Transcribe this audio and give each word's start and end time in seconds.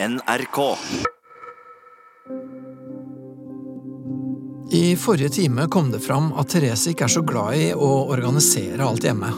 NRK. 0.00 0.76
I 4.70 4.96
forrige 4.96 5.28
time 5.28 5.66
kom 5.66 5.90
det 5.90 5.98
fram 6.00 6.28
at 6.38 6.52
Therese 6.54 6.92
ikke 6.92 7.08
er 7.08 7.10
så 7.10 7.22
glad 7.26 7.56
i 7.58 7.64
å 7.74 7.88
organisere 8.06 8.86
alt 8.86 9.02
hjemme. 9.02 9.32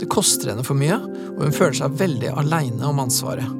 Det 0.00 0.08
koster 0.08 0.54
henne 0.54 0.64
for 0.64 0.80
mye, 0.80 0.96
og 1.34 1.44
hun 1.44 1.52
føler 1.52 1.76
seg 1.76 2.00
veldig 2.00 2.32
aleine 2.40 2.88
om 2.88 3.04
ansvaret. 3.04 3.52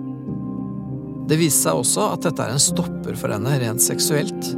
Det 1.29 1.37
viste 1.37 1.69
seg 1.69 1.85
også 1.85 2.09
at 2.15 2.25
dette 2.25 2.49
er 2.49 2.57
en 2.57 2.69
stopper 2.71 3.21
for 3.21 3.37
henne 3.37 3.61
rent 3.61 3.85
seksuelt. 3.85 4.55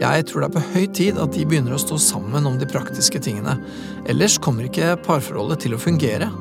Jeg 0.00 0.30
tror 0.30 0.40
det 0.40 0.48
er 0.48 0.56
på 0.56 0.68
høy 0.72 0.86
tid 0.96 1.20
at 1.20 1.36
de 1.36 1.44
begynner 1.44 1.76
å 1.76 1.84
stå 1.84 2.00
sammen 2.00 2.48
om 2.48 2.56
de 2.56 2.70
praktiske 2.70 3.20
tingene, 3.20 3.60
ellers 4.08 4.40
kommer 4.40 4.72
ikke 4.72 4.96
parforholdet 5.04 5.66
til 5.66 5.76
å 5.76 5.84
fungere. 5.84 6.32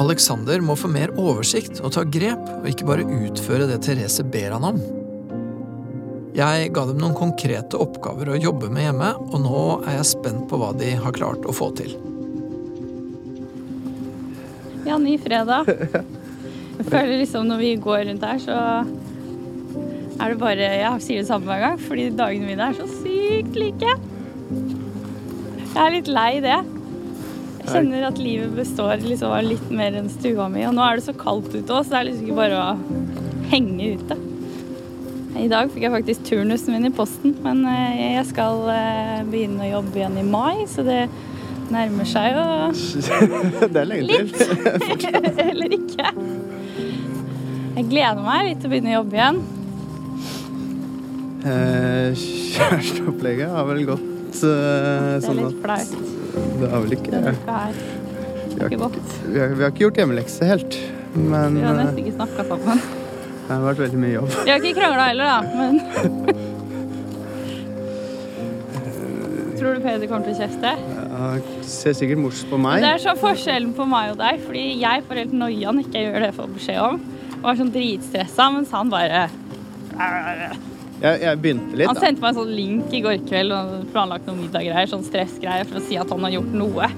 Alexander 0.00 0.62
må 0.64 0.76
få 0.78 0.88
mer 0.88 1.12
oversikt 1.20 1.82
og 1.84 1.92
ta 1.96 2.04
grep, 2.08 2.42
og 2.62 2.68
ikke 2.70 2.88
bare 2.88 3.04
utføre 3.04 3.68
det 3.68 3.82
Therese 3.84 4.24
ber 4.24 4.54
han 4.56 4.64
om. 4.72 4.80
Jeg 6.32 6.70
ga 6.72 6.86
dem 6.88 7.02
noen 7.02 7.16
konkrete 7.16 7.76
oppgaver 7.76 8.30
å 8.32 8.38
jobbe 8.40 8.70
med 8.72 8.86
hjemme, 8.86 9.10
og 9.20 9.42
nå 9.44 9.64
er 9.82 9.98
jeg 9.98 10.08
spent 10.14 10.46
på 10.48 10.60
hva 10.60 10.70
de 10.78 10.94
har 10.96 11.12
klart 11.16 11.44
å 11.44 11.52
få 11.52 11.68
til. 11.76 11.92
Ja, 14.88 14.96
ny 14.98 15.18
fredag. 15.20 15.68
Jeg 16.72 16.88
føler 16.88 17.18
liksom 17.20 17.50
når 17.50 17.58
vi 17.60 17.74
går 17.84 18.06
rundt 18.08 18.24
her, 18.24 18.38
så 18.40 18.54
er 20.22 20.32
det 20.32 20.38
bare 20.40 20.70
Jeg 20.80 21.02
sier 21.04 21.20
det 21.20 21.28
samme 21.28 21.46
hver 21.46 21.60
gang, 21.66 21.76
fordi 21.84 22.08
dagene 22.16 22.48
mine 22.48 22.70
er 22.70 22.78
så 22.80 22.88
sykt 22.88 23.58
like. 23.60 23.92
Jeg 25.72 25.82
er 25.84 25.94
litt 25.94 26.08
lei 26.08 26.32
det. 26.44 26.58
Jeg 27.62 27.70
kjenner 27.76 28.08
at 28.08 28.18
livet 28.18 28.54
består 28.56 28.98
liksom 29.04 29.32
av 29.36 29.44
litt 29.46 29.68
mer 29.70 29.94
enn 30.00 30.08
stua 30.10 30.48
mi. 30.50 30.64
Og 30.66 30.74
nå 30.74 30.82
er 30.82 30.98
det 30.98 31.06
så 31.06 31.14
kaldt 31.14 31.52
ute 31.54 31.70
òg, 31.70 31.84
så 31.86 31.94
det 31.94 31.98
er 32.00 32.08
liksom 32.08 32.26
ikke 32.26 32.38
bare 32.40 32.58
å 32.58 32.70
henge 33.52 33.92
ute. 34.00 34.16
I 35.38 35.46
dag 35.48 35.70
fikk 35.72 35.86
jeg 35.86 35.94
faktisk 35.94 36.24
turnusen 36.28 36.74
min 36.74 36.90
i 36.90 36.92
posten, 36.92 37.32
men 37.44 37.62
eh, 37.70 38.16
jeg 38.18 38.26
skal 38.34 38.66
eh, 38.68 39.22
begynne 39.30 39.64
å 39.64 39.70
jobbe 39.78 40.02
igjen 40.02 40.18
i 40.20 40.26
mai, 40.28 40.66
så 40.68 40.84
det 40.84 41.06
nærmer 41.72 42.04
seg 42.04 42.34
jo 42.34 42.42
Det 43.72 43.80
er 43.80 43.88
lenge 43.88 44.26
til. 44.28 44.52
litt. 44.60 45.40
Eller 45.46 45.76
ikke. 45.78 46.10
Jeg 47.78 47.88
gleder 47.88 48.20
meg 48.26 48.50
litt 48.50 48.60
til 48.60 48.68
å 48.68 48.72
begynne 48.74 48.92
å 48.92 48.98
jobbe 48.98 49.16
igjen. 49.16 49.42
Eh, 51.48 52.24
Kjæresteopplegget 52.52 53.54
har 53.56 53.64
vel 53.70 53.86
gått 53.88 54.11
eh, 54.40 54.48
Det 54.48 55.18
er 55.18 55.26
sånn 55.26 55.40
litt 55.42 55.60
flaut. 55.62 55.92
Det 56.62 56.68
er 56.70 56.78
vel 56.86 56.92
ikke 56.96 57.10
det. 57.12 57.34
uka 57.42 57.58
her. 57.58 57.72
vi 58.52 58.60
har, 58.60 58.68
Ikke 58.70 58.76
ikke- 58.88 59.32
vi 59.32 59.38
har, 59.40 59.48
vi 59.58 59.62
har 59.64 59.70
ikke 59.72 59.84
gjort 59.86 59.96
hjemmelekse 60.00 60.42
helt. 60.48 60.78
Men 61.14 61.54
Vi 61.54 61.60
har 61.66 61.74
eh, 61.74 61.84
nesten 61.84 61.98
ikke 62.04 62.14
snakka 62.16 62.42
sammen. 62.48 62.78
det 62.80 63.50
har 63.52 63.62
vært 63.66 63.80
veldig 63.84 63.98
mye 64.00 64.14
jobb. 64.16 64.28
Vi 64.44 64.50
har 64.50 64.58
ikke 64.60 64.74
krangla 64.80 65.04
heller, 65.10 65.24
da. 65.24 65.40
Men 65.56 65.72
Tror 69.58 69.74
du 69.76 69.80
Peder 69.84 70.08
kommer 70.10 70.24
til 70.26 70.34
å 70.34 70.40
kjefte? 70.42 70.70
Ja, 71.12 71.26
ser 71.62 71.94
sikkert 71.94 72.18
morsomt 72.18 72.50
på 72.50 72.58
meg. 72.58 72.80
Det 72.82 72.88
er 72.96 73.02
sånn 73.04 73.20
forskjellen 73.20 73.74
på 73.76 73.84
meg 73.86 74.10
og 74.14 74.18
deg, 74.18 74.40
fordi 74.42 74.64
jeg 74.80 75.04
får 75.06 75.20
helt 75.22 75.36
noia 75.38 75.70
når 75.70 75.84
ikke 75.86 76.00
jeg 76.00 76.08
gjør 76.08 76.18
det 76.24 76.30
jeg 76.32 76.36
får 76.40 76.48
beskjed 76.56 76.80
om. 76.82 76.96
Og 77.36 77.44
var 77.46 77.60
sånn 77.60 77.70
dritstressa, 77.74 78.48
mens 78.56 78.70
han 78.74 78.90
bare 78.90 79.20
Jeg, 81.02 81.18
jeg 81.24 81.38
begynte 81.42 81.74
litt, 81.76 81.88
Han 81.90 81.96
da. 81.98 82.02
sendte 82.04 82.22
meg 82.22 82.28
en 82.30 82.36
sånn 82.38 82.52
link 82.54 82.92
i 82.94 83.00
går 83.02 83.16
kveld 83.26 83.50
og 83.56 83.70
planlagt 83.90 84.26
noen 84.28 84.38
middaggreier, 84.44 84.86
sånn 84.90 85.02
stressgreier, 85.06 85.64
for 85.66 85.76
å 85.80 85.82
si 85.88 85.96
at 85.98 86.10
han 86.14 86.22
har 86.28 86.32
gjort 86.36 86.52
noe. 86.54 86.86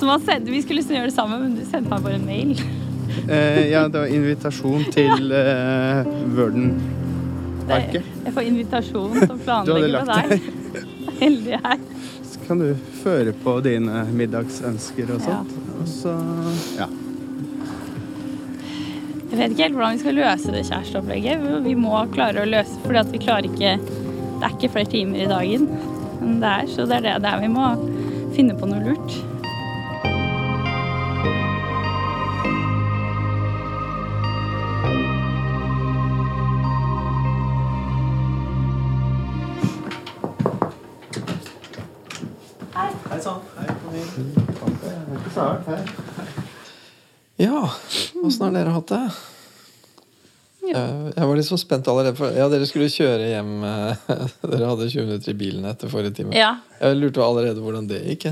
Som 0.00 0.08
han 0.08 0.20
sendte, 0.24 0.50
Vi 0.50 0.62
skulle 0.64 0.80
liksom 0.80 0.96
gjøre 0.96 1.08
det 1.10 1.14
sammen, 1.14 1.40
men 1.44 1.54
du 1.58 1.64
sendte 1.68 1.90
meg 1.92 2.02
bare 2.06 2.14
en 2.18 2.26
mail. 2.26 2.50
Eh, 3.28 3.68
ja, 3.70 3.82
det 3.90 3.98
var 4.00 4.06
invitasjon 4.10 4.84
til 4.94 5.32
uh, 5.34 5.38
Verden. 6.36 6.66
Det- 7.70 8.02
Jeg 8.24 8.32
får 8.34 8.42
invitasjon 8.48 9.12
til 9.20 9.30
å 9.34 9.38
planlegge 9.44 10.00
med 10.00 10.08
deg. 10.10 10.26
Heldig 11.20 11.52
jeg. 11.54 11.78
Så 12.30 12.36
kan 12.46 12.56
du 12.62 12.68
føre 13.02 13.32
på 13.44 13.52
dine 13.66 13.94
middagsønsker 14.16 15.06
og 15.14 15.18
Ja. 15.20 15.24
sånt. 15.26 15.52
Og 15.80 15.86
så 15.88 16.12
ja. 16.80 16.86
Jeg 19.30 19.38
vet 19.38 19.52
ikke 19.54 19.62
helt 19.62 19.76
hvordan 19.78 19.94
vi 19.94 20.02
skal 20.02 20.16
løse 20.18 20.52
det 20.54 20.64
kjæresteopplegget. 20.66 21.42
Vi 21.62 21.74
må 21.78 22.00
klare 22.10 22.42
å 22.42 22.48
løse 22.50 22.80
fordi 22.82 22.98
at 22.98 23.12
vi 23.14 23.20
klarer 23.22 23.46
ikke 23.46 23.76
Det 23.78 24.46
er 24.48 24.54
ikke 24.56 24.72
flere 24.74 24.90
timer 24.90 25.22
i 25.22 25.28
dagen 25.30 25.68
enn 26.20 26.40
det 26.40 26.48
er, 26.48 26.66
så 26.68 26.84
det 26.88 26.98
er 26.98 27.04
det 27.06 27.12
der 27.24 27.38
vi 27.40 27.48
må 27.52 27.68
finne 28.36 28.56
på 28.58 28.68
noe 28.68 28.82
lurt. 28.84 29.14
Åssen 48.30 48.46
har 48.48 48.54
dere 48.56 48.72
hatt 48.78 48.90
det? 48.94 49.02
Eh, 50.70 51.10
Jeg 51.16 51.26
var 51.26 51.34
litt 51.38 51.48
så 51.48 51.56
spent 51.58 51.88
allerede. 51.90 52.14
For, 52.18 52.30
ja, 52.36 52.46
dere 52.52 52.66
skulle 52.68 52.86
kjøre 52.92 53.26
hjem. 53.32 53.52
eh, 53.66 54.04
Dere 54.52 54.68
hadde 54.70 54.86
20 54.92 55.06
minutter 55.08 55.32
i 55.34 55.38
bilen 55.40 55.64
etter 55.70 55.90
forrige 55.92 56.14
time. 56.20 56.34
Ja. 56.36 56.52
Jeg 56.80 56.98
lurte 57.00 57.24
allerede 57.24 57.60
hvordan 57.64 57.88
det 57.90 58.02
gikk. 58.06 58.28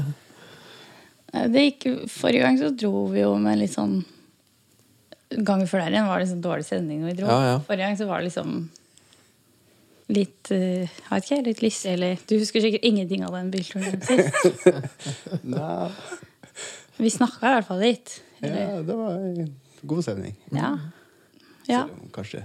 Det 1.34 1.64
gikk, 1.66 1.86
forrige 2.08 2.44
gang 2.46 2.56
så 2.60 2.70
dro 2.72 3.06
vi 3.12 3.20
jo 3.26 3.34
med 3.42 3.58
litt 3.60 3.74
sånn 3.74 3.98
Gangen 5.28 5.68
før 5.68 5.82
der 5.84 5.92
igjen 5.92 6.06
var 6.08 6.22
det 6.22 6.28
sånn 6.30 6.40
dårlig 6.40 6.64
stemning 6.64 7.02
når 7.02 7.10
vi 7.10 7.16
dro. 7.18 7.26
Ja, 7.28 7.40
ja. 7.50 7.56
Forrige 7.66 7.84
gang 7.90 7.98
så 8.00 8.06
var 8.08 8.22
det 8.22 8.30
liksom 8.30 8.54
litt 10.16 10.48
eh, 10.56 10.86
Jeg 10.88 11.10
vet 11.10 11.26
ikke, 11.26 11.40
litt 11.50 11.60
lyse, 11.66 11.90
eller 11.92 12.14
Du 12.30 12.32
husker 12.40 12.64
sikkert 12.64 12.86
ingenting 12.88 13.26
av 13.28 13.34
den 13.36 13.50
bilturen 13.52 14.00
sist. 14.08 14.32
Vi 16.98 17.10
snakka 17.12 17.44
i 17.44 17.54
hvert 17.58 17.68
fall 17.68 17.82
litt. 17.84 18.14
ja, 18.40 18.80
det 18.82 18.96
var 18.96 19.18
god 19.82 20.02
stemning. 20.06 20.36
Ja. 20.50 20.72
ja. 21.66 21.84
Selv 21.86 21.98
om 21.98 22.10
kanskje 22.14 22.42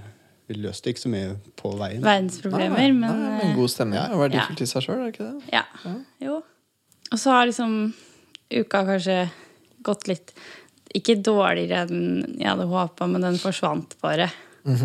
vi 0.47 0.57
løste 0.59 0.91
ikke 0.91 1.05
så 1.05 1.11
mye 1.11 1.35
på 1.59 1.71
veien. 1.79 2.01
Verdensproblemer, 2.03 2.75
Nei, 2.75 2.89
men 2.91 3.21
nei, 3.23 3.37
en 3.45 3.55
god 3.57 3.71
stemning. 3.71 3.97
Ja. 3.99 4.09
Ja. 4.11 4.19
Verdifullt 4.25 4.63
i 4.65 4.67
seg 4.69 4.85
sjøl, 4.85 4.97
er 4.99 5.05
det 5.05 5.13
ikke 5.13 5.29
det? 5.29 5.53
Ja. 5.55 5.63
Ja. 5.85 5.93
Jo. 6.25 6.41
Og 7.13 7.21
så 7.21 7.31
har 7.31 7.47
liksom 7.47 7.77
uka 8.53 8.83
kanskje 8.87 9.17
gått 9.83 10.07
litt 10.11 10.35
Ikke 10.93 11.15
dårligere 11.17 11.87
enn 11.87 12.35
jeg 12.37 12.45
hadde 12.45 12.67
håpa, 12.69 13.07
men 13.09 13.23
den 13.25 13.39
forsvant 13.41 13.95
bare. 14.03 14.29
Det 14.63 14.75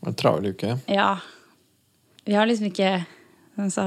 var 0.00 0.08
En 0.08 0.16
travel 0.16 0.54
uke. 0.54 0.78
Ja. 0.88 1.18
Vi 2.24 2.36
har 2.38 2.48
liksom 2.48 2.70
ikke 2.70 2.92
altså, 3.60 3.84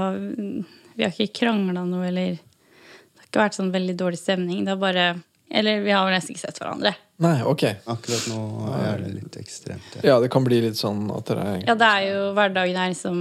Vi 0.94 1.06
har 1.06 1.14
ikke 1.14 1.40
krangla 1.40 1.86
noe, 1.88 2.06
eller 2.12 2.36
Det 2.36 3.24
har 3.24 3.30
ikke 3.30 3.46
vært 3.48 3.58
sånn 3.58 3.74
veldig 3.74 3.96
dårlig 3.98 4.20
stemning. 4.22 4.66
Det 4.66 4.76
har 4.76 4.82
bare 4.84 5.08
Eller 5.50 5.82
vi 5.82 5.96
har 5.96 6.06
vel 6.06 6.14
nesten 6.18 6.36
ikke 6.36 6.46
sett 6.46 6.62
hverandre. 6.62 6.94
Nei, 7.22 7.36
ok. 7.46 7.64
Akkurat 7.94 8.24
nå 8.32 8.40
er 8.80 9.04
det 9.04 9.12
litt 9.14 9.36
ekstremt. 9.38 10.00
Ja. 10.00 10.14
Ja, 10.14 10.16
det 10.24 10.32
kan 10.34 10.46
bli 10.46 10.60
litt 10.64 10.80
sånn 10.80 11.06
at 11.14 11.28
dere 11.30 11.44
er 11.52 11.60
Ja, 11.68 11.76
det 11.78 11.90
er 11.90 12.08
jo 12.08 12.24
hverdagen 12.38 12.80
her 12.80 12.96
som 12.98 13.20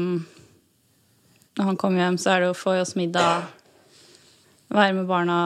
Når 1.59 1.69
han 1.69 1.77
kommer 1.77 2.01
hjem, 2.01 2.17
så 2.17 2.33
er 2.33 2.41
det 2.41 2.49
å 2.49 2.57
få 2.57 2.79
i 2.79 2.81
oss 2.81 2.95
middag, 2.97 3.45
være 4.73 4.95
med 4.97 5.05
barna, 5.05 5.37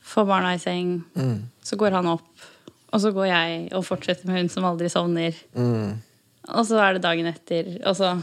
få 0.00 0.22
barna 0.24 0.54
i 0.56 0.60
seng. 0.62 1.02
Mm. 1.12 1.42
Så 1.60 1.76
går 1.76 1.92
han 1.98 2.08
opp, 2.08 2.46
og 2.88 3.02
så 3.02 3.10
går 3.12 3.26
jeg 3.28 3.58
og 3.76 3.84
fortsetter 3.84 4.24
med 4.30 4.38
hun 4.38 4.48
som 4.48 4.64
aldri 4.64 4.88
sovner. 4.88 5.36
Mm. 5.52 6.00
Og 6.48 6.64
så 6.64 6.80
er 6.80 6.96
det 6.96 7.04
dagen 7.04 7.28
etter, 7.28 7.68
og 7.84 7.92
så 7.98 8.14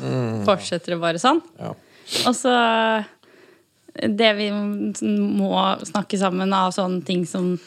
fortsetter 0.49 0.95
det 0.95 0.99
bare 1.03 1.21
sånn. 1.21 1.43
Ja. 1.61 1.75
Og 2.25 2.35
så 2.35 2.55
Det 3.91 4.33
vi 4.37 4.49
må 4.49 5.53
snakke 5.83 6.17
sammen 6.17 6.53
av 6.55 6.71
sånne 6.71 7.05
ting 7.05 7.25
som 7.27 7.59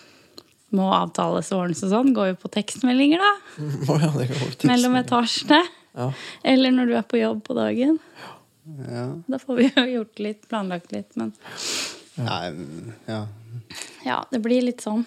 må 0.76 0.88
avtales 0.94 1.50
og 1.54 1.64
ordnes 1.64 1.82
og 1.86 1.92
sånn, 1.92 2.12
går 2.16 2.32
jo 2.32 2.36
på 2.44 2.52
tekstmeldinger, 2.58 3.22
da. 3.22 3.32
Oh, 3.88 3.98
ja, 4.00 4.10
det 4.16 4.28
går 4.32 4.54
på 4.60 4.70
Mellom 4.70 4.98
etasjene. 5.00 5.62
Ja. 5.94 6.10
Eller 6.54 6.74
når 6.74 6.90
du 6.90 6.94
er 6.98 7.06
på 7.06 7.20
jobb 7.20 7.44
på 7.46 7.56
dagen. 7.58 7.98
Ja. 8.88 9.08
Da 9.30 9.40
får 9.40 9.60
vi 9.60 9.68
jo 9.76 9.84
gjort 9.98 10.24
litt, 10.26 10.46
planlagt 10.50 10.94
litt, 10.94 11.12
men 11.20 11.34
Nei, 12.14 12.44
ja. 13.10 13.24
ja, 14.06 14.20
det 14.30 14.38
blir 14.44 14.62
litt 14.62 14.84
sånn. 14.84 15.02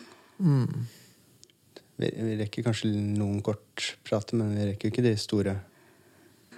Vi, 1.98 2.10
vi 2.12 2.34
rekker 2.42 2.66
kanskje 2.66 2.92
noen 2.92 3.40
kort 3.46 3.94
prate, 4.08 4.36
men 4.36 4.52
vi 4.58 4.68
rekker 4.74 4.92
ikke 4.92 5.06
de 5.06 5.14
store. 5.20 5.56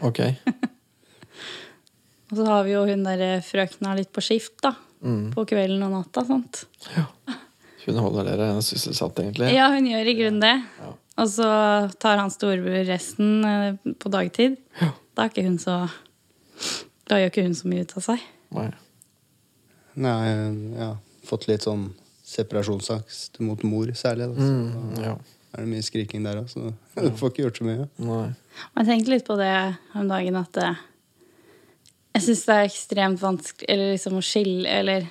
Ok. 0.06 0.24
Og 2.30 2.38
så 2.38 2.46
har 2.46 2.66
vi 2.66 2.76
jo 2.76 2.84
hun 2.90 3.06
der 3.06 3.42
frøkna 3.46 3.96
litt 3.98 4.12
på 4.14 4.22
skift, 4.26 4.58
da. 4.66 4.74
På 5.34 5.46
kvelden 5.48 5.86
og 5.86 5.94
natta, 5.96 6.26
sant. 6.28 6.66
Hun 7.90 8.02
holder 8.04 8.28
dere 8.32 8.50
sysselsatt, 8.66 9.20
egentlig? 9.24 9.50
Ja, 9.56 9.70
hun 9.74 9.88
gjør 9.90 10.12
i 10.12 10.18
grunnen 10.20 10.44
det. 10.44 10.56
Og 11.20 11.32
så 11.34 11.48
tar 12.00 12.22
han 12.22 12.32
storebror 12.32 12.86
resten 12.88 13.46
eh, 13.48 13.96
på 14.00 14.12
dagtid. 14.14 14.60
Da 14.80 15.26
er 15.26 15.34
ikke 15.34 15.48
hun 15.48 15.58
så 15.60 15.82
Da 17.10 17.18
gjør 17.20 17.34
ikke 17.34 17.48
hun 17.48 17.58
så 17.58 17.72
mye 17.72 17.84
ut 17.84 17.96
av 17.98 18.06
seg. 18.06 18.24
Nei. 18.56 18.70
Nei, 20.00 20.20
ja. 20.78 20.94
Fått 21.28 21.50
litt 21.50 21.66
sånn 21.66 21.90
separasjonsangst 22.30 23.40
mot 23.44 23.64
mor, 23.66 23.90
særlig. 23.98 24.30
Da. 24.32 24.46
Mm, 24.46 25.02
ja. 25.02 25.16
er 25.56 25.66
det 25.66 25.72
mye 25.72 25.86
skriking 25.86 26.26
der 26.26 26.44
òg, 26.44 26.52
så 26.52 26.70
du 26.96 27.10
får 27.18 27.34
ikke 27.34 27.48
gjort 27.48 27.60
så 27.62 27.68
mye. 27.68 27.88
Nei. 28.06 28.28
Jeg 28.78 28.90
tenkte 28.92 29.14
litt 29.16 29.28
på 29.28 29.38
det 29.40 29.54
om 29.98 30.12
dagen 30.12 30.38
at 30.40 30.62
eh, 30.62 30.84
jeg 32.16 32.26
syns 32.28 32.46
det 32.46 32.56
er 32.56 32.70
ekstremt 32.70 33.22
vanskelig 33.22 33.70
eller 33.74 33.94
liksom 33.96 34.18
å 34.20 34.26
skille 34.26 34.78
eller 34.80 35.10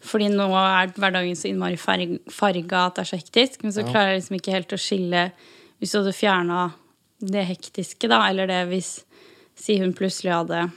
Fordi 0.00 0.28
nå 0.30 0.46
er 0.54 0.92
hverdagen 0.94 1.36
så 1.36 1.48
innmari 1.50 1.76
farg- 1.80 2.20
farga 2.30 2.86
at 2.86 2.94
det 2.96 3.02
er 3.06 3.10
så 3.10 3.18
hektisk, 3.20 3.62
men 3.62 3.72
så 3.72 3.82
Ja. 3.84 3.90
klarer 3.92 4.12
jeg 4.12 4.20
liksom 4.22 4.36
ikke 4.40 4.52
helt 4.52 4.72
å 4.76 4.78
skille 4.78 5.32
Hvis 5.80 5.92
du 5.92 5.98
hadde 5.98 6.12
fjerna 6.16 6.72
det 7.20 7.46
hektiske, 7.48 8.08
da, 8.08 8.28
eller 8.28 8.46
det 8.46 8.68
hvis 8.68 9.04
Si 9.56 9.78
hun 9.78 9.92
plutselig 9.94 10.32
hadde 10.32 10.70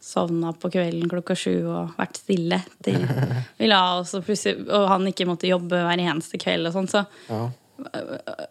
sovna 0.00 0.52
på 0.56 0.70
kvelden 0.72 1.10
klokka 1.10 1.34
sju 1.36 1.66
og 1.68 1.96
vært 1.98 2.16
stille 2.16 2.62
til 2.82 2.94
vi 3.58 3.66
la 3.66 3.98
oss, 3.98 4.14
og, 4.14 4.24
og 4.70 4.88
han 4.88 5.06
ikke 5.10 5.26
måtte 5.26 5.48
jobbe 5.50 5.76
hver 5.82 5.98
eneste 6.00 6.38
kveld 6.40 6.66
og 6.70 6.72
sånn, 6.72 6.88
så 6.88 7.06
Ja. 7.28 7.50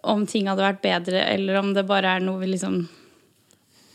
om 0.03 0.25
ting 0.27 0.45
hadde 0.47 0.61
vært 0.61 0.81
bedre, 0.81 1.23
eller 1.33 1.55
om 1.57 1.73
det 1.73 1.87
bare 1.87 2.15
er 2.17 2.19
noe 2.19 2.39
vi 2.39 2.47
liksom 2.47 2.87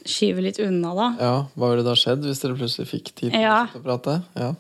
skyver 0.05 0.43
litt 0.43 0.59
unna, 0.61 0.95
da. 0.95 1.07
ja. 1.21 1.37
Hva 1.57 1.71
ville 1.71 1.85
da 1.87 1.95
skjedd 1.97 2.25
hvis 2.27 2.41
dere 2.43 2.57
plutselig 2.59 2.89
fikk 2.91 3.13
tid 3.15 3.31
til 3.33 3.41
Ja. 3.41 3.67
å 3.75 3.83
prate? 3.83 4.23
Ja. 4.37 4.55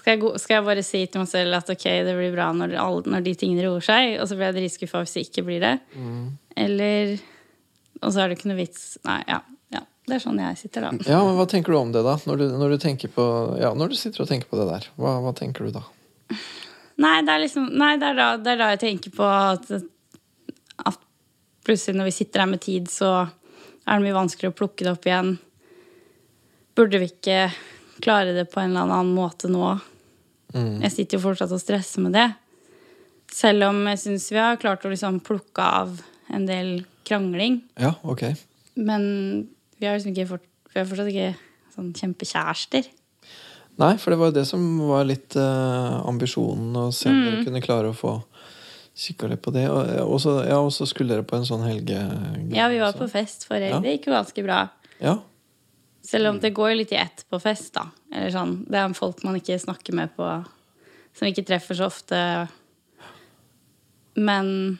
Skal 0.00 0.16
jeg, 0.16 0.40
skal 0.40 0.56
jeg 0.56 0.64
bare 0.64 0.82
si 0.86 1.02
til 1.12 1.20
meg 1.20 1.28
selv 1.28 1.58
at 1.58 1.70
ok, 1.74 1.86
det 2.06 2.16
blir 2.16 2.32
bra 2.32 2.48
når, 2.56 2.72
når 3.04 3.24
de 3.26 3.34
tingene 3.36 3.66
roer 3.66 3.84
seg, 3.84 4.14
og 4.16 4.28
så 4.30 4.36
blir 4.38 4.48
jeg 4.48 4.56
dritskuffa 4.56 5.02
hvis 5.04 5.16
det 5.16 5.24
ikke 5.26 5.44
blir 5.44 5.60
det? 5.60 5.74
Eller 6.56 7.18
Og 8.00 8.12
så 8.14 8.22
er 8.22 8.30
det 8.30 8.38
ikke 8.38 8.48
noe 8.48 8.60
vits 8.62 8.84
Nei, 9.04 9.18
ja. 9.28 9.42
ja. 9.76 9.82
Det 10.08 10.16
er 10.16 10.22
sånn 10.24 10.40
jeg 10.40 10.56
sitter, 10.62 10.88
da. 10.88 11.10
ja, 11.12 11.20
men 11.26 11.36
hva 11.36 11.46
tenker 11.50 11.76
du 11.76 11.78
om 11.82 11.92
det, 11.92 12.04
da? 12.06 12.16
Når 12.24 12.40
du, 12.40 12.46
når 12.62 12.74
du, 12.74 12.88
på, 13.12 13.26
ja, 13.60 13.74
når 13.76 13.92
du 13.92 13.98
sitter 14.00 14.24
og 14.24 14.30
tenker 14.30 14.48
på 14.50 14.60
det 14.62 14.70
der, 14.70 14.88
hva, 14.96 15.18
hva 15.26 15.34
tenker 15.36 15.68
du 15.68 15.76
da? 15.76 15.84
Nei, 17.00 17.18
det 17.26 17.34
er 17.34 17.44
liksom 17.44 17.68
Nei, 17.80 17.94
det 18.00 18.12
er 18.12 18.18
da, 18.18 18.30
det 18.40 18.54
er 18.54 18.62
da 18.62 18.70
jeg 18.74 18.82
tenker 18.86 19.14
på 19.14 19.28
at, 19.28 19.68
at 20.88 21.04
plutselig 21.66 22.00
når 22.00 22.08
vi 22.08 22.16
sitter 22.22 22.44
her 22.44 22.50
med 22.50 22.64
tid, 22.64 22.88
så 22.92 23.12
er 23.26 23.98
det 23.98 24.06
mye 24.06 24.16
vanskeligere 24.16 24.54
å 24.54 24.58
plukke 24.58 24.86
det 24.86 24.94
opp 24.94 25.08
igjen. 25.08 25.34
Burde 26.78 27.00
vi 27.02 27.10
ikke 27.10 27.38
klare 28.02 28.34
det 28.36 28.46
på 28.52 28.60
en 28.62 28.70
eller 28.74 28.88
annen 28.90 29.14
måte 29.16 29.48
nå? 29.50 29.72
Mm. 30.54 30.80
Jeg 30.82 30.92
sitter 30.96 31.18
jo 31.18 31.24
fortsatt 31.28 31.52
og 31.54 31.60
stresser 31.62 32.02
med 32.04 32.12
det. 32.16 32.28
Selv 33.30 33.68
om 33.68 33.84
jeg 33.92 34.00
syns 34.02 34.30
vi 34.32 34.40
har 34.42 34.58
klart 34.58 34.84
å 34.84 34.90
liksom 34.90 35.20
plukke 35.22 35.62
av 35.62 36.00
en 36.34 36.46
del 36.48 36.80
krangling. 37.06 37.60
Ja, 37.78 37.94
ok. 38.02 38.24
Men 38.80 39.04
vi 39.78 39.86
har 39.86 39.96
liksom 39.98 40.12
ikke 40.14 40.28
fort, 40.32 40.46
vi 40.74 40.80
er 40.82 40.88
fortsatt 40.90 41.10
ikke 41.12 41.28
sånn 41.76 41.92
kjempekjærester. 41.94 42.88
Nei, 43.80 43.94
for 44.02 44.12
det 44.12 44.18
var 44.20 44.28
jo 44.32 44.36
det 44.40 44.46
som 44.50 44.64
var 44.90 45.06
litt 45.08 45.36
uh, 45.38 46.02
ambisjonen, 46.10 46.74
å 46.76 46.90
se 46.92 47.08
om 47.08 47.14
Mm. 47.16 47.24
dere 47.30 47.44
kunne 47.46 47.62
klare 47.64 47.88
å 47.92 47.96
få 47.96 48.16
kikka 49.00 49.30
litt 49.30 49.40
på 49.42 49.52
det. 49.54 49.68
Og 49.70 49.86
og 50.04 50.18
så 50.20 50.34
ja, 50.44 50.58
skulle 50.68 51.14
dere 51.14 51.24
på 51.24 51.36
en 51.38 51.46
sånn 51.48 51.62
helge... 51.64 51.96
Ja, 52.52 52.66
vi 52.68 52.82
var 52.82 52.92
på 52.92 53.08
fest 53.08 53.46
forrige 53.48 53.70
Ja. 53.70 53.78
helg. 53.78 53.86
Det 53.86 53.94
gikk 53.96 54.10
jo 54.10 54.16
ganske 54.18 54.44
bra. 54.44 54.58
Ja, 55.00 55.14
Selv 56.02 56.28
om 56.30 56.38
det 56.40 56.54
går 56.56 56.74
litt 56.78 56.92
i 56.92 56.96
ett 56.96 57.24
på 57.30 57.38
fest, 57.40 57.74
da. 57.74 57.86
Eller 58.12 58.30
sånn, 58.34 58.64
det 58.70 58.78
er 58.80 58.94
folk 58.96 59.22
man 59.26 59.36
ikke 59.36 59.58
snakker 59.60 59.92
med 59.94 60.14
på 60.16 60.26
Som 61.14 61.26
ikke 61.28 61.44
treffer 61.46 61.74
så 61.76 61.86
ofte. 61.90 62.48
Men 64.14 64.78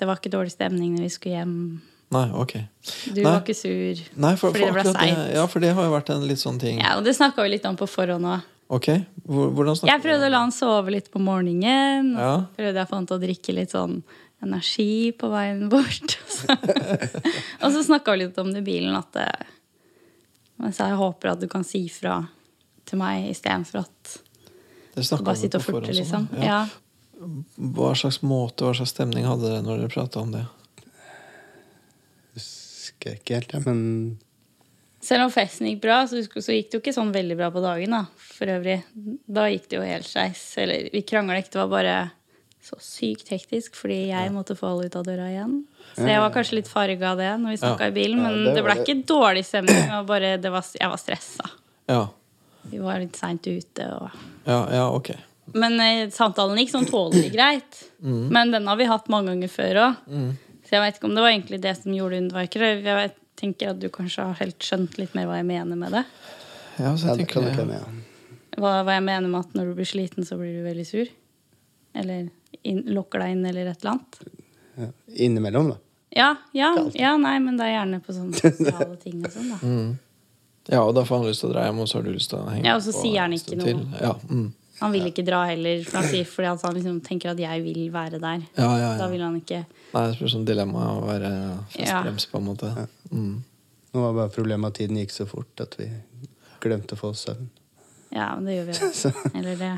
det 0.00 0.06
var 0.08 0.18
ikke 0.20 0.32
dårlig 0.32 0.52
stemning 0.54 0.94
når 0.96 1.06
vi 1.06 1.12
skulle 1.14 1.36
hjem. 1.40 1.54
nei, 2.10 2.24
ok. 2.34 2.54
Du 3.14 3.20
Nei. 3.20 3.26
var 3.28 3.40
ikke 3.42 3.54
sur. 3.54 4.00
Nei, 4.16 4.32
for, 4.36 4.50
Fordi 4.50 4.64
for 4.66 4.66
det 4.66 4.72
ble 4.80 4.94
seigt. 4.94 5.34
ja, 5.36 5.44
for 5.46 5.60
det 5.60 5.74
har 5.76 5.84
jo 5.86 5.92
vært 5.94 6.10
en 6.14 6.24
litt 6.26 6.38
sånn 6.42 6.58
ting. 6.60 6.80
Ja, 6.82 6.96
og 6.98 7.04
det 7.06 7.14
snakka 7.16 7.42
vi 7.44 7.52
litt 7.54 7.66
om 7.68 7.76
på 7.78 7.86
forhånd 7.90 8.26
òg. 8.26 8.40
Ok, 8.70 8.86
Hvor- 9.26 9.50
hvordan 9.54 9.76
snakker 9.76 9.92
Jeg 9.94 10.02
prøvde 10.02 10.26
å 10.26 10.30
la 10.30 10.38
han 10.40 10.52
sove 10.52 10.90
litt 10.90 11.10
på 11.10 11.18
morgenen. 11.20 12.14
Og 12.16 12.20
Ja. 12.20 12.46
prøvde 12.56 12.74
jeg 12.78 12.86
å 12.86 12.90
få 12.90 12.94
han 12.98 13.06
til 13.06 13.16
å 13.18 13.22
drikke 13.22 13.54
litt 13.54 13.70
sånn 13.70 14.02
energi 14.42 15.12
på 15.12 15.28
veien 15.30 15.68
bort. 15.68 16.18
og 17.62 17.72
så 17.72 17.82
snakka 17.88 18.12
vi 18.12 18.24
litt 18.26 18.38
om 18.38 18.52
det 18.52 18.58
i 18.62 18.68
bilen 18.70 18.96
at 18.96 19.14
eh, 19.16 19.32
Men 19.36 19.59
så 20.68 20.90
jeg 20.90 20.98
håper 21.00 21.32
at 21.32 21.40
du 21.40 21.48
kan 21.50 21.64
si 21.66 21.86
fra 21.92 22.20
til 22.88 23.00
meg 23.00 23.30
istedenfor 23.30 23.84
at 23.84 24.16
du 24.96 25.24
bare 25.24 25.38
sitter 25.38 25.60
og 25.60 25.64
furter, 25.64 25.94
liksom. 25.96 26.26
Ja. 26.36 26.44
Ja. 26.44 26.62
Hva 27.76 27.92
slags 27.98 28.20
måte, 28.26 28.64
hva 28.66 28.74
slags 28.76 28.94
stemning 28.94 29.28
hadde 29.28 29.46
dere 29.46 29.64
når 29.64 29.84
dere 29.84 29.92
prata 29.92 30.22
om 30.22 30.32
det? 30.34 30.42
Husker 32.36 33.12
jeg 33.14 33.22
ikke 33.22 33.38
helt, 33.38 33.54
ja, 33.54 33.62
men 33.66 33.80
Selv 35.04 35.24
om 35.24 35.32
festen 35.32 35.68
gikk 35.70 35.82
bra, 35.84 36.02
så, 36.08 36.20
så 36.20 36.52
gikk 36.52 36.68
det 36.68 36.76
jo 36.76 36.82
ikke 36.82 36.96
sånn 36.96 37.12
veldig 37.14 37.36
bra 37.38 37.48
på 37.54 37.62
dagen. 37.64 37.94
da, 37.96 38.02
for 38.36 38.52
øvrig. 38.52 38.80
Da 39.24 39.46
gikk 39.48 39.70
det 39.70 39.78
jo 39.78 39.86
helt 39.86 40.08
skeis. 40.08 40.42
Eller 40.60 40.90
vi 40.92 41.00
krangla 41.08 41.38
ikke, 41.40 41.54
det 41.54 41.62
var 41.62 41.70
bare 41.72 41.94
så 42.62 42.76
sykt 42.84 43.30
hektisk 43.32 43.74
fordi 43.78 44.10
jeg 44.10 44.32
måtte 44.34 44.54
få 44.58 44.68
alle 44.74 44.86
ut 44.90 44.96
av 45.00 45.04
døra 45.06 45.28
igjen. 45.32 45.54
Så 45.96 46.04
jeg 46.06 46.20
var 46.20 46.30
kanskje 46.34 46.58
litt 46.58 46.68
farga 46.70 47.12
av 47.14 47.18
det 47.18 47.30
når 47.40 47.54
vi 47.54 47.60
snakka 47.62 47.86
Ja. 47.86 47.88
i 47.88 47.96
bilen, 47.96 48.18
Ja, 48.20 48.28
men 48.30 48.44
det 48.44 48.54
det, 48.58 48.64
ble 48.66 48.74
det. 48.76 48.84
ikke 48.84 49.06
dårlig 49.08 49.44
stemning. 49.48 49.80
Det 49.90 50.06
bare, 50.06 50.36
det 50.38 50.50
var, 50.52 50.64
jeg 50.78 50.88
var 50.92 51.00
stressa. 51.00 51.48
Ja, 51.88 52.02
Vi 52.70 52.78
var 52.78 52.98
litt 53.00 53.16
seint 53.16 53.46
ute. 53.48 53.86
Og... 53.96 54.10
ja, 54.46 54.58
ja 54.76 54.84
ok. 54.92 55.10
Men 55.56 55.80
eh, 55.80 56.10
samtalen 56.14 56.58
gikk 56.60 56.70
sånn 56.70 56.86
tålelig 56.86 57.32
greit. 57.32 57.80
Men 58.04 58.52
den 58.52 58.68
har 58.68 58.76
vi 58.78 58.84
hatt 58.86 59.08
mange 59.10 59.32
ganger 59.32 59.48
før 59.50 59.80
òg. 59.86 60.04
Mm. 60.06 60.28
Så 60.68 60.76
jeg 60.76 60.82
vet 60.84 60.98
ikke 61.00 61.08
om 61.08 61.14
det 61.16 61.22
var 61.24 61.32
egentlig 61.32 61.58
det 61.64 61.72
som 61.80 61.92
gjorde 61.96 62.20
underverker. 62.22 62.62
Jeg 62.68 62.84
vet- 62.84 63.16
tenker 63.40 63.70
at 63.72 63.80
du 63.80 63.88
kanskje 63.88 64.22
har 64.28 64.34
helt 64.36 64.60
skjønt 64.60 64.98
litt 65.00 65.14
mer 65.16 65.24
hva 65.26 65.38
jeg 65.40 65.46
mener 65.48 65.76
med 65.80 65.90
det. 65.96 66.04
Ja, 66.78 66.92
så 67.00 67.06
ja, 67.08 67.14
det 67.16 67.26
kan 67.32 67.42
ja. 67.72 67.80
Hva, 68.60 68.82
hva 68.84 68.92
jeg 68.98 69.02
mener 69.06 69.28
med 69.32 69.40
at 69.46 69.54
når 69.56 69.70
du 69.70 69.74
blir 69.78 69.88
sliten, 69.88 70.26
så 70.28 70.36
blir 70.36 70.58
du 70.60 70.62
veldig 70.68 70.84
sur. 70.86 71.08
Eller 71.94 72.28
inn, 72.62 72.82
lokker 72.94 73.18
deg 73.24 73.32
inn, 73.36 73.46
eller 73.50 73.70
et 73.72 73.80
eller 73.82 73.96
annet. 73.96 74.20
ja. 74.76 74.90
Innimellom, 75.26 75.72
da. 75.74 75.76
Ja, 76.10 76.36
ja, 76.52 76.70
ja, 76.98 77.16
nei, 77.16 77.36
men 77.38 77.56
det 77.58 77.68
er 77.68 77.76
gjerne 77.76 78.00
på 78.02 78.14
sånne 78.14 78.38
sosiale 78.42 78.96
ting 78.98 79.20
og 79.24 79.30
sånn, 79.34 79.50
da. 79.52 79.58
Mm. 79.62 79.90
Ja, 80.70 80.80
og 80.84 80.94
da 80.94 81.04
får 81.06 81.20
han 81.22 81.26
lyst 81.30 81.42
til 81.44 81.50
å 81.50 81.52
dra 81.54 81.66
hjem, 81.66 81.78
og 81.82 81.88
så 81.90 81.98
har 81.98 82.06
du 82.06 82.10
lyst 82.14 82.30
til 82.32 82.38
å 82.40 82.48
henge 82.50 82.66
Ja, 82.66 82.74
og 82.78 82.82
så 82.84 82.92
på 82.94 83.02
sier 83.04 83.20
han 83.24 83.34
ikke 83.34 83.58
noe. 83.58 83.66
til. 83.68 83.84
Ja, 84.00 84.14
mm. 84.30 84.48
Han 84.80 84.94
vil 84.94 85.06
ikke 85.10 85.24
dra 85.26 85.42
heller, 85.44 85.82
for 85.84 85.98
han 86.00 86.08
sier 86.08 86.24
fordi 86.28 86.50
han 86.64 86.76
liksom 86.78 87.00
tenker 87.04 87.30
at 87.34 87.40
jeg 87.42 87.62
vil 87.66 87.80
være 87.92 88.18
der. 88.22 88.44
ja, 88.56 88.68
ja, 88.80 88.90
Da 88.96 89.08
vil 89.12 89.20
han 89.20 89.36
ikke 89.36 89.64
Nei, 89.92 90.04
det 90.08 90.18
blir 90.18 90.30
sånn 90.32 90.46
dilemma 90.48 90.86
å 90.94 91.00
være 91.04 91.30
festbrems, 91.74 92.26
på 92.30 92.38
en 92.40 92.46
måte. 92.46 92.70
Mm. 93.10 93.34
Nå 93.92 94.04
var 94.06 94.14
bare 94.16 94.32
problemet 94.32 94.70
at 94.70 94.78
tiden 94.80 94.96
gikk 95.02 95.10
så 95.12 95.26
fort 95.28 95.60
at 95.60 95.74
vi 95.78 95.88
glemte 96.62 96.94
å 96.94 97.00
få 97.00 97.10
oss 97.12 97.26
søvn. 97.26 97.48
Ja, 98.10 98.34
men 98.36 98.46
det 98.48 98.58
gjør 98.58 98.68
vi 98.70 98.76
jo. 98.80 99.12
Eller 99.34 99.56
det. 99.56 99.72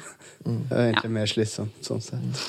Mm. 0.46 0.60
det 0.68 0.74
var 0.74 0.84
egentlig 0.88 1.14
mer 1.18 1.30
slitsomt 1.30 1.86
sånn 1.86 2.02
sett. 2.04 2.44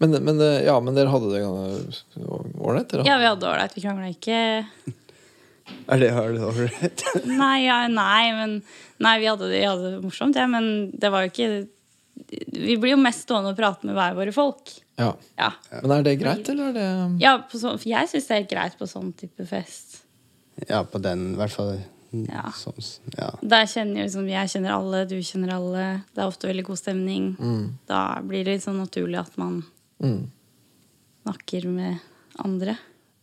Men, 0.00 0.10
men, 0.24 0.40
eh, 0.40 0.62
ja, 0.64 0.76
men 0.80 0.96
dere 0.96 1.12
hadde 1.12 1.32
det 1.34 1.42
ålreit? 1.44 2.94
Ja, 3.04 3.18
vi 3.20 3.28
hadde 3.28 3.48
ålreit. 3.50 3.74
Vi 3.76 3.84
krangla 3.84 4.08
ikke 4.12 4.38
Er 5.90 6.00
det 6.00 6.12
har 6.14 6.32
du 6.32 6.44
ålreit? 6.46 7.02
Nei, 7.26 7.66
ja, 7.66 7.82
nei, 7.90 8.30
men 8.36 8.54
Nei, 9.02 9.16
vi 9.20 9.28
hadde, 9.28 9.50
vi 9.50 9.64
hadde 9.66 9.96
det 9.96 10.04
morsomt, 10.04 10.38
ja, 10.38 10.46
men 10.48 10.92
det 10.96 11.10
var 11.12 11.26
jo 11.26 11.32
ikke 11.32 11.48
Vi 12.56 12.76
blir 12.80 12.94
jo 12.94 13.00
mest 13.02 13.26
stående 13.26 13.52
og 13.52 13.58
prate 13.58 13.84
med 13.84 13.98
hver 13.98 14.14
våre 14.16 14.32
folk. 14.32 14.70
Ja. 14.96 15.10
Ja, 15.36 15.50
Men 15.82 15.98
er 15.98 16.06
det 16.06 16.14
greit, 16.22 16.48
eller 16.48 16.70
er 16.70 16.76
det 16.78 16.86
ja 17.20 17.34
på 17.44 17.60
så, 17.60 17.74
for 17.76 17.90
jeg 17.90 18.08
syns 18.08 18.30
det 18.30 18.38
er 18.38 18.46
greit 18.48 18.78
på 18.78 18.88
sånn 18.88 19.10
type 19.18 19.44
fest. 19.50 19.98
Ja, 20.70 20.80
på 20.88 21.02
den, 21.04 21.34
i 21.34 21.36
hvert 21.36 21.52
fall. 21.52 21.74
Ja. 22.30 22.46
Sånn, 22.56 22.80
ja. 23.18 23.30
Der 23.42 23.66
kjenner 23.68 24.04
liksom, 24.06 24.26
Jeg 24.30 24.48
kjenner 24.54 24.72
alle, 24.76 25.04
du 25.10 25.16
kjenner 25.20 25.52
alle. 25.56 25.86
Det 26.14 26.22
er 26.22 26.26
ofte 26.30 26.48
veldig 26.48 26.64
god 26.64 26.78
stemning. 26.80 27.36
mm. 27.38 27.64
Da 27.86 28.00
blir 28.22 28.44
det 28.44 28.56
litt 28.56 28.64
sånn 28.66 28.80
naturlig 28.80 29.18
at 29.20 29.36
man 29.38 29.62
Mm. 30.02 30.26
snakker 31.24 31.66
med 31.68 31.98
andre. 32.44 32.76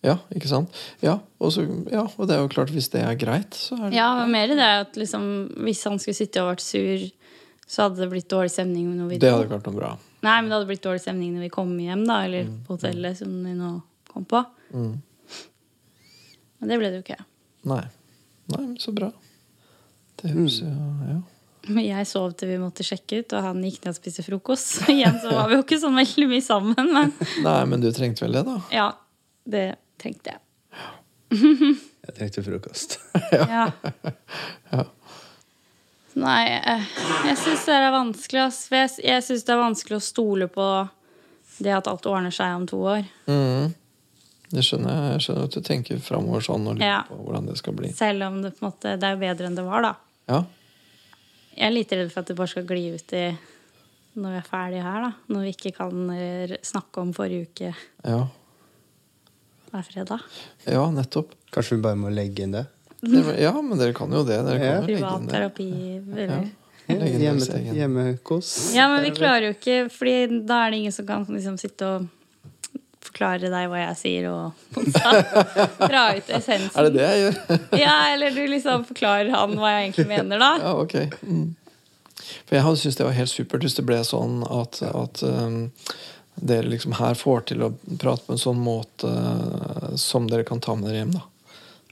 Ja, 0.04 0.18
ikke 0.36 0.48
sant? 0.50 0.70
Ja 1.02 1.20
og, 1.40 1.52
så, 1.56 1.64
ja, 1.92 2.02
og 2.18 2.28
det 2.28 2.36
er 2.36 2.42
jo 2.42 2.50
klart, 2.52 2.72
hvis 2.76 2.90
det 2.92 3.02
er 3.06 3.16
greit, 3.16 3.54
så 3.56 3.78
er 3.78 3.90
det 3.90 3.94
Ja, 3.96 4.26
mer 4.28 4.48
det 4.48 4.60
at 4.60 4.94
liksom, 5.00 5.54
hvis 5.64 5.84
han 5.88 5.98
skulle 6.00 6.16
sitte 6.18 6.42
og 6.44 6.50
vært 6.58 6.62
sur, 6.66 7.06
så 7.68 7.84
hadde 7.88 8.02
det 8.02 8.10
blitt 8.12 8.28
dårlig 8.28 8.52
stemning 8.52 8.90
når 8.98 9.08
vi 9.14 9.18
Det 9.20 9.32
hadde 9.32 9.48
klart 9.48 9.66
noe 9.70 9.76
bra. 9.80 9.94
Nei, 10.24 10.42
men 10.42 10.50
det 10.50 10.58
hadde 10.58 10.68
blitt 10.68 10.84
dårlig 10.84 11.02
stemning 11.06 11.34
når 11.36 11.46
vi 11.46 11.50
kom 11.50 11.72
hjem, 11.80 12.06
da. 12.08 12.22
Eller 12.26 12.44
på 12.68 12.76
hotellet, 12.78 13.18
som 13.18 13.32
vi 13.44 13.54
nå 13.56 13.82
kom 14.12 14.26
på. 14.26 14.46
Mm. 14.74 15.02
Men 16.60 16.70
det 16.70 16.78
ble 16.80 16.90
det 16.92 17.00
jo 17.00 17.04
ikke. 17.06 17.26
Nei. 17.72 17.84
Nei, 18.52 18.62
men 18.66 18.74
så 18.82 18.92
bra. 18.96 19.12
Det 20.22 20.34
høres 20.34 20.60
jo 20.64 20.72
ja. 20.72 21.20
Men 21.64 21.86
jeg 21.86 22.08
sov 22.10 22.34
til 22.36 22.50
vi 22.52 22.58
måtte 22.60 22.84
sjekke 22.84 23.22
ut, 23.22 23.34
og 23.38 23.46
han 23.46 23.62
gikk 23.64 23.86
ned 23.86 23.94
og 23.94 23.96
spiste 23.96 24.26
frokost. 24.26 24.74
Så 24.82 24.90
igjen 24.92 25.16
så 25.24 25.32
var 25.32 25.48
vi 25.48 25.56
jo 25.56 25.64
ikke 25.64 25.80
sånn 25.80 25.96
veldig 25.96 26.28
mye 26.28 26.44
sammen, 26.44 26.90
men 26.92 27.14
Nei, 27.46 27.62
men 27.72 27.84
du 27.86 27.88
trengte 27.96 28.26
vel 28.26 28.36
det, 28.36 28.44
da? 28.50 28.58
ja. 28.74 28.90
Det 29.44 29.64
trengte 30.00 30.34
jeg. 30.36 30.40
Jeg 32.04 32.16
trengte 32.18 32.44
frokost. 32.46 32.98
Ja. 33.34 34.84
Nei, 36.14 36.44
eh, 36.60 36.84
jeg 37.26 37.38
syns 37.42 37.64
det 37.66 37.74
er 37.74 37.88
vanskelig. 37.94 38.44
jeg 39.02 39.24
syns 39.26 39.46
det 39.48 39.54
er 39.56 39.58
vanskelig 39.62 39.98
å 39.98 40.04
stole 40.04 40.48
på 40.52 40.66
det 41.64 41.74
at 41.74 41.88
alt 41.90 42.06
ordner 42.10 42.34
seg 42.34 42.54
om 42.54 42.68
to 42.70 42.82
år. 42.86 43.08
Mm. 43.26 43.74
Det 44.54 44.62
skjønner 44.62 44.92
jeg. 44.94 45.14
Jeg 45.16 45.22
skjønner 45.26 45.48
at 45.50 45.56
du 45.58 45.62
tenker 45.66 46.02
framover 46.04 46.44
sånn 46.46 46.68
og 46.70 46.76
lurer 46.78 46.86
Ja. 46.92 47.00
på 47.08 47.16
hvordan 47.24 47.48
det 47.50 47.58
skal 47.58 47.74
bli. 47.74 47.90
Selv 47.98 48.22
om 48.28 48.42
det 48.44 48.52
på 48.60 48.62
en 48.66 48.70
måte 48.72 48.92
det 49.02 49.10
er 49.10 49.18
bedre 49.18 49.48
enn 49.50 49.56
det 49.58 49.66
var, 49.66 49.82
da. 49.82 49.94
Ja. 50.30 50.44
Jeg 51.58 51.68
er 51.68 51.74
litt 51.74 51.92
redd 51.92 52.12
for 52.12 52.22
at 52.22 52.28
det 52.28 52.36
bare 52.38 52.48
skal 52.52 52.64
gli 52.70 52.84
ut 52.94 53.14
i 53.14 53.26
når 54.16 54.30
vi 54.30 54.38
er 54.38 54.46
ferdige 54.46 54.84
her, 54.86 55.02
da. 55.08 55.12
Når 55.34 55.42
vi 55.48 55.52
ikke 55.56 55.72
kan 55.76 56.10
eh, 56.14 56.54
snakke 56.62 57.02
om 57.02 57.14
forrige 57.18 57.48
uke 57.50 57.72
Ja, 58.06 58.28
hver 59.72 59.84
fredag. 59.90 60.20
ja 60.70 60.84
nettopp. 60.94 61.32
Kanskje 61.54 61.78
vi 61.78 61.82
bare 61.82 61.96
må 61.98 62.12
legge 62.14 62.44
inn 62.46 62.52
det? 62.52 62.66
Det- 63.02 63.40
Ja, 63.42 63.52
men 63.62 63.78
dere 63.78 63.94
kan 63.94 64.12
jo 64.12 64.24
det. 64.24 64.38
Dere 64.46 64.60
kan 64.60 64.68
Ja. 64.68 64.82
jo 64.82 64.88
legge 64.88 65.16
inn 65.18 65.28
det. 65.28 65.34
Privatterapi. 65.34 66.18
Eller. 66.18 66.50
Hjemme, 66.88 67.74
hjemmekos. 67.74 68.74
Ja, 68.76 68.88
men 68.88 69.04
vi 69.04 69.12
klarer 69.12 69.48
jo 69.48 69.54
ikke, 69.54 69.90
Fordi 69.90 70.46
da 70.46 70.66
er 70.68 70.72
det 70.72 70.78
ingen 70.80 70.92
som 70.92 71.06
kan 71.08 71.26
liksom 71.26 71.58
sitte 71.58 71.82
og 71.86 72.08
forklare 73.14 73.50
deg 73.54 73.68
hva 73.70 73.82
jeg 73.84 73.98
sier, 74.00 74.30
og 74.34 74.54
dra 75.92 76.06
ut 76.18 76.32
essensen. 76.34 76.72
Er 76.74 76.88
det 76.88 76.94
det 76.96 77.04
jeg 77.06 77.20
gjør? 77.22 77.60
Ja, 77.84 77.98
eller 78.14 78.34
du 78.34 78.42
liksom 78.50 78.88
forklarer 78.90 79.30
han 79.34 79.54
hva 79.60 79.76
jeg 79.76 79.84
egentlig 79.88 80.08
mener, 80.10 80.42
da. 80.42 80.56
Ja, 80.64 80.74
ok. 80.82 80.96
Mm. 81.22 81.54
For 82.48 82.58
jeg 82.58 82.66
hadde 82.66 82.82
syntes 82.82 82.98
det 82.98 83.06
var 83.06 83.18
helt 83.18 83.34
supert 83.34 83.68
hvis 83.68 83.78
det 83.78 83.86
ble 83.86 84.00
sånn 84.08 84.42
at, 84.48 84.80
at 84.88 85.22
um, 85.28 85.60
dere 86.42 86.72
liksom 86.72 86.96
her 86.98 87.18
får 87.20 87.46
til 87.52 87.68
å 87.68 87.70
prate 88.02 88.26
på 88.26 88.34
en 88.34 88.42
sånn 88.42 88.62
måte 88.64 89.10
uh, 89.12 89.94
som 90.00 90.26
dere 90.32 90.48
kan 90.48 90.64
ta 90.64 90.76
med 90.80 90.90
dere 90.90 91.04
hjem, 91.04 91.14
da. 91.20 91.28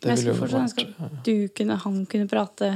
Det 0.01 0.15
Jeg 0.15 0.23
skulle 0.23 0.39
fortsatt 0.39 0.63
ønske 0.63 0.87
at 1.05 1.17
du 1.27 1.35
kunne, 1.53 1.77
han 1.83 2.01
kunne 2.09 2.29
prate 2.31 2.71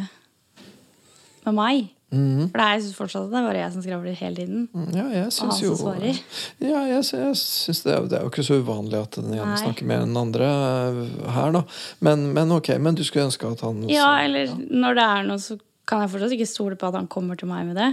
med 1.48 1.58
meg. 1.58 1.88
Mhm. 2.16 2.46
For 2.52 2.58
det 2.62 2.66
er, 2.66 2.74
jeg 2.78 2.84
syns 2.86 2.96
fortsatt 2.98 3.26
at 3.28 3.32
det 3.34 3.40
er 3.42 3.48
bare 3.50 3.60
jeg 3.62 3.74
som 3.76 3.84
skravler 3.86 4.16
hele 4.22 4.36
tiden. 4.40 4.68
Ja, 4.96 5.06
jeg 5.12 5.26
Og 5.26 5.40
han 5.44 5.52
som 5.60 5.76
svarer. 5.82 6.20
Ja, 6.64 6.82
jeg, 6.88 7.04
jeg 7.12 7.36
synes 7.42 7.84
det, 7.84 7.94
er- 7.94 8.08
det 8.08 8.18
er 8.20 8.24
jo 8.24 8.30
ikke 8.32 8.46
så 8.48 8.60
uvanlig 8.64 9.02
at 9.02 9.12
den 9.20 9.34
ene 9.34 9.46
Nei. 9.52 9.58
snakker 9.62 9.86
mer 9.90 10.04
enn 10.06 10.14
den 10.14 10.22
andre 10.24 10.50
uh, 10.50 11.32
her, 11.36 11.52
da. 11.58 11.64
Men, 12.00 12.28
men 12.34 12.52
ok, 12.56 12.72
men 12.80 12.96
du 12.96 13.04
skulle 13.04 13.28
ønske 13.28 13.52
at 13.52 13.62
han 13.68 13.84
Ja, 13.92 14.14
eller 14.24 14.46
eller 14.48 14.66
når 14.86 14.96
det 15.02 15.06
er 15.12 15.24
noe, 15.30 15.38
så 15.44 15.60
kan 15.86 16.02
jeg 16.02 16.10
fortsatt 16.16 16.32
ikke 16.38 16.48
stole 16.50 16.76
på 16.80 16.88
at 16.88 16.96
han 16.98 17.08
kommer 17.12 17.38
til 17.38 17.48
meg 17.52 17.68
med 17.68 17.76
det. 17.78 17.92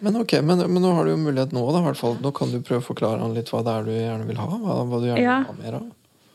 Men 0.00 0.14
ok, 0.20 0.36
men, 0.46 0.58
men 0.70 0.82
nå 0.84 0.92
har 0.94 1.04
du 1.08 1.10
jo 1.10 1.18
mulighet 1.20 1.50
nå, 1.52 1.64
da, 1.74 1.80
hvert 1.82 1.98
fall. 1.98 2.14
Nå 2.22 2.30
kan 2.36 2.52
du 2.54 2.60
prøve 2.62 2.80
å 2.84 2.86
forklare 2.86 3.18
han 3.20 3.34
litt 3.34 3.50
hva 3.50 3.64
det 3.66 3.72
er 3.74 3.82
du 3.88 3.90
gjerne 3.96 4.26
vil 4.28 4.38
ha. 4.38 4.46
Hva, 4.62 4.76
hva 4.86 5.00
du 5.02 5.08
gjerne 5.08 5.24
Ja. 5.24 5.38
vil 5.42 5.48
ha 5.50 5.56
mer 5.64 5.78
av. 5.80 5.88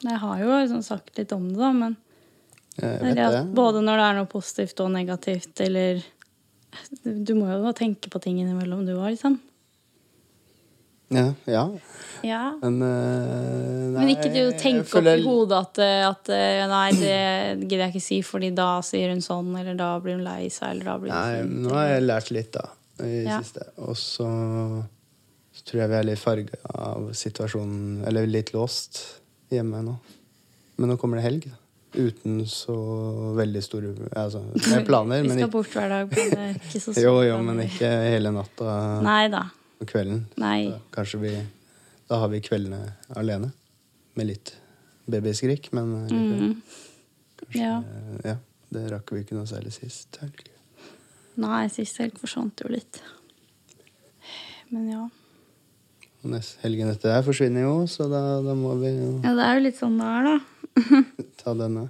Jeg 0.03 0.19
har 0.19 0.41
jo 0.41 0.49
liksom 0.59 0.81
sagt 0.83 1.17
litt 1.17 1.31
om 1.31 1.45
det, 1.53 1.59
da, 1.61 1.69
men 1.71 1.95
Jeg 2.75 2.99
vet 3.05 3.15
det. 3.15 3.43
både 3.55 3.79
når 3.85 3.97
det 4.01 4.05
er 4.09 4.17
noe 4.19 4.27
positivt 4.27 4.79
og 4.83 4.89
negativt, 4.91 5.61
eller 5.63 6.01
Du 7.03 7.33
må 7.37 7.49
jo 7.51 7.73
tenke 7.77 8.09
på 8.11 8.21
ting 8.23 8.39
innimellom, 8.41 8.85
du 8.87 8.95
òg, 8.95 9.13
liksom. 9.15 9.39
Ja, 11.13 11.33
ja. 11.45 11.63
Ja. 12.23 12.43
Men 12.61 12.79
uh, 12.81 13.99
Men 13.99 14.09
ikke 14.13 14.29
du 14.31 14.53
tenke 14.57 14.97
opp 14.97 15.09
i 15.11 15.17
hodet 15.25 15.57
at, 15.59 15.81
eh, 15.83 16.05
at 16.07 16.29
eh, 16.31 16.61
Nei, 16.71 16.85
det 16.95 17.17
gidder 17.67 17.83
jeg 17.85 17.93
ikke 17.93 18.03
si, 18.05 18.19
fordi 18.25 18.49
da 18.55 18.67
sier 18.85 19.11
hun 19.11 19.21
sånn, 19.23 19.51
eller 19.59 19.75
da 19.77 19.91
blir 20.01 20.17
hun 20.17 20.23
lei 20.25 20.47
seg, 20.47 20.71
eller 20.71 20.87
da 20.87 20.95
blir 21.01 21.11
hun 21.11 21.19
Nei, 21.19 21.41
hun 21.43 21.67
nå 21.67 21.75
har 21.75 21.89
jeg 21.91 22.05
lært 22.07 22.31
litt, 22.35 22.51
da. 22.55 22.65
I 23.03 23.11
Ja. 23.25 23.41
siste. 23.41 23.67
Og 23.83 23.97
så, 23.99 24.29
så 25.51 25.65
tror 25.67 25.83
jeg 25.83 25.91
vi 25.91 25.99
er 25.99 26.07
litt 26.07 26.21
farga 26.21 26.59
av 26.77 27.09
situasjonen 27.17 28.03
Eller 28.07 28.29
litt 28.29 28.53
låst 28.55 29.01
hjemme 29.53 29.81
nå. 29.85 29.97
Men 30.77 30.93
nå 30.93 30.97
kommer 31.01 31.19
det 31.19 31.27
helg, 31.27 31.49
da. 31.51 31.59
Uten 31.93 32.39
så 32.50 32.75
veldig 33.38 33.62
store 33.63 33.91
Altså, 34.17 34.41
med 34.71 34.85
planer, 34.88 35.21
Vi 35.21 35.29
skal 35.29 35.43
ikke 35.43 35.51
bort 35.53 35.75
hver 35.75 35.89
dag, 35.91 36.07
men 36.09 36.31
det 36.31 36.39
er 36.45 36.55
ikke 36.57 36.81
så 36.81 36.95
Jo, 37.05 37.13
jo, 37.25 37.35
men 37.45 37.62
ikke 37.67 37.89
hele 38.09 38.31
natta 38.33 38.77
Nei 39.05 39.27
da. 39.33 39.43
og 39.81 39.89
kvelden. 39.89 40.23
Nei. 40.41 40.57
Da, 40.71 40.79
kanskje 40.95 41.21
vi 41.21 41.33
Da 42.09 42.19
har 42.23 42.31
vi 42.33 42.41
kveldene 42.45 42.81
alene. 43.19 43.51
Med 44.17 44.29
litt 44.29 44.55
babyskrik, 45.09 45.71
men 45.73 45.93
eh, 46.03 46.09
likevel. 46.12 46.50
Mm. 46.50 46.81
Kanskje, 47.43 47.62
Ja. 47.62 47.77
ja. 48.25 48.35
Det 48.73 48.88
rakk 48.89 49.12
vi 49.13 49.21
ikke 49.21 49.35
noe 49.38 49.45
særlig 49.50 49.73
sist 49.75 50.17
helg. 50.21 50.47
Nei, 51.41 51.67
sist 51.73 52.00
helg 52.01 52.17
forsvant 52.21 52.62
jo 52.65 52.71
litt. 52.73 53.01
Men 54.73 54.88
ja. 54.89 55.03
Helgen 56.63 56.88
etter 56.89 57.12
der 57.12 57.25
forsvinner 57.25 57.65
jo, 57.65 57.73
så 57.91 58.07
da, 58.09 58.21
da 58.45 58.53
må 58.55 58.73
vi 58.79 58.93
jo 58.93 59.09
ja. 59.25 59.33
Det 59.35 59.43
er 59.45 59.57
jo 59.57 59.63
litt 59.65 59.77
sånn 59.79 59.97
det 60.00 60.07
er, 60.07 60.29
da. 60.29 60.35
ta 61.41 61.53
denne. 61.57 61.87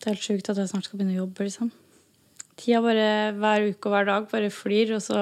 Det 0.00 0.08
er 0.08 0.14
helt 0.14 0.24
sjukt 0.24 0.50
at 0.52 0.58
jeg 0.60 0.70
snart 0.70 0.86
skal 0.88 1.00
begynne 1.00 1.16
å 1.18 1.22
jobbe, 1.24 1.46
liksom. 1.48 1.70
Tida 2.60 2.80
bare 2.84 3.06
hver 3.36 3.66
uke 3.70 3.88
og 3.88 3.94
hver 3.94 4.08
dag 4.08 4.28
bare 4.30 4.50
flyr, 4.52 4.94
og 4.98 5.02
så 5.04 5.16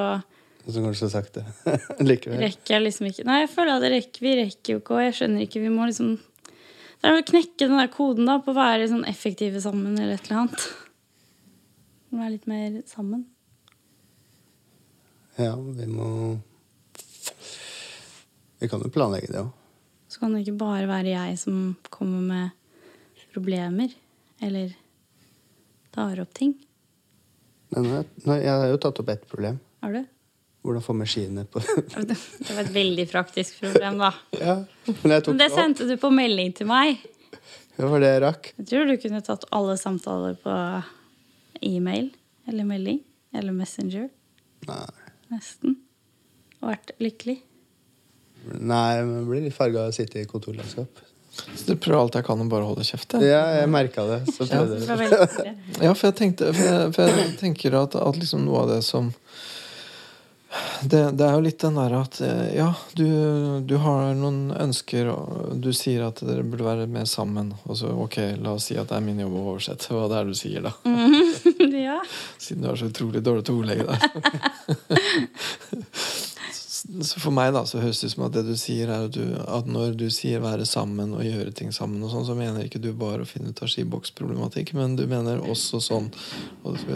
Og 0.66 0.72
så 0.75 0.82
går 0.82 0.94
det 0.94 0.98
så 1.00 1.08
sakte 1.12 1.44
likevel. 2.08 2.40
rekker 2.42 2.75
jeg 2.76 2.82
liksom 2.84 3.06
ikke 3.10 3.26
Nei, 3.28 3.37
jeg 3.44 3.50
føler 3.52 3.76
at 3.76 3.84
det 3.87 3.90
rekker, 3.94 4.25
vi 4.25 4.32
rekker 4.40 4.75
jo 4.75 4.80
ikke, 4.82 4.96
og 4.96 5.04
jeg 5.06 5.14
skjønner 5.20 5.44
ikke 5.46 5.62
Vi 5.62 5.70
må 5.72 5.87
liksom 5.87 6.10
Det 6.98 7.06
er 7.12 7.14
å 7.20 7.25
knekke 7.30 7.68
den 7.68 7.78
der 7.78 7.90
koden 7.94 8.26
da 8.26 8.37
på 8.42 8.50
å 8.50 8.58
være 8.58 8.88
sånn 8.90 9.06
effektive 9.06 9.62
sammen 9.62 9.94
eller 9.94 10.16
et 10.18 10.26
eller 10.26 10.40
annet. 10.42 10.66
Være 12.10 12.32
litt 12.34 12.48
mer 12.50 12.80
sammen. 12.90 13.22
Ja, 15.38 15.52
vi 15.54 15.87
må 15.87 16.08
Vi 18.58 18.66
kan 18.72 18.82
jo 18.82 18.90
planlegge 18.90 19.30
det 19.30 19.44
òg. 19.44 19.52
Så 20.09 20.21
kan 20.23 20.33
det 20.35 20.45
ikke 20.47 20.59
bare 20.61 20.87
være 20.88 21.12
jeg 21.12 21.38
som 21.38 21.77
kommer 21.93 22.21
med 22.25 22.50
problemer. 23.35 23.93
Eller 24.41 24.73
tar 25.93 26.21
opp 26.23 26.33
ting. 26.35 26.55
Men 27.75 27.85
nå- 27.85 28.05
nå- 28.25 28.38
jeg 28.41 28.49
har 28.55 28.69
jo 28.73 28.79
tatt 28.81 29.00
opp 29.03 29.09
ett 29.12 29.27
problem. 29.29 29.59
Har 29.83 29.93
du? 29.93 30.05
Hvordan 30.65 30.83
få 30.83 30.95
maskinene 30.97 31.45
på 31.47 31.61
Det 32.09 32.17
var 32.55 32.62
et 32.65 32.73
veldig 32.75 33.05
praktisk 33.11 33.61
problem, 33.61 33.99
da. 34.00 34.12
Ja, 34.41 34.55
men 34.87 35.12
jeg 35.15 35.27
Men 35.29 35.38
det 35.38 35.50
sendte 35.53 35.87
du 35.88 35.95
på 36.00 36.11
melding 36.12 36.55
til 36.57 36.67
meg. 36.67 36.99
Det 37.79 37.87
var 37.87 38.00
det 38.03 38.09
jeg 38.15 38.23
rakk. 38.25 38.49
Jeg 38.59 38.67
tror 38.73 38.88
du 38.88 38.97
kunne 38.99 39.21
tatt 39.23 39.45
alle 39.55 39.77
samtaler 39.79 40.35
på 40.43 40.55
e-mail 41.62 42.11
eller 42.49 42.65
melding. 42.67 43.03
Eller 43.37 43.53
Messenger. 43.53 44.09
Nei, 44.67 44.87
Nesten. 45.31 45.77
Og 46.62 46.71
vært 46.73 46.95
lykkelig. 46.99 47.37
Nei 48.57 49.02
men 49.02 49.21
jeg 49.21 49.28
blir 49.28 49.47
litt 49.49 49.57
farga 49.57 49.87
av 49.87 49.93
å 49.93 49.97
sitte 49.97 50.23
i 50.23 50.28
kontorlandskap. 50.28 51.05
Så 51.38 51.69
du 51.69 51.76
prøver 51.78 52.00
alt 52.00 52.17
jeg 52.19 52.26
kan 52.26 52.40
å 52.43 52.49
bare 52.50 52.67
holde 52.67 52.85
kjeft? 52.87 53.14
jeg. 53.14 53.28
Ja, 53.31 53.45
jeg 53.61 53.69
merka 53.71 54.02
det. 54.09 54.23
Hyggelig. 54.26 55.19
Ja, 55.85 55.93
for 55.95 56.09
jeg, 56.09 56.17
tenkte, 56.19 56.49
for 56.50 56.64
jeg, 56.64 56.88
for 56.97 57.12
jeg 57.12 57.37
tenker 57.38 57.76
at, 57.78 57.95
at 57.95 58.19
liksom 58.19 58.43
noe 58.49 58.64
av 58.64 58.73
det 58.73 58.81
som 58.87 59.12
det, 60.83 61.11
det 61.19 61.25
er 61.26 61.35
jo 61.37 61.43
litt 61.45 61.61
den 61.61 61.76
der 61.76 61.93
at 61.99 62.21
eh, 62.25 62.55
ja, 62.57 62.71
du, 62.97 63.05
du 63.69 63.75
har 63.83 64.14
noen 64.17 64.49
ønsker, 64.57 65.11
og 65.12 65.59
du 65.61 65.69
sier 65.76 66.07
at 66.07 66.23
dere 66.25 66.43
burde 66.47 66.64
være 66.64 66.87
mer 66.88 67.05
sammen. 67.11 67.50
Og 67.69 67.76
så 67.81 67.90
ok, 67.93 68.17
la 68.40 68.55
oss 68.57 68.64
si 68.71 68.78
at 68.81 68.88
det 68.88 68.97
er 68.97 69.05
min 69.05 69.21
jobb 69.21 69.35
å 69.37 69.43
oversette 69.52 69.93
hva 69.93 70.07
det 70.09 70.17
er 70.21 70.31
du 70.31 70.35
sier, 70.38 70.62
da. 70.64 70.73
ja. 71.88 71.99
Siden 72.40 72.62
du 72.64 72.69
har 72.71 72.78
så 72.81 72.88
utrolig 72.88 73.21
dårlig 73.26 73.45
til 73.49 73.59
ordlegge 73.61 73.85
der. 73.90 74.00
Så 76.78 77.18
for 77.23 77.35
meg 77.35 77.50
da, 77.56 77.64
så 77.66 77.80
høres 77.82 77.99
det 78.02 78.11
ut 78.11 78.12
som 78.14 78.25
at 78.26 78.35
det 78.37 78.42
du 78.47 78.52
sier 78.61 78.90
er 78.92 79.06
at, 79.08 79.14
du, 79.16 79.35
at 79.40 79.66
når 79.66 79.97
du 79.99 80.04
sier 80.14 80.38
være 80.44 80.66
sammen 80.68 81.14
og 81.16 81.25
gjøre 81.26 81.50
ting 81.56 81.73
sammen, 81.75 82.02
og 82.06 82.12
sånn, 82.12 82.26
så 82.28 82.37
mener 82.38 82.66
ikke 82.66 82.80
du 82.82 82.90
bare 82.97 83.25
å 83.25 83.28
finne 83.28 83.50
ut 83.50 83.62
av 83.64 83.70
skiboksproblematikk, 83.73 84.75
men 84.78 84.94
du 84.99 85.02
mener 85.11 85.40
også 85.42 85.80
sånn 85.82 86.11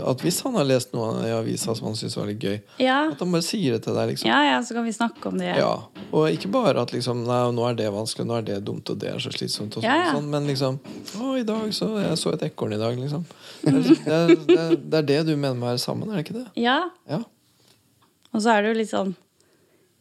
at 0.06 0.22
hvis 0.22 0.38
han 0.46 0.58
har 0.60 0.68
lest 0.68 0.92
noe 0.94 1.24
i 1.26 1.32
avisa 1.34 1.74
som 1.78 1.88
han 1.90 1.96
syns 1.98 2.16
var 2.18 2.28
litt 2.30 2.42
gøy, 2.44 2.58
Ja. 2.82 2.98
at 3.10 3.20
han 3.24 3.32
bare 3.34 3.46
sier 3.46 3.74
det 3.76 3.82
til 3.86 3.96
deg, 3.98 4.12
liksom. 4.12 4.28
ja, 4.30 4.40
ja, 4.52 4.60
så 4.62 4.74
kan 4.76 4.84
vi 4.86 4.92
snakke 4.94 5.32
om 5.32 5.38
det. 5.40 5.50
Ja, 5.58 5.72
Og 6.12 6.28
ikke 6.30 6.50
bare 6.52 6.82
at 6.82 6.92
liksom 6.92 7.24
Nei, 7.26 7.40
nå 7.56 7.64
er 7.70 7.74
det 7.78 7.88
vanskelig, 7.94 8.26
nå 8.28 8.38
er 8.38 8.46
det 8.46 8.60
dumt, 8.66 8.88
og 8.92 8.98
det 9.00 9.08
er 9.14 9.18
så 9.22 9.32
slitsomt, 9.32 9.76
og 9.78 9.82
sånn, 9.86 10.06
sånn 10.16 10.30
men 10.32 10.46
liksom 10.50 10.78
Å, 11.22 11.32
i 11.38 11.44
dag 11.48 11.70
så 11.74 11.88
Jeg 12.02 12.18
så 12.20 12.32
et 12.34 12.42
ekorn 12.50 12.74
i 12.76 12.80
dag, 12.80 12.96
liksom. 12.98 13.24
Det 13.62 13.72
er, 13.72 13.82
det, 13.82 13.98
er, 14.12 14.32
det, 14.46 14.58
er, 14.58 14.76
det 14.76 14.98
er 15.02 15.06
det 15.10 15.20
du 15.30 15.34
mener 15.36 15.54
med 15.56 15.68
å 15.68 15.72
være 15.72 15.82
sammen, 15.82 16.10
er 16.10 16.20
det 16.20 16.24
ikke 16.26 16.38
det? 16.40 16.46
ja. 16.68 16.78
Ja. 17.08 17.22
Og 18.32 18.40
så 18.44 18.54
er 18.54 18.62
det 18.64 18.72
jo 18.72 18.78
litt 18.82 18.90
sånn 18.92 19.14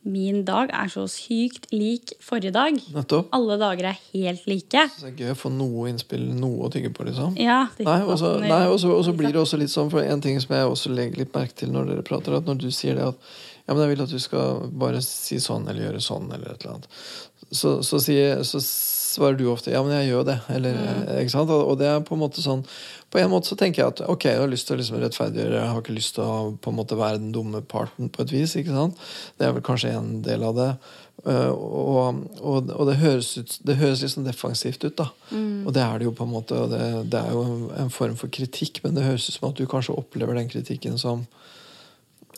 Min 0.02 0.42
dag 0.48 0.72
er 0.74 0.90
så 0.90 1.04
sykt 1.12 1.68
lik 1.70 2.16
forrige 2.26 2.54
dag. 2.56 2.78
Nettopp. 2.96 3.28
Alle 3.38 3.58
dager 3.62 3.92
er 3.92 4.00
helt 4.16 4.48
like. 4.50 4.86
Så 4.96 5.06
det 5.06 5.12
er 5.12 5.28
gøy 5.28 5.34
å 5.36 5.38
få 5.38 5.52
noe 5.54 5.92
innspill, 5.92 6.24
noe 6.34 6.66
å 6.66 6.72
tygge 6.74 6.90
på, 6.96 7.06
liksom. 7.06 7.36
Ja, 7.38 7.68
Nei, 7.78 8.00
og 8.10 8.18
så 8.18 9.14
blir 9.14 9.30
det 9.30 9.44
også 9.44 9.60
litt 9.62 9.74
sånn, 9.74 9.92
for 9.94 10.02
en 10.02 10.24
ting 10.24 10.42
som 10.42 10.56
jeg 10.58 10.72
også 10.72 10.94
legger 10.96 11.22
litt 11.22 11.36
merke 11.36 11.60
til 11.62 11.74
når 11.76 11.92
dere 11.92 12.08
prater, 12.08 12.40
at 12.40 12.50
når 12.50 12.64
du 12.64 12.72
sier 12.74 12.98
det 12.98 13.12
at 13.12 13.32
ja, 13.68 13.76
men 13.76 13.84
jeg 13.84 13.92
vil 13.92 14.04
at 14.08 14.14
du 14.16 14.20
skal 14.20 14.64
bare 14.82 15.04
si 15.06 15.38
sånn 15.40 15.68
eller 15.70 15.86
gjøre 15.86 16.02
sånn 16.04 16.32
eller 16.34 16.56
et 16.56 16.64
eller 16.66 16.80
annet, 16.80 16.90
så, 17.52 17.78
så, 17.86 18.00
sier, 18.02 18.42
så 18.48 18.62
svarer 19.12 19.38
du 19.40 19.46
ofte 19.52 19.74
ja, 19.74 19.82
men 19.84 19.94
jeg 20.00 20.12
gjør 20.12 20.26
det. 20.32 20.38
Eller, 20.56 20.80
sant? 21.32 21.52
Og 21.52 21.76
det 21.80 21.90
er 21.90 22.02
på 22.08 22.16
en 22.16 22.24
måte 22.24 22.44
sånn 22.44 22.64
På 23.12 23.20
en 23.20 23.32
måte 23.32 23.52
så 23.52 23.58
tenker 23.60 23.84
jeg 23.84 23.94
at 23.94 24.02
ok, 24.08 24.26
jeg 24.30 24.40
har 24.40 24.52
lyst 24.52 24.70
til 24.70 24.78
å 24.78 24.80
liksom 24.80 25.02
rettferdiggjøre, 25.02 25.60
jeg 25.60 25.74
har 25.74 25.84
ikke 25.84 25.96
lyst 25.98 26.16
til 26.16 26.24
å 26.24 26.36
på 26.64 26.72
en 26.72 26.78
måte 26.78 26.98
være 27.00 27.20
den 27.20 27.34
dumme 27.36 27.60
parten 27.62 28.12
på 28.12 28.24
et 28.24 28.32
vis. 28.32 28.56
ikke 28.56 28.76
sant? 28.76 29.00
Det 29.38 29.48
er 29.48 29.56
vel 29.58 29.66
kanskje 29.68 29.92
en 29.98 30.22
del 30.26 30.46
av 30.48 30.56
det. 30.56 30.70
Uh, 31.22 31.52
og, 31.52 32.22
og, 32.40 32.72
og 32.72 32.88
det 32.88 32.96
høres, 32.98 33.34
ut, 33.38 33.58
det 33.68 33.76
høres 33.78 34.02
litt 34.02 34.14
sånn 34.16 34.26
defensivt 34.26 34.88
ut, 34.88 34.96
da. 34.98 35.10
Og 35.68 35.76
det 35.76 35.84
er 35.84 36.00
det 36.00 36.08
jo 36.08 36.16
på 36.18 36.26
en 36.26 36.32
måte. 36.32 36.64
Det, 36.72 36.88
det 37.12 37.20
er 37.20 37.36
jo 37.36 37.44
en 37.84 37.92
form 37.94 38.16
for 38.18 38.32
kritikk, 38.34 38.80
men 38.86 38.96
det 38.98 39.06
høres 39.06 39.28
ut 39.28 39.36
som 39.36 39.52
at 39.52 39.60
du 39.60 39.68
kanskje 39.70 39.98
opplever 40.00 40.40
den 40.40 40.50
kritikken 40.50 40.98
som 41.02 41.28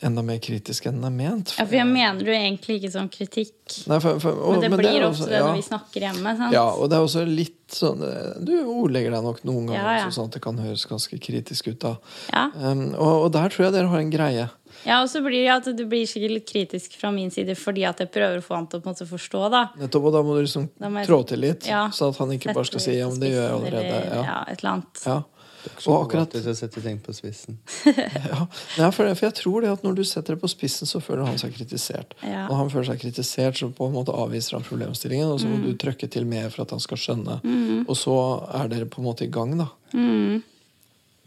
enda 0.03 0.21
mer 0.25 0.37
kritisk 0.43 0.85
enn 0.89 0.99
den 1.01 1.05
er 1.07 1.15
ment. 1.15 1.53
Ja, 1.57 1.65
for 1.65 1.75
jeg 1.75 1.87
mener 1.87 2.19
jo 2.27 2.33
egentlig 2.35 2.79
ikke 2.81 2.91
sånn 2.93 3.09
kritikk. 3.13 3.53
Nei, 3.87 3.99
for, 4.03 4.19
for, 4.19 4.31
og, 4.37 4.51
Men 4.57 4.61
det 4.61 4.69
men 4.73 4.79
blir 4.79 4.97
er 4.99 5.05
ofte 5.07 5.23
også- 5.23 5.29
det 5.29 5.39
ja. 5.39 5.45
når 5.47 5.55
vi 5.55 5.61
snakker 5.69 6.01
hjemme. 6.07 6.37
sant? 6.37 6.53
Ja, 6.53 6.63
og 6.69 6.89
det 6.89 6.97
er 6.97 7.03
også 7.07 7.23
litt 7.27 7.59
sånn 7.73 8.03
eh, 8.03 8.33
Du 8.43 8.51
ordlegger 8.69 9.11
deg 9.15 9.23
nok 9.23 9.39
noen 9.47 9.65
ganger 9.71 9.79
Ja, 9.81 9.93
ja. 9.97 10.05
også, 10.07 10.19
sånn 10.19 10.27
at 10.29 10.33
det 10.35 10.41
kan 10.43 10.57
høres 10.61 10.85
ganske 10.85 11.17
kritisk 11.19 11.67
ut. 11.71 11.79
da 11.79 11.95
Ja. 12.33 12.49
um, 12.55 12.93
og, 12.95 13.23
og 13.25 13.31
der 13.31 13.49
tror 13.49 13.65
jeg 13.65 13.73
dere 13.73 13.87
har 13.87 13.99
en 14.03 14.11
greie. 14.11 14.49
Ja, 14.85 15.01
og 15.01 15.07
så 15.09 15.21
blir 15.23 15.45
det 15.45 15.53
at 15.53 15.77
du 15.77 15.85
blir 15.87 16.03
sikkert 16.09 16.33
litt 16.33 16.47
kritisk 16.49 16.97
fra 16.99 17.11
min 17.11 17.29
side 17.31 17.55
fordi 17.55 17.85
at 17.87 17.99
jeg 18.03 18.11
prøver 18.11 18.39
å 18.41 18.43
få 18.43 18.55
han 18.55 18.67
til 18.67 18.79
å 18.79 18.83
på 18.83 18.89
en 18.89 18.95
måte 18.95 19.07
forstå, 19.07 19.49
da. 19.53 19.69
Nettopp, 19.79 20.03
Og 20.09 20.13
da 20.13 20.21
må 20.25 20.35
du 20.35 20.41
liksom 20.43 20.69
må 20.81 20.97
jeg- 20.99 21.07
trå 21.07 21.25
til 21.27 21.39
litt, 21.39 21.67
Ja. 21.67 21.87
sånn 21.89 22.09
at 22.09 22.17
han 22.17 22.29
ikke 22.31 22.53
bare 22.53 22.65
skal 22.65 22.79
si 22.81 22.97
ja, 22.97 23.07
men 23.07 23.19
det 23.19 23.31
gjør 23.31 23.47
jeg 23.47 23.53
allerede. 23.53 23.93
Eller, 23.93 24.15
Ja. 24.15 24.23
ja, 24.23 24.43
et 24.49 24.59
eller 24.63 24.71
annet. 24.73 25.05
Ja. 25.05 25.23
Og 25.87 25.95
akkurat 26.05 26.27
alltid 26.27 26.47
å 26.51 26.55
sette 26.57 26.81
ting 26.83 26.97
på 27.03 27.13
spissen. 27.15 27.57
ja. 28.31 28.45
Nei, 28.79 28.89
for, 28.91 29.07
for 29.15 29.25
jeg 29.27 29.35
tror 29.39 29.63
det 29.65 29.71
at 29.73 29.83
når 29.85 29.97
du 29.99 30.03
setter 30.07 30.35
det 30.35 30.41
på 30.43 30.49
spissen, 30.51 30.89
så 30.89 31.01
føler 31.03 31.25
han 31.27 31.39
seg 31.41 31.53
kritisert. 31.55 32.15
Ja. 32.21 32.45
Når 32.49 32.55
han 32.61 32.71
føler 32.73 32.89
seg 32.91 33.01
kritisert, 33.03 33.59
så 33.59 33.69
på 33.73 33.87
en 33.89 33.95
måte 33.95 34.15
avviser 34.15 34.57
han 34.57 34.65
problemstillingen, 34.67 35.31
og 35.33 35.39
så 35.41 35.47
må 35.51 35.59
Mm. 35.61 35.65
du 35.69 35.77
trøkke 35.79 36.09
til 36.11 36.25
mer 36.25 36.49
for 36.49 36.63
at 36.65 36.73
han 36.75 36.81
skal 36.83 36.97
skjønne. 36.97 37.39
Og 37.87 37.95
så 37.97 38.15
er 38.61 38.67
dere 38.73 38.85
på 38.89 38.99
en 39.01 39.07
måte 39.07 39.23
i 39.27 39.31
gang, 39.31 39.57
da. 39.57 39.69
Mm. 39.93 40.41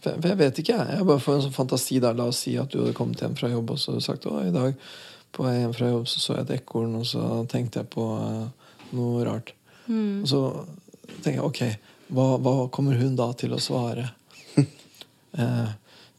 For 0.04 0.20
for 0.20 0.28
jeg 0.28 0.38
vet 0.38 0.58
ikke, 0.62 0.76
jeg. 0.76 0.96
Jeg 1.00 1.06
bare 1.08 1.22
får 1.24 1.34
en 1.38 1.44
sånn 1.48 1.56
fantasi 1.56 2.00
der. 2.04 2.14
La 2.18 2.26
oss 2.30 2.42
si 2.44 2.56
at 2.60 2.68
du 2.70 2.80
hadde 2.82 2.92
kommet 2.94 3.20
hjem 3.24 3.34
fra 3.38 3.48
jobb 3.50 3.70
og 3.74 3.78
så 3.80 3.94
du 3.96 4.00
sagt 4.04 4.26
å, 4.28 4.36
i 4.44 4.52
dag 4.54 4.74
på 5.36 5.44
vei 5.44 5.56
hjem 5.58 5.72
fra 5.76 5.88
jobb 5.90 6.06
så 6.08 6.20
så 6.22 6.36
jeg 6.36 6.46
et 6.46 6.52
ekorn, 6.60 6.94
og 7.00 7.04
så 7.08 7.22
tenkte 7.50 7.82
jeg 7.82 7.88
på 7.92 8.04
uh, 8.04 8.46
noe 8.96 9.24
rart. 9.26 9.50
Mm. 9.88 10.22
Og 10.22 10.28
så 10.30 10.40
tenker 11.24 11.40
jeg 11.40 11.44
ok, 11.44 11.60
hva, 12.16 12.28
hva 12.40 12.54
kommer 12.72 12.96
hun 13.00 13.16
da 13.18 13.26
til 13.36 13.52
å 13.56 13.58
svare? 13.60 14.06
Eh, 15.38 15.68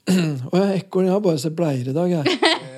Å 0.52 0.56
ja, 0.62 0.68
ekorn. 0.78 1.06
Jeg 1.10 1.14
har 1.18 1.24
bare 1.26 1.40
sett 1.42 1.56
bleier 1.58 1.90
i 1.92 1.96
dag, 1.96 2.10
jeg. 2.10 2.26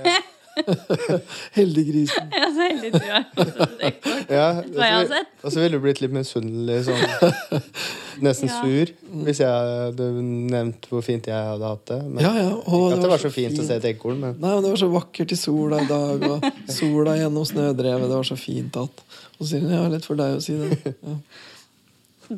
Heldiggrisen. 1.55 2.31
Ja, 2.35 2.47
så 2.51 2.65
heldig 2.67 2.89
du 2.91 2.97
er. 2.99 3.23
Ja, 4.29 4.47
altså, 4.59 4.81
jeg 4.81 4.91
har 4.91 5.01
og 5.03 5.07
så- 5.07 5.13
sett? 5.13 5.29
Og 5.45 5.51
så 5.53 5.61
ville 5.63 5.77
du 5.77 5.83
blitt 5.83 6.01
litt 6.03 6.11
misunnelig, 6.13 6.79
sånn 6.89 7.61
nesten 8.25 8.49
Ja. 8.49 8.57
sur, 8.59 8.91
hvis 9.23 9.39
jeg 9.39 9.47
hadde 9.47 10.09
nevnt 10.51 10.89
hvor 10.91 11.01
fint 11.05 11.29
jeg 11.31 11.37
hadde 11.51 11.63
hatt 11.71 11.85
det. 11.87 11.99
Men, 12.03 12.23
Ja, 12.25 12.33
ja. 12.35 12.49
Og 12.57 12.89
ikke 12.89 12.97
at 12.97 13.01
det 13.05 13.11
var 13.13 13.23
så 13.23 13.31
fint 13.31 13.59
å 13.61 13.67
se 13.69 13.77
et 13.79 13.87
ekorn, 13.93 14.19
men 14.19 14.35
Nei, 14.39 14.53
men 14.55 14.63
Det 14.65 14.73
var 14.73 14.81
så 14.83 14.89
vakkert 14.91 15.31
i 15.31 15.39
sola 15.39 15.79
i 15.81 15.87
dag, 15.87 16.25
og 16.29 16.49
sola 16.67 17.15
gjennom 17.21 17.45
snødrevet. 17.47 18.09
Det 18.09 18.17
var 18.19 18.27
så 18.33 18.37
fint 18.37 18.75
at 18.83 19.05
Og 19.39 19.45
så 19.45 19.51
sier 19.53 19.61
hun 19.63 19.71
ja, 19.77 19.85
lett 19.87 20.05
for 20.05 20.19
deg 20.19 20.35
å 20.35 20.41
si 20.43 20.57
det. 20.59 20.95
Ja. 20.99 21.15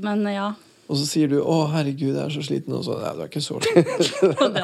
Men 0.05 0.21
ja. 0.29 0.51
Og 0.91 0.97
så 0.99 1.05
sier 1.07 1.29
du 1.31 1.37
'Å, 1.39 1.57
herregud, 1.71 2.15
jeg 2.17 2.25
er 2.25 2.33
så 2.33 2.41
sliten', 2.43 2.73
og 2.75 2.83
så 2.83 2.97
Nei, 2.99 3.11
du 3.15 3.21
er 3.23 3.29
ikke 3.29 3.41
så 3.45 3.59
sliten. 3.63 4.57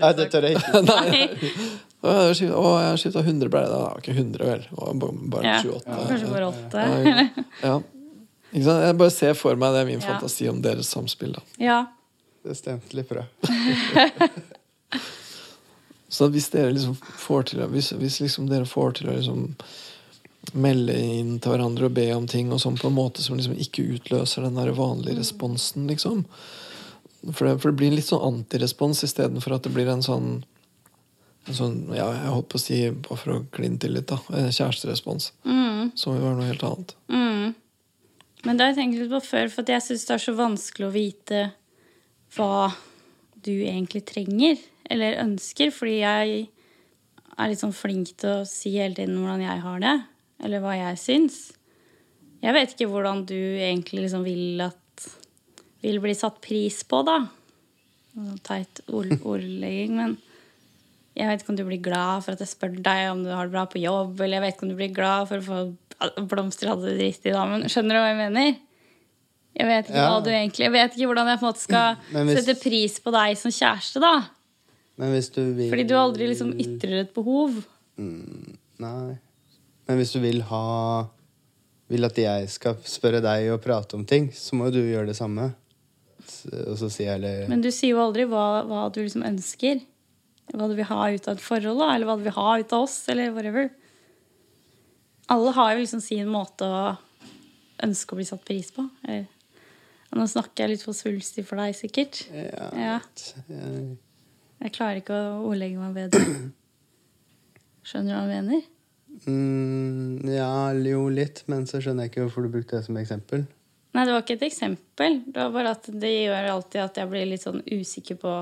Nei, 0.00 0.10
det 0.18 0.26
tør 0.32 0.44
jeg 0.44 0.58
ikke. 0.58 0.82
Nei. 0.90 1.22
Å, 2.00 2.10
jeg 2.10 2.26
har 2.26 2.34
skiftet- 2.36 2.58
å, 2.60 2.66
jeg 2.82 2.90
har 2.90 3.00
skifta 3.00 3.22
100 3.24 3.48
bleier. 3.54 3.72
Var 3.72 4.02
ikke 4.02 4.16
100, 4.18 4.44
vel. 4.50 4.66
Bare- 4.76 5.30
bare 5.32 5.44
Ja, 5.48 5.56
28. 5.64 5.96
kanskje 6.10 6.28
bare 6.34 6.50
8. 6.50 6.84
Ja, 6.84 7.24
ja. 7.70 7.74
Ikke 8.52 8.64
sant? 8.66 8.84
Jeg 8.84 8.98
bare 9.00 9.14
ser 9.14 9.34
for 9.40 9.56
meg 9.56 9.72
det 9.72 9.80
er 9.80 9.88
min 9.88 10.00
Ja. 10.04 10.06
fantasi 10.12 10.48
om 10.52 10.60
deres 10.60 10.88
samspill. 10.92 11.32
da 11.38 11.42
Ja. 11.64 11.80
Det 12.44 12.56
stemte 12.56 12.94
litt 12.96 13.08
bra. 13.08 13.24
Så 16.10 16.26
hvis 16.32 16.48
dere 16.50 16.72
liksom 16.74 16.96
får 16.98 17.42
til 17.52 17.60
Hvis, 17.70 17.92
hvis 17.94 18.20
liksom 18.24 18.48
dere 18.50 18.66
får 18.66 18.96
til 18.98 19.10
å 19.12 19.16
liksom 19.16 19.44
melde 20.56 20.94
inn 20.96 21.34
til 21.38 21.52
hverandre 21.52 21.90
og 21.90 21.96
be 21.96 22.06
om 22.14 22.26
ting 22.30 22.50
og 22.54 22.62
sånn 22.62 22.78
på 22.80 22.88
en 22.88 22.96
måte 22.96 23.22
som 23.22 23.36
liksom 23.36 23.58
ikke 23.60 23.86
utløser 23.96 24.46
den 24.46 24.56
der 24.58 24.72
vanlige 24.76 25.20
responsen, 25.20 25.86
liksom. 25.90 26.24
For 27.34 27.44
det, 27.46 27.58
for 27.60 27.68
det 27.68 27.78
blir 27.80 27.92
litt 27.92 28.08
sånn 28.08 28.24
antirespons 28.24 29.04
istedenfor 29.04 29.58
at 29.58 29.66
det 29.66 29.74
blir 29.74 29.90
en 29.92 30.04
sånn 30.04 30.40
en 31.48 31.56
sånn, 31.56 31.76
ja, 31.96 32.06
jeg 32.12 32.32
holdt 32.34 32.50
på 32.52 32.58
å 32.58 32.62
si, 32.62 32.78
bare 33.06 33.18
for 33.18 33.32
å 33.32 33.42
kline 33.54 33.80
til 33.80 33.94
litt, 33.96 34.10
da, 34.10 34.18
kjæresterespons. 34.52 35.30
Mm. 35.48 35.90
Som 35.98 36.14
vil 36.14 36.24
være 36.26 36.36
noe 36.36 36.50
helt 36.50 36.64
annet. 36.68 36.92
Mm. 37.08 37.54
Men 38.44 38.56
det 38.56 38.64
har 38.64 38.72
jeg 38.72 38.78
tenkt 38.78 39.00
litt 39.00 39.12
på 39.12 39.22
før, 39.24 39.50
for 39.52 39.72
jeg 39.72 39.84
syns 39.84 40.06
det 40.08 40.14
er 40.16 40.22
så 40.24 40.36
vanskelig 40.36 40.86
å 40.86 40.94
vite 40.94 41.42
hva 42.36 42.70
du 43.40 43.54
egentlig 43.54 44.04
trenger 44.08 44.60
eller 44.90 45.20
ønsker, 45.22 45.72
fordi 45.74 45.98
jeg 46.02 46.40
er 47.40 47.50
litt 47.50 47.62
sånn 47.62 47.76
flink 47.76 48.14
til 48.20 48.42
å 48.42 48.48
si 48.48 48.74
hele 48.76 48.96
tiden 48.96 49.18
hvordan 49.20 49.44
jeg 49.44 49.64
har 49.64 49.82
det, 49.82 49.96
eller 50.44 50.60
hva 50.64 50.74
jeg 50.76 50.98
syns. 50.98 51.38
Jeg 52.42 52.54
vet 52.56 52.72
ikke 52.74 52.88
hvordan 52.92 53.24
du 53.28 53.36
egentlig 53.36 54.06
liksom 54.06 54.22
vil 54.24 54.60
at 54.64 54.76
Vil 55.82 55.96
bli 56.00 56.12
satt 56.12 56.40
pris 56.44 56.82
på, 56.84 56.98
da. 57.08 57.18
Sånn 58.12 58.40
Teit 58.44 58.82
ord, 58.92 59.08
ordlegging, 59.24 59.94
men 59.96 60.18
jeg 61.16 61.26
vet 61.26 61.40
ikke 61.42 61.52
om 61.54 61.56
du 61.56 61.62
blir 61.64 61.80
glad 61.82 62.22
for 62.24 62.32
at 62.36 62.42
jeg 62.44 62.50
spør 62.52 62.74
deg 62.84 63.06
om 63.10 63.22
du 63.24 63.30
har 63.32 63.48
det 63.48 63.54
bra 63.54 63.62
på 63.66 63.80
jobb, 63.80 64.20
eller 64.20 64.36
jeg 64.38 64.44
vet 64.44 64.54
ikke 64.58 64.66
om 64.66 64.72
du 64.72 64.76
blir 64.76 64.92
glad 64.94 65.28
for 65.30 65.40
å 65.40 65.46
få 65.46 66.26
blomster 66.28 66.68
hadde 66.70 66.84
det 66.90 66.98
dritt 67.00 67.26
i 67.28 67.32
dag, 67.34 67.48
men 67.48 67.64
skjønner 67.68 67.96
du 67.96 68.00
hva 68.00 68.10
jeg 68.12 68.18
mener? 68.20 68.50
Jeg 69.56 69.66
vet 69.72 69.88
ikke 69.88 69.96
Ja. 70.04 70.10
hva 70.12 70.20
du 70.24 70.30
egentlig 70.30 70.64
Jeg 70.68 70.72
vet 70.72 70.92
ikke 70.94 71.08
hvordan 71.10 71.26
jeg 71.32 71.40
på 71.40 71.44
en 71.46 71.50
måte 71.50 71.64
skal 71.64 71.96
hvis- 72.28 72.44
sette 72.44 72.60
pris 72.62 72.98
på 73.00 73.12
deg 73.16 73.36
som 73.40 73.50
kjæreste, 73.56 74.00
da. 74.04 74.12
Men 75.00 75.12
hvis 75.16 75.32
du 75.32 75.40
vil 75.56 75.70
Fordi 75.72 75.86
du 75.88 75.94
aldri 75.96 76.28
liksom 76.28 76.52
ytrer 76.60 77.00
et 77.06 77.14
behov. 77.16 77.56
Nei. 77.98 79.18
Men 79.90 79.98
hvis 79.98 80.12
du 80.14 80.20
vil 80.22 80.40
ha 80.46 81.06
Vil 81.90 82.06
at 82.06 82.14
jeg 82.22 82.46
skal 82.52 82.76
spørre 82.86 83.18
deg 83.24 83.48
og 83.50 83.62
prate 83.64 83.96
om 83.98 84.04
ting, 84.06 84.28
så 84.30 84.54
må 84.54 84.68
jo 84.68 84.76
du 84.78 84.84
gjøre 84.86 85.08
det 85.10 85.16
samme. 85.18 85.48
Og 86.68 86.76
så 86.78 86.86
sier 86.94 87.08
jeg 87.08 87.16
eller 87.18 87.48
Men 87.50 87.64
du 87.64 87.70
sier 87.74 87.96
jo 87.96 88.04
aldri 88.04 88.28
hva, 88.30 88.62
hva 88.68 88.84
du 88.94 89.00
liksom 89.02 89.24
ønsker. 89.26 89.80
Hva 90.54 90.68
du 90.70 90.76
vil 90.78 90.86
ha 90.86 91.00
ut 91.10 91.26
av 91.26 91.34
et 91.34 91.42
forhold, 91.42 91.80
da, 91.82 91.88
eller 91.96 92.06
hva 92.06 92.14
du 92.20 92.22
vil 92.28 92.36
ha 92.36 92.46
ut 92.62 92.72
av 92.76 92.84
oss, 92.86 92.94
eller 93.10 93.32
whatever. 93.34 93.72
Alle 95.34 95.50
har 95.58 95.74
jo 95.74 95.82
liksom 95.82 96.00
sin 96.02 96.30
måte 96.30 96.66
å 96.70 96.96
ønske 97.82 98.14
å 98.14 98.18
bli 98.20 98.26
satt 98.30 98.44
pris 98.46 98.70
på. 98.74 98.86
Eller, 99.08 99.26
nå 100.14 100.26
snakker 100.30 100.64
jeg 100.68 100.76
litt 100.76 100.86
for 100.86 100.94
svulstig 100.94 101.44
for 101.46 101.58
deg, 101.58 101.74
sikkert. 101.78 102.22
ja, 102.30 102.70
Ja. 102.78 103.00
jeg- 103.48 103.98
Jeg 104.62 104.72
klarer 104.78 105.02
ikke 105.02 105.14
å 105.18 105.42
ordlegge 105.50 105.78
meg 105.78 105.94
bedre. 105.94 106.52
Skjønner 107.82 108.10
du 108.10 108.14
hva 108.14 108.26
jeg 108.28 108.44
mener? 108.44 108.62
Mm, 109.26 110.28
Ja, 110.34 110.72
jo 110.72 111.08
litt, 111.12 111.42
men 111.50 111.66
så 111.68 111.80
skjønner 111.82 112.06
jeg 112.06 112.12
ikke 112.14 112.26
hvorfor 112.26 112.46
du 112.46 112.52
brukte 112.54 112.78
det 112.78 112.84
som 112.86 112.96
eksempel. 113.00 113.46
Nei, 113.94 114.04
det 114.06 114.14
var 114.14 114.22
ikke 114.22 114.36
et 114.38 114.46
eksempel. 114.46 115.18
Det 115.26 115.36
var 115.42 115.50
bare 115.54 115.72
at 115.74 115.88
det 115.90 116.12
gjør 116.28 116.50
alltid 116.52 116.80
at 116.84 117.00
jeg 117.02 117.10
blir 117.10 117.26
litt 117.26 117.42
sånn 117.42 117.62
usikker 117.66 118.20
på 118.22 118.34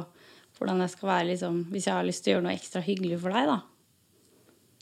hvordan 0.58 0.82
jeg 0.84 0.90
skal 0.92 1.08
være 1.08 1.26
liksom, 1.30 1.58
hvis 1.72 1.86
jeg 1.88 1.94
har 1.94 2.06
lyst 2.06 2.24
til 2.24 2.32
å 2.32 2.36
gjøre 2.36 2.46
noe 2.48 2.56
ekstra 2.58 2.82
hyggelig 2.84 3.20
for 3.22 3.30
deg, 3.36 3.46
da. 3.48 3.58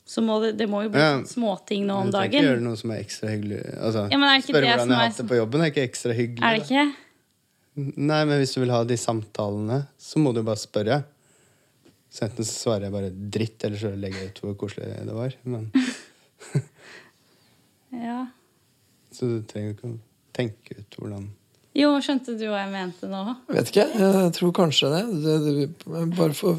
Så 0.07 0.23
må 0.23 0.37
det, 0.41 0.53
det 0.57 0.69
må 0.71 0.81
jo 0.85 0.91
bli 0.93 1.01
Ja. 1.03 1.17
småting 1.27 1.85
nå 1.85 1.95
om 2.01 2.07
Du 2.07 2.15
trenger 2.15 2.27
ikke 2.27 2.37
dagen. 2.37 2.47
gjøre 2.47 2.63
noe 2.63 2.77
som 2.79 2.91
er 2.91 3.01
ekstra 3.03 3.29
hyggelig. 3.29 3.59
Altså, 3.75 4.03
Ja, 4.11 4.17
er 4.17 4.41
Spørre 4.41 4.67
hvordan 4.71 4.87
jeg 4.89 4.97
har 4.97 5.09
hatt 5.09 5.17
det 5.17 5.27
på 5.27 5.37
jobben, 5.37 5.61
er 5.61 5.71
ikke 5.71 5.83
ekstra 5.87 6.13
hyggelig. 6.15 6.43
Er 6.43 6.57
det 6.57 6.63
da. 6.63 6.65
ikke? 6.65 6.95
Nei, 7.77 8.21
men 8.25 8.39
hvis 8.41 8.53
du 8.55 8.61
vil 8.61 8.71
ha 8.73 8.83
de 8.83 8.97
samtalene, 8.97 9.87
så 9.99 10.19
må 10.19 10.33
du 10.33 10.41
bare 10.43 10.57
spørre. 10.57 11.03
Så 12.09 12.23
enten 12.25 12.45
så 12.47 12.53
svarer 12.63 12.87
jeg 12.87 12.93
bare 12.95 13.09
dritt, 13.37 13.63
eller 13.67 13.77
så 13.81 13.89
legger 13.95 14.21
jeg 14.23 14.31
ut 14.31 14.39
hvor 14.45 14.55
koselig 14.63 14.87
det 15.07 15.15
var. 15.17 15.33
Men, 15.43 15.67
Ja. 17.91 18.27
så 19.15 19.25
du 19.31 19.41
trenger 19.47 19.73
ikke 19.75 19.89
å 19.89 19.97
tenke 20.35 20.75
ut 20.81 20.97
hvordan 20.99 21.27
Jo, 21.77 21.91
skjønte 22.03 22.33
du 22.39 22.43
hva 22.49 22.63
jeg 22.63 22.71
mente 22.73 23.07
nå? 23.09 23.19
Vet 23.53 23.69
ikke. 23.69 23.83
Jeg 24.01 24.31
tror 24.33 24.53
kanskje 24.57 24.89
det. 24.95 25.01
det, 25.23 25.35
det 25.45 26.05
bare 26.17 26.33
for, 26.37 26.57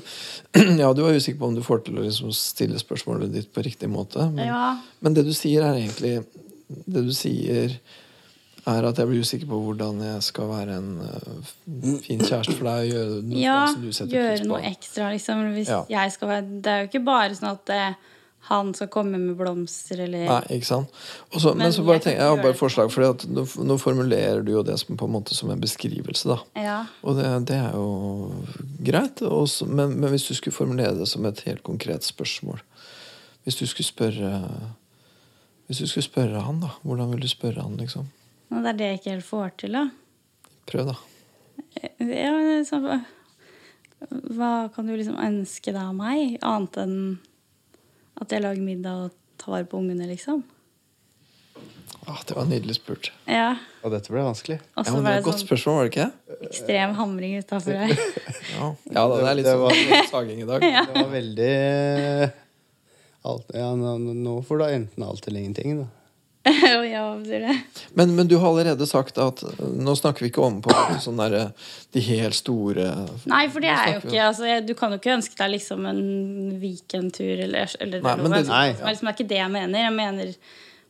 ja, 0.82 0.92
du 0.94 1.02
var 1.02 1.16
usikker 1.18 1.40
på 1.40 1.48
om 1.50 1.56
du 1.58 1.62
får 1.66 1.82
til 1.88 1.98
å 1.98 2.04
liksom 2.06 2.30
stille 2.38 2.78
spørsmålet 2.78 3.32
ditt 3.34 3.48
på 3.54 3.64
riktig 3.66 3.90
måte. 3.90 4.28
Men, 4.30 4.46
Ja. 4.46 4.68
men 5.02 5.16
det 5.18 5.24
du 5.26 5.32
sier, 5.34 5.66
er 5.66 5.80
egentlig 5.80 6.20
Det 6.87 7.02
du 7.06 7.12
sier, 7.16 7.74
er 8.70 8.87
at 8.88 8.98
jeg 9.00 9.09
blir 9.11 9.20
usikker 9.24 9.48
på 9.50 9.59
hvordan 9.64 9.98
jeg 10.04 10.22
skal 10.26 10.48
være 10.50 10.76
en 10.81 10.90
øh, 11.04 11.96
fin 12.04 12.20
kjæreste 12.20 12.54
for 12.59 12.68
deg 12.68 12.92
gjøre 12.92 13.22
noe 13.24 13.40
Ja, 13.42 13.57
som 13.72 13.83
du 14.11 14.14
gjøre 14.14 14.44
noe 14.48 14.61
ekstra, 14.68 15.11
liksom. 15.14 15.42
Hvis 15.57 15.68
Ja. 15.72 15.83
jeg 15.88 16.12
skal 16.14 16.28
være 16.28 16.46
Det 16.62 16.72
er 16.72 16.85
jo 16.85 16.88
ikke 16.92 17.04
bare 17.07 17.35
sånn 17.38 17.50
at 17.54 17.70
eh, 17.74 17.98
han 18.48 18.70
skal 18.72 18.88
komme 18.88 19.18
med 19.20 19.35
blomster, 19.37 19.98
eller 20.07 20.24
Nei, 20.24 20.40
ikke 20.57 20.64
sant? 20.70 20.88
Også, 21.35 21.50
men, 21.52 21.66
Men 21.66 21.72
så 21.74 21.83
bare 21.85 22.00
jeg 22.07 22.14
jeg 22.16 22.24
har 22.31 22.37
bare 22.40 22.54
et 22.54 22.61
forslag, 22.61 22.90
for 22.94 23.02
nå, 23.28 23.42
nå 23.66 23.76
formulerer 23.83 24.40
du 24.46 24.52
jo 24.54 24.62
det 24.64 24.78
som, 24.81 24.96
på 24.96 25.04
en 25.04 25.12
måte 25.12 25.35
som 25.37 25.50
en 25.52 25.61
beskrivelse. 25.61 26.28
da 26.31 26.38
Ja. 26.57 26.78
Og 27.02 27.16
det, 27.18 27.26
det 27.50 27.57
er 27.59 27.72
jo 27.74 28.33
greit. 28.87 29.20
også, 29.20 29.66
men, 29.66 29.98
men 30.00 30.09
hvis 30.14 30.28
du 30.31 30.35
skulle 30.35 30.54
formulere 30.57 30.94
det 30.96 31.09
som 31.11 31.26
et 31.28 31.40
helt 31.44 31.62
konkret 31.62 32.04
spørsmål 32.04 32.62
Hvis 33.44 33.57
du 33.61 33.66
skulle 33.66 33.87
spørre 33.87 34.33
Hvis 35.66 35.78
du 35.83 35.87
skulle 35.87 36.04
spørre 36.09 36.40
han, 36.40 36.61
da. 36.61 36.70
Hvordan 36.83 37.11
vil 37.12 37.20
du 37.20 37.28
spørre 37.28 37.61
han, 37.61 37.76
liksom? 37.76 38.09
Og 38.50 38.62
det 38.64 38.70
er 38.72 38.78
det 38.78 38.87
jeg 38.92 38.98
ikke 39.00 39.14
helt 39.16 39.28
får 39.28 39.50
til, 39.61 39.76
da. 39.76 39.84
Prøv, 40.68 40.90
da. 40.92 40.96
Ja, 42.00 42.30
men 42.34 42.64
så, 42.66 42.78
hva 44.38 44.52
kan 44.74 44.87
du 44.88 44.94
liksom 44.96 45.18
ønske 45.20 45.72
deg 45.74 45.80
av 45.82 45.94
meg, 45.98 46.38
annet 46.46 46.78
enn 46.84 46.94
at 48.18 48.32
jeg 48.34 48.42
lager 48.42 48.64
middag 48.64 49.04
og 49.08 49.18
tar 49.38 49.52
vare 49.56 49.68
på 49.70 49.78
ungene, 49.82 50.08
liksom? 50.11 50.40
Ah, 52.08 52.22
det 52.24 52.34
var 52.38 52.46
nydelig 52.48 52.78
spurt. 52.78 53.11
Ja. 53.28 53.50
Og 53.84 53.92
dette 53.92 54.08
ble 54.08 54.22
vanskelig. 54.24 54.56
Ja, 54.64 54.80
men 54.87 54.94
det 54.96 55.02
var 55.04 55.18
et 55.18 55.26
godt 55.26 55.42
sånn 55.42 55.48
spørsmål, 55.50 55.76
var 55.76 55.84
det 55.84 55.92
ikke? 55.92 56.06
ekstrem 56.48 56.94
hamring 56.96 57.34
utafor 57.42 57.76
her. 57.76 57.92
Ja, 57.92 57.98
Ja, 58.58 58.68
ja 58.94 59.02
da, 59.11 59.18
det 59.20 59.28
er 59.28 59.37
litt 59.38 59.48
Det 59.50 59.56
var- 59.61 59.76
sånn 59.76 59.90
litt 59.92 60.11
saging 60.14 60.40
i 60.40 60.48
dag. 60.48 60.64
Det 60.64 60.94
var 60.96 61.11
veldig 61.12 61.52
alt, 63.28 63.50
ja, 63.61 63.68
nå, 63.76 63.92
nå 64.24 64.34
får 64.48 64.58
du 64.62 64.64
enten 64.70 65.04
alt 65.04 65.28
eller 65.28 65.40
ingenting, 65.44 65.82
da. 65.82 65.88
ja, 66.92 67.02
betyr 67.18 67.40
det? 67.46 67.54
Men, 67.98 68.12
men 68.16 68.28
du 68.30 68.37
har 68.38 68.48
allerede 68.52 68.87
sagt 68.88 69.18
at 69.22 69.42
uh, 69.44 69.62
nå 69.74 69.94
snakker 69.98 70.24
vi 70.24 70.30
ikke 70.32 70.44
om 70.46 70.61
på 70.64 70.74
sånn 71.02 71.18
der, 71.20 71.37
de 71.96 72.02
helt 72.08 72.37
store 72.38 72.87
Nei, 73.30 73.42
for 73.52 73.64
det 73.64 73.72
er 73.74 73.94
jo 73.94 74.02
ikke 74.04 74.22
altså, 74.28 74.52
Du 74.66 74.74
kan 74.78 74.92
jo 74.94 75.00
ikke 75.00 75.16
ønske 75.16 75.37
deg 75.40 75.52
liksom 75.56 75.87
en 75.90 76.02
weekendtur 76.62 77.42
eller, 77.48 77.74
eller 77.80 78.04
Nei, 78.06 78.14
men 78.20 78.30
noe. 78.32 78.38
det- 78.42 78.48
Nei. 78.52 78.68
Det 78.76 78.84
er 78.87 78.92
liksom 78.94 79.12
ikke 79.14 79.28
det 79.34 79.40
jeg 79.42 79.50
mener. 79.56 79.84
Jeg 79.88 79.96
mener 79.98 80.32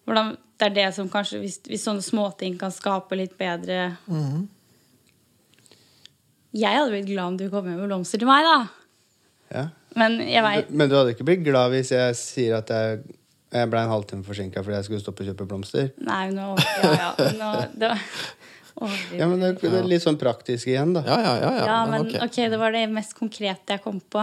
hvordan, 0.09 0.31
det 0.59 0.67
er 0.71 0.77
det 0.81 0.87
som 0.97 1.09
kanskje 1.13 1.41
Hvis, 1.43 1.59
hvis 1.69 1.85
sånne 1.89 2.05
småting 2.05 2.59
kan 2.61 2.73
skape 2.75 3.17
litt 3.19 3.37
bedre 3.41 3.97
Mhm. 4.07 4.47
Jeg 6.59 6.79
hadde 6.79 6.91
blitt 6.95 7.07
glad 7.11 7.27
om 7.35 7.37
du 7.37 7.49
kom 7.53 7.67
med 7.69 7.81
blomster 7.85 8.19
til 8.23 8.29
meg, 8.29 8.47
da. 8.47 8.55
Ja. 9.53 9.65
Men 10.01 10.17
jeg 10.25 10.43
veit 10.45 10.71
Men 10.73 10.89
du 10.91 10.95
hadde 10.97 11.13
ikke 11.15 11.27
blitt 11.29 11.45
glad 11.45 11.73
hvis 11.75 11.91
jeg 11.93 12.17
sier 12.19 12.57
at 12.63 12.73
jeg, 12.73 13.03
jeg 13.55 13.71
ble 13.73 13.81
en 13.81 13.89
halvtime 13.93 14.25
forsinka 14.27 14.61
fordi 14.65 14.77
jeg 14.77 14.87
skulle 14.89 15.01
stoppe 15.03 15.25
og 15.25 15.31
kjøpe 15.31 15.47
blomster? 15.49 15.91
Nei, 16.05 16.27
nå 16.35 16.51
Ja, 16.85 16.91
ja. 16.93 17.31
Nå, 17.39 17.51
det 17.81 17.89
var. 17.95 18.03
Ja, 19.19 19.27
men 19.27 19.41
det, 19.43 19.55
det 19.59 19.73
er 19.75 19.87
litt 19.91 20.05
sånn 20.05 20.19
praktisk 20.21 20.69
igjen, 20.71 20.93
da. 20.95 21.01
Ja, 21.09 21.17
ja, 21.25 21.33
ja. 21.43 21.49
ja, 21.57 21.65
Ja, 21.67 21.79
men 21.91 22.05
men 22.07 22.13
ok. 22.15 22.29
ok, 22.29 22.37
det 22.53 22.59
var 22.61 22.75
det 22.77 22.85
mest 22.93 23.17
konkrete 23.19 23.75
jeg 23.75 23.83
kom 23.83 23.99
på. 24.13 24.23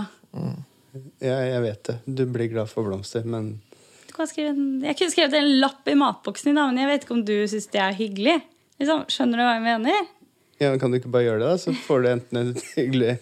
Ja, 1.20 1.40
jeg 1.44 1.62
vet 1.66 1.82
det. 1.90 1.96
Du 2.08 2.22
blir 2.32 2.48
glad 2.54 2.70
for 2.72 2.88
blomster, 2.88 3.26
men 3.28 3.58
Du 4.08 4.14
kan 4.16 4.30
skrive 4.32 4.54
en, 4.54 4.80
jeg 4.86 4.96
kunne 4.96 5.12
skrevet 5.12 5.36
en 5.42 5.50
lapp 5.60 5.90
i 5.92 5.96
matboksen 6.00 6.54
din, 6.54 6.62
men 6.62 6.80
jeg 6.80 6.88
vet 6.94 7.04
ikke 7.04 7.18
om 7.18 7.26
du 7.28 7.34
syns 7.52 7.68
det 7.74 7.82
er 7.84 7.98
hyggelig. 7.98 8.38
Liksom, 8.80 9.04
skjønner 9.12 9.42
du 9.42 9.44
hva 9.48 9.58
jeg 9.58 9.66
mener? 9.66 10.12
ja, 10.62 10.70
men 10.72 10.80
kan 10.80 10.92
du 10.94 11.02
ikke 11.02 11.12
bare 11.12 11.26
gjøre 11.26 11.42
det, 11.42 11.50
da? 11.52 11.58
Så 11.60 11.74
får 11.84 12.06
du 12.06 12.08
enten 12.14 12.38
en 12.40 12.54
hyggelig 12.78 13.18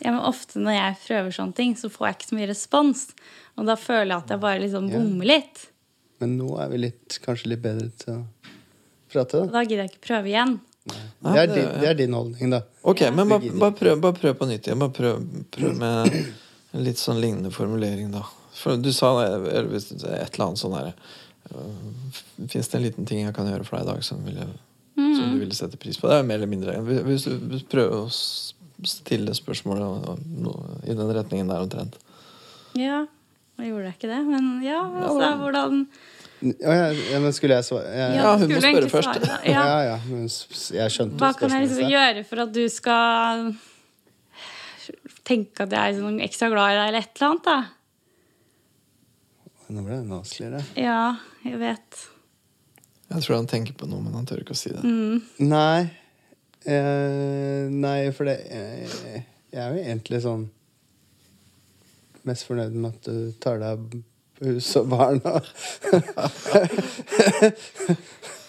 Ja, 0.00 0.14
men 0.14 0.22
Ofte 0.24 0.58
når 0.64 0.78
jeg 0.78 0.96
prøver 1.04 1.34
sånne 1.36 1.54
ting, 1.60 1.74
så 1.76 1.90
får 1.92 2.06
jeg 2.08 2.16
ikke 2.16 2.28
så 2.30 2.38
mye 2.38 2.48
respons. 2.50 3.02
Og 3.60 3.68
da 3.68 3.76
føler 3.78 4.14
jeg 4.14 4.24
at 4.24 4.34
jeg 4.34 4.42
bare 4.42 4.60
liksom 4.62 4.88
bommer 4.92 5.28
litt. 5.28 5.66
Men 6.22 6.36
nå 6.38 6.52
er 6.62 6.70
vi 6.72 6.84
litt, 6.86 7.18
kanskje 7.24 7.52
litt 7.52 7.62
bedre 7.64 7.88
til 8.00 8.14
å 8.14 8.20
prate, 9.12 9.42
da. 9.42 9.48
da 9.58 9.64
gidder 9.66 9.84
jeg 9.84 9.92
ikke 9.92 10.06
prøve 10.06 10.30
igjen 10.30 10.54
Det 10.88 11.32
er, 11.36 11.50
din, 11.50 11.66
det 11.82 11.88
er 11.90 11.96
din 11.98 12.14
holdning, 12.16 12.54
da. 12.54 12.62
Ok, 12.88 13.02
men 13.14 13.28
bare, 13.28 13.50
bare, 13.60 13.74
prøv, 13.78 13.98
bare 14.02 14.16
prøv 14.18 14.38
på 14.38 14.48
nytt 14.50 14.66
igjen. 14.66 14.80
Bare 14.82 14.94
prøv, 14.96 15.26
prøv 15.54 15.76
med 15.78 16.16
en 16.16 16.86
litt 16.86 17.02
sånn 17.02 17.20
lignende 17.22 17.52
formulering, 17.54 18.08
da. 18.14 18.24
For 18.56 18.80
du 18.80 18.90
sa 18.94 19.12
er 19.22 19.46
et 19.50 19.58
eller 19.58 20.46
annet 20.46 20.60
sånn 20.60 20.74
herre 20.76 20.92
Fins 22.48 22.68
det 22.70 22.76
en 22.78 22.84
liten 22.84 23.06
ting 23.08 23.22
jeg 23.24 23.34
kan 23.34 23.48
gjøre 23.48 23.64
for 23.66 23.76
deg 23.76 23.84
i 23.84 23.90
dag 23.90 24.04
som, 24.06 24.20
ville, 24.24 24.46
som 24.94 25.32
du 25.34 25.40
ville 25.42 25.56
sette 25.56 25.78
pris 25.80 25.98
på? 25.98 26.08
Det 26.08 26.20
er 26.20 26.28
mer 26.28 26.38
eller 26.38 26.50
mindre. 26.50 26.76
Hvis 27.04 27.26
du 27.26 27.56
prøver 27.68 28.04
å 28.06 28.10
stille 28.88 29.34
spørsmålet 29.36 30.22
i 30.86 30.96
den 30.96 31.12
retningen 31.18 31.50
der 31.50 31.66
omtrent. 31.66 31.98
Ja, 32.78 33.02
nå 33.58 33.68
gjorde 33.68 33.86
jeg 33.90 33.96
ikke 33.98 34.10
det, 34.10 34.20
men 34.26 34.46
ja, 34.64 34.80
altså, 34.82 35.18
da. 35.20 35.30
hvordan 35.40 35.82
Ja, 36.42 37.18
men 37.22 37.34
skulle 37.36 37.58
jeg 37.60 37.66
svare 37.68 37.90
jeg, 37.94 38.16
Ja, 38.18 38.32
hun 38.40 38.48
må 38.50 38.60
spørre 38.64 38.88
først. 38.90 39.20
svare 39.20 39.36
ja. 39.46 39.52
Ja. 39.62 39.76
ja, 39.92 39.98
men 40.08 40.24
jeg 40.26 40.94
skjønte 40.96 41.20
Hva 41.20 41.30
kan 41.38 41.54
jeg 41.54 41.68
liksom 41.68 41.92
gjøre 41.92 42.24
for 42.26 42.42
at 42.46 42.54
du 42.56 42.64
skal 42.72 43.52
tenke 45.28 45.62
at 45.66 45.70
jeg 45.76 45.92
er 45.92 46.00
sånn 46.00 46.18
ekstra 46.24 46.48
glad 46.50 46.72
i 46.72 46.78
deg, 46.80 46.88
eller 46.88 47.04
et 47.04 47.12
eller 47.14 47.28
annet? 47.28 47.44
da? 47.46 47.58
Nå 49.72 49.84
ble 49.86 50.00
det 50.00 50.08
vanskeligere. 50.10 50.62
Ja, 50.82 51.02
jeg 51.46 51.60
vet. 51.62 52.00
Jeg 53.12 53.24
tror 53.24 53.36
han 53.38 53.46
tenker 53.48 53.76
på 53.78 53.86
noe, 53.88 54.02
men 54.04 54.16
han 54.18 54.26
tør 54.28 54.42
ikke 54.42 54.56
å 54.56 54.58
si 54.58 54.72
det. 54.72 54.82
Mm. 54.82 55.22
Nei. 55.48 55.90
Eh, 56.62 57.70
nei, 57.72 57.96
for 58.14 58.28
det 58.28 58.36
jeg, 58.46 59.22
Jeg 59.52 59.58
er 59.62 59.72
jo 59.74 59.80
egentlig 59.82 60.20
sånn 60.22 60.44
mest 62.28 62.46
fornøyd 62.48 62.72
med 62.72 62.94
at 62.94 63.02
du 63.08 63.32
tar 63.40 63.58
deg 63.58 63.68
av 63.68 63.78
hus 64.42 64.76
og 64.80 64.88
barn. 64.90 65.20
og- 65.24 65.46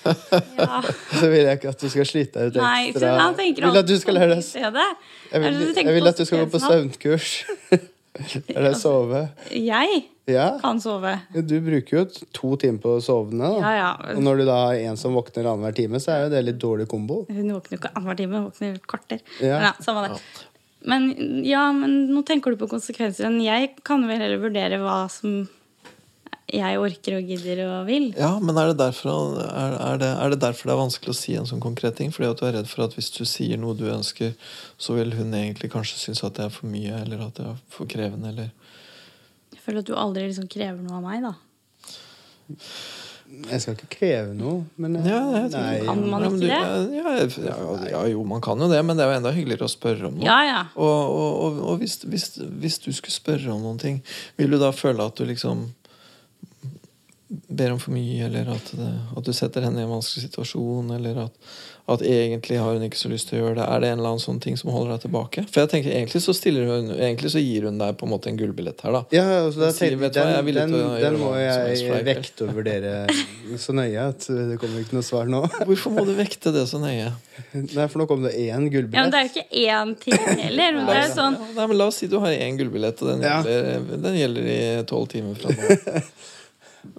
Ja. 0.04 0.82
Så 1.14 1.30
vil 1.32 1.46
jeg 1.46 1.58
ikke 1.62 1.70
at 1.72 1.80
du 1.80 1.88
skal 1.92 2.06
slite 2.08 2.34
deg 2.42 2.50
ut 2.52 2.58
Nei, 2.60 2.92
for 2.92 3.00
ekstra. 3.00 3.12
han 3.22 3.36
tenker 3.38 3.64
Jeg 3.64 3.72
vil 3.72 3.80
at 3.80 3.88
du 3.88 3.98
skal 4.02 4.18
lære 4.18 4.34
deg. 4.36 4.44
Jeg 5.32 5.42
vil, 5.44 5.76
jeg 5.78 5.94
vil 5.96 6.08
at 6.12 6.18
du 6.20 6.26
skal 6.28 6.42
gå 6.44 6.50
på 6.52 6.60
søvnkurs. 6.64 7.28
Lære 8.54 8.66
deg 8.68 8.76
sove. 8.78 9.22
Jeg 9.50 10.04
Ja. 10.30 10.50
kan 10.62 10.78
sove. 10.84 11.16
Du 11.34 11.56
bruker 11.64 11.98
jo 11.98 12.04
to 12.36 12.52
timer 12.62 12.80
på 12.84 12.92
å 12.98 13.02
sovne. 13.04 13.48
Ja, 13.64 13.72
ja. 13.80 13.88
Og 14.14 14.22
når 14.24 14.38
du 14.38 14.46
da 14.46 14.58
har 14.68 14.74
en 14.92 14.98
som 15.00 15.16
våkner 15.18 15.48
annenhver 15.50 15.74
time, 15.76 16.00
så 16.04 16.12
er 16.14 16.20
jo 16.26 16.30
det 16.36 16.44
litt 16.46 16.60
dårlig 16.62 16.86
kombo. 16.92 17.24
Hun 17.32 17.50
våkner 17.56 17.78
jo 17.78 17.80
ikke 17.82 17.94
annenhver 17.96 18.18
time, 18.22 18.38
hun 18.38 18.46
våkner 18.52 18.78
kvarter. 18.86 19.20
Ja. 19.42 19.56
Men 19.58 19.68
ja, 19.70 19.74
samme 19.84 20.04
det. 20.14 20.22
Men 20.90 21.10
ja, 21.48 21.66
men 21.76 22.08
nå 22.12 22.24
tenker 22.28 22.54
du 22.54 22.60
på 22.60 22.72
konsekvenser. 22.72 23.30
Men 23.30 23.44
jeg 23.44 23.74
kan 23.88 24.04
vel 24.08 24.22
heller 24.22 24.42
vurdere 24.42 24.82
hva 24.82 25.04
som 25.12 25.44
jeg 26.54 26.78
orker 26.78 27.16
og 27.18 27.30
gidder 27.32 27.62
og 27.66 27.88
vil. 27.88 28.10
Ja, 28.20 28.36
men 28.44 28.58
er 28.60 28.70
det, 28.70 28.78
derfor, 28.82 29.40
er, 29.42 29.78
er, 29.80 30.00
det, 30.02 30.10
er 30.22 30.34
det 30.34 30.42
derfor 30.44 30.70
det 30.70 30.76
er 30.76 30.82
vanskelig 30.84 31.14
å 31.14 31.18
si 31.18 31.38
en 31.40 31.48
sånn 31.50 31.64
konkret 31.64 31.98
ting? 31.98 32.12
Fordi 32.14 32.30
at 32.30 32.42
du 32.42 32.46
er 32.48 32.58
redd 32.60 32.70
for 32.70 32.86
at 32.86 32.98
hvis 32.98 33.10
du 33.16 33.24
sier 33.30 33.58
noe 33.62 33.78
du 33.80 33.88
ønsker, 33.90 34.36
så 34.78 34.98
vil 34.98 35.16
hun 35.18 35.34
egentlig 35.38 35.72
kanskje 35.74 36.02
synes 36.02 36.24
at 36.28 36.38
det 36.38 36.48
er 36.48 36.54
for 36.54 36.70
mye, 36.70 37.00
eller 37.06 37.26
at 37.26 37.40
det 37.40 37.48
er 37.50 37.64
for 37.74 37.90
krevende, 37.90 38.34
eller 38.34 38.52
Jeg 39.56 39.64
føler 39.64 39.82
at 39.82 39.90
du 39.90 39.96
aldri 39.98 40.28
liksom 40.28 40.50
krever 40.52 40.84
noe 40.84 41.00
av 41.00 41.08
meg, 41.08 41.26
da. 41.26 41.34
Jeg 43.34 43.62
skal 43.64 43.76
ikke 43.76 43.90
kreve 43.96 44.34
noe, 44.38 44.64
men 44.78 45.00
Ja, 45.02 45.20
jeg 45.34 45.50
nei, 45.54 45.78
Kan 45.88 46.04
man 46.12 46.26
ikke 46.28 46.42
det? 46.44 46.50
Ja, 46.54 47.14
ja, 47.18 47.78
ja, 47.90 48.02
jo, 48.12 48.24
man 48.30 48.44
kan 48.46 48.62
jo 48.62 48.68
det, 48.70 48.82
men 48.86 49.00
det 49.00 49.06
er 49.06 49.14
jo 49.14 49.20
enda 49.22 49.32
hyggeligere 49.34 49.66
å 49.66 49.72
spørre 49.74 50.10
om 50.12 50.20
noe. 50.20 50.28
Ja, 50.28 50.38
ja. 50.46 50.60
Og, 50.78 50.90
og, 50.90 51.32
og, 51.46 51.62
og 51.72 51.82
hvis, 51.82 51.98
hvis, 52.06 52.28
hvis 52.62 52.78
du 52.84 52.92
skulle 52.94 53.16
spørre 53.16 53.56
om 53.56 53.64
noen 53.66 53.82
ting, 53.82 54.04
vil 54.38 54.54
du 54.54 54.60
da 54.62 54.70
føle 54.76 55.08
at 55.10 55.18
du 55.18 55.26
liksom 55.30 55.66
ber 57.48 57.74
om 57.74 57.80
for 57.82 57.94
mye, 57.96 58.26
eller 58.28 58.50
at, 58.54 58.72
det, 58.78 58.90
at 59.18 59.28
du 59.28 59.34
setter 59.36 59.66
henne 59.66 59.82
i 59.82 59.86
en 59.86 59.92
vanskelig 59.92 60.28
situasjon, 60.28 60.92
eller 60.96 61.24
at, 61.26 61.54
at 61.94 62.04
egentlig 62.06 62.60
har 62.62 62.76
hun 62.76 62.86
ikke 62.86 63.00
så 63.00 63.10
lyst 63.12 63.30
til 63.30 63.40
å 63.40 63.42
gjøre 63.42 63.58
det? 63.58 63.66
Er 63.66 63.84
det 63.84 63.90
en 63.92 63.98
eller 64.00 64.14
annen 64.14 64.24
sånn 64.24 64.42
ting 64.44 64.58
som 64.60 64.72
holder 64.74 64.94
deg 64.96 65.06
tilbake? 65.08 65.44
For 65.50 65.64
jeg 65.64 65.72
tenker 65.74 65.96
egentlig 65.96 66.22
så, 66.24 66.36
stiller 66.38 66.70
hun, 66.70 66.92
egentlig 66.96 67.34
så 67.34 67.42
gir 67.42 67.68
hun 67.68 67.80
deg 67.82 67.98
på 68.00 68.08
en 68.08 68.14
måte 68.14 68.30
en 68.32 68.40
gullbillett 68.40 68.84
her, 68.86 68.96
da. 68.96 69.02
Ja, 69.16 69.26
altså, 69.42 69.64
da 69.64 69.72
tenker, 69.74 69.98
Sier, 69.98 69.98
den, 69.98 70.30
hva, 70.30 70.44
jeg 70.44 70.58
den, 70.60 70.76
den, 71.04 71.20
må 71.22 71.34
jeg 71.40 72.06
vekte 72.08 72.48
og 72.48 72.58
vurdere 72.60 72.94
så 73.62 73.76
nøye 73.76 74.08
at 74.14 74.28
det 74.30 74.60
kommer 74.62 74.84
ikke 74.86 74.98
noe 75.00 75.08
svar 75.08 75.30
nå. 75.30 75.44
Hvorfor 75.70 75.96
må 75.98 76.06
du 76.08 76.14
vekte 76.18 76.54
det 76.56 76.68
så 76.70 76.80
nøye? 76.84 77.10
Nei, 77.58 77.88
for 77.90 78.04
nå 78.04 78.08
kom 78.10 78.24
det 78.26 78.36
én 78.38 78.70
ja 78.70 79.04
men 79.04 79.10
det 79.12 79.20
er 79.20 79.26
jo 79.26 79.32
ikke 79.32 79.64
én 79.66 79.96
ting 80.00 80.20
heller. 80.38 80.76
Men 80.78 80.86
det 80.88 81.00
er 81.00 81.10
sånn 81.14 81.36
Ja, 81.40 81.50
nei, 81.58 81.66
men 81.72 81.80
La 81.80 81.88
oss 81.90 81.98
si 82.02 82.08
du 82.12 82.20
har 82.22 82.34
én 82.34 82.58
gullbillett, 82.60 83.02
og 83.02 83.10
den 83.12 83.26
Ja. 83.26 83.40
gjelder, 83.42 83.98
den 84.06 84.18
gjelder 84.20 84.48
i 84.54 84.62
tolv 84.90 85.10
timer 85.12 85.36
fra 85.40 85.54
nå. 85.54 86.02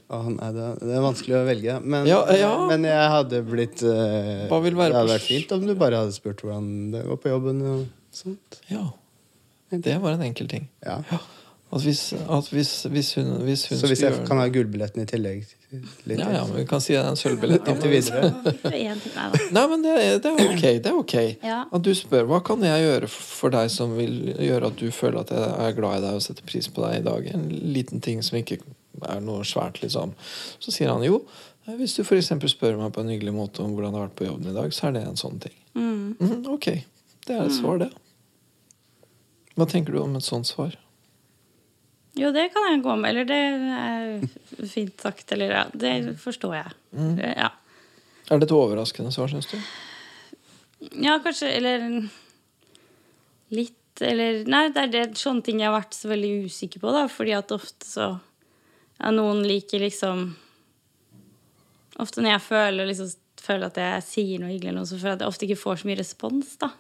Å, 0.09 0.18
nei, 0.33 0.51
det, 0.57 0.68
det 0.81 0.94
er 0.97 1.03
vanskelig 1.05 1.37
å 1.37 1.44
velge. 1.49 1.79
Men, 1.85 2.07
Ja, 2.09 2.23
ja. 2.38 2.53
men 2.70 2.85
jeg 2.88 3.11
hadde 3.14 3.42
blitt 3.44 3.83
uh, 3.85 4.47
Hva 4.51 4.61
vil 4.64 4.77
være 4.79 4.94
Det 4.94 5.01
hadde 5.03 5.14
vært 5.16 5.29
fint 5.29 5.53
om 5.57 5.66
du 5.68 5.75
bare 5.81 6.03
hadde 6.05 6.16
spurt 6.16 6.40
hvordan 6.44 6.68
det 6.94 7.05
går 7.09 7.20
på 7.25 7.33
jobben. 7.35 7.62
og 7.73 7.87
sånt. 8.14 8.61
Ja. 8.70 8.87
Det 9.75 9.97
var 10.01 10.14
en 10.16 10.23
enkel 10.23 10.47
ting. 10.49 10.68
Ja. 10.87 11.01
At 11.75 11.83
hvis, 11.83 12.12
at 12.14 12.49
hvis, 12.55 12.85
hvis 12.87 13.09
hun, 13.18 13.31
hvis 13.42 13.64
hun 13.66 13.79
Så 13.81 13.88
hvis 13.90 14.05
jeg 14.05 14.12
gjøre 14.12 14.27
kan 14.29 14.38
ha 14.38 14.44
gullbilletten 14.55 15.03
i 15.03 15.07
tillegg 15.11 15.40
litt 16.07 16.20
ja, 16.20 16.29
ja, 16.31 16.42
men 16.47 16.61
Vi 16.61 16.66
kan 16.70 16.79
si 16.85 16.92
det 16.94 17.01
er 17.01 17.09
en 17.11 17.16
sølvbillett. 17.18 17.66
inntil 17.66 17.90
videre. 17.90 18.29
Nei 19.51 19.64
men 19.73 19.83
det, 19.83 19.94
er- 19.99 20.20
det 20.23 20.31
er 20.31 20.53
ok. 20.53 20.62
Det 20.85 20.92
er 20.92 20.99
ok. 21.01 21.14
Ja. 21.42 21.57
At 21.75 21.83
du 21.83 21.90
spør 21.99 22.29
hva 22.31 22.38
kan 22.47 22.62
jeg 22.62 22.85
gjøre 22.85 23.09
for 23.11 23.51
deg 23.51 23.73
som 23.75 23.97
vil 23.99 24.14
gjøre 24.38 24.70
at 24.70 24.79
du 24.79 24.87
føler 24.94 25.25
at 25.25 25.33
jeg 25.35 25.51
er 25.66 25.75
glad 25.81 25.99
i 25.99 26.05
deg 26.07 26.20
og 26.20 26.23
setter 26.29 26.47
pris 26.47 26.68
på 26.70 26.85
deg 26.87 27.01
i 27.01 27.05
dag. 27.09 27.27
En 27.35 27.49
liten 27.75 27.99
ting 28.05 28.23
som 28.23 28.38
ikke 28.38 28.61
er 29.09 29.20
noe 29.24 29.44
svært, 29.48 29.80
liksom. 29.83 30.14
Så 30.62 30.74
sier 30.74 30.92
han 30.92 31.04
jo, 31.07 31.22
hvis 31.64 31.96
du 31.96 32.02
f.eks. 32.04 32.33
spør 32.52 32.76
meg 32.80 32.92
på 32.92 33.02
en 33.02 33.12
hyggelig 33.12 33.35
måte 33.35 33.64
om 33.64 33.72
hvordan 33.72 33.94
det 33.94 34.00
har 34.00 34.09
vært 34.09 34.18
på 34.20 34.28
jobben 34.28 34.50
i 34.50 34.57
dag, 34.57 34.72
så 34.76 34.88
er 34.88 34.96
det 34.98 35.04
en 35.09 35.20
sånn 35.20 35.38
ting. 35.42 35.54
Mm. 35.74 36.16
Mm, 36.20 36.40
ok. 36.54 36.70
Det 37.24 37.37
er 37.37 37.46
et 37.46 37.57
svar, 37.57 37.80
det. 37.80 37.90
Hva 39.57 39.66
tenker 39.70 39.94
du 39.94 40.02
om 40.02 40.16
et 40.18 40.26
sånt 40.26 40.48
svar? 40.50 40.74
Jo, 42.18 42.30
det 42.35 42.50
kan 42.54 42.66
jeg 42.68 42.83
gå 42.85 42.94
med. 43.00 43.11
Eller 43.11 43.26
det 43.26 43.40
er 43.78 44.66
fint 44.70 45.00
sagt. 45.02 45.33
Eller 45.35 45.54
ja, 45.57 45.64
det 45.72 45.94
forstår 46.22 46.59
jeg. 46.59 46.74
Mm. 46.94 47.16
Ja. 47.22 47.50
Er 48.30 48.40
det 48.40 48.48
et 48.48 48.57
overraskende 48.57 49.12
svar, 49.14 49.33
syns 49.33 49.48
du? 49.50 49.57
ja, 51.00 51.16
kanskje 51.24 51.48
Eller 51.48 51.88
litt. 53.54 53.80
Eller 54.00 54.42
Nei, 54.50 54.66
det 54.74 54.83
er 54.83 54.92
det, 54.92 55.02
sånne 55.18 55.44
ting 55.46 55.61
jeg 55.62 55.70
har 55.70 55.76
vært 55.76 55.94
så 55.94 56.11
veldig 56.11 56.33
usikker 56.48 56.83
på, 56.83 56.94
da. 56.94 57.07
Fordi 57.11 57.35
at 57.37 57.54
ofte 57.54 57.88
så 57.88 58.09
Ja, 59.00 59.11
noen 59.14 59.42
liker 59.46 59.83
liksom 59.83 60.33
Ofte 62.02 62.24
når 62.24 62.33
jeg 62.33 62.42
føler, 62.42 62.88
liksom, 62.88 63.11
føler 63.38 63.68
at 63.68 63.76
jeg 63.78 64.02
sier 64.02 64.40
noe 64.42 64.50
hyggelig, 64.50 64.83
så 64.90 64.96
føler 64.98 65.12
jeg 65.12 65.18
at 65.20 65.22
jeg 65.22 65.30
ofte 65.30 65.46
ikke 65.46 65.61
får 65.61 65.76
så 65.78 65.87
mye 65.87 66.00
respons, 66.00 66.57
da. 66.59 66.72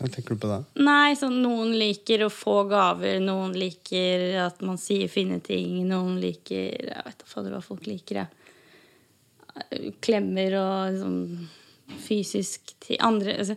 Hva 0.00 0.08
tenker 0.08 0.34
du 0.34 0.40
på 0.40 0.48
da? 0.50 0.58
Nei, 0.80 1.12
sånn 1.20 1.36
noen 1.44 1.74
liker 1.76 2.24
å 2.24 2.32
få 2.32 2.62
gaver, 2.70 3.20
noen 3.22 3.52
liker 3.54 4.40
at 4.46 4.62
man 4.64 4.80
sier 4.80 5.12
fine 5.12 5.38
ting, 5.44 5.82
noen 5.86 6.16
liker 6.22 6.88
Jeg 6.88 7.06
vet 7.06 7.24
da 7.30 7.42
hva 7.52 7.60
folk 7.62 7.86
liker, 7.86 8.22
jeg. 8.24 9.90
Klemmer 10.00 10.56
og 10.56 10.74
liksom 10.94 11.98
fysisk 12.00 12.72
til 12.80 13.00
andre 13.02 13.34
altså, 13.42 13.56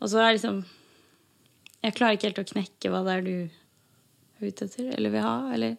Og 0.00 0.08
så 0.08 0.20
er 0.22 0.36
liksom 0.36 0.60
Jeg 1.82 1.96
klarer 1.98 2.16
ikke 2.16 2.28
helt 2.30 2.40
å 2.40 2.50
knekke 2.54 2.92
hva 2.92 3.02
det 3.04 3.16
er 3.16 3.26
du 3.26 3.34
ute 4.48 4.66
etter, 4.68 4.90
eller 4.96 5.12
vil 5.14 5.24
ha, 5.26 5.36
eller 5.54 5.76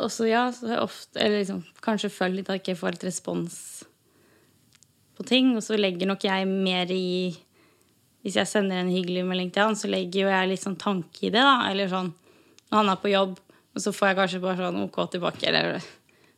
Og 0.00 0.08
så 0.12 0.26
ja, 0.28 0.46
så 0.54 0.68
er 0.68 0.76
jeg 0.76 0.84
ofte 0.86 1.20
Eller 1.20 1.42
liksom 1.42 1.62
kanskje 1.84 2.12
føler 2.12 2.38
litt 2.40 2.50
at 2.50 2.58
jeg 2.58 2.64
ikke 2.64 2.80
får 2.80 2.94
helt 2.94 3.08
respons 3.10 3.56
på 5.12 5.26
ting, 5.28 5.50
og 5.52 5.60
så 5.60 5.76
legger 5.76 6.08
nok 6.08 6.22
jeg 6.24 6.46
mer 6.48 6.88
i 6.94 7.34
Hvis 8.24 8.38
jeg 8.40 8.48
sender 8.48 8.80
en 8.80 8.92
hyggelig 8.92 9.26
melding 9.28 9.50
til 9.52 9.66
han, 9.68 9.76
så 9.76 9.90
legger 9.92 10.24
jo 10.24 10.30
jeg 10.32 10.48
litt 10.48 10.62
sånn 10.62 10.78
tanke 10.80 11.26
i 11.26 11.32
det, 11.32 11.42
da. 11.42 11.68
Eller 11.68 11.90
sånn 11.92 12.08
Når 12.70 12.78
han 12.78 12.92
er 12.94 13.02
på 13.02 13.12
jobb, 13.12 13.34
og 13.76 13.84
så 13.84 13.92
får 13.92 14.08
jeg 14.12 14.18
kanskje 14.22 14.40
bare 14.46 14.62
sånn 14.62 14.80
OK 14.86 14.98
tilbake, 15.12 15.44
eller 15.50 15.82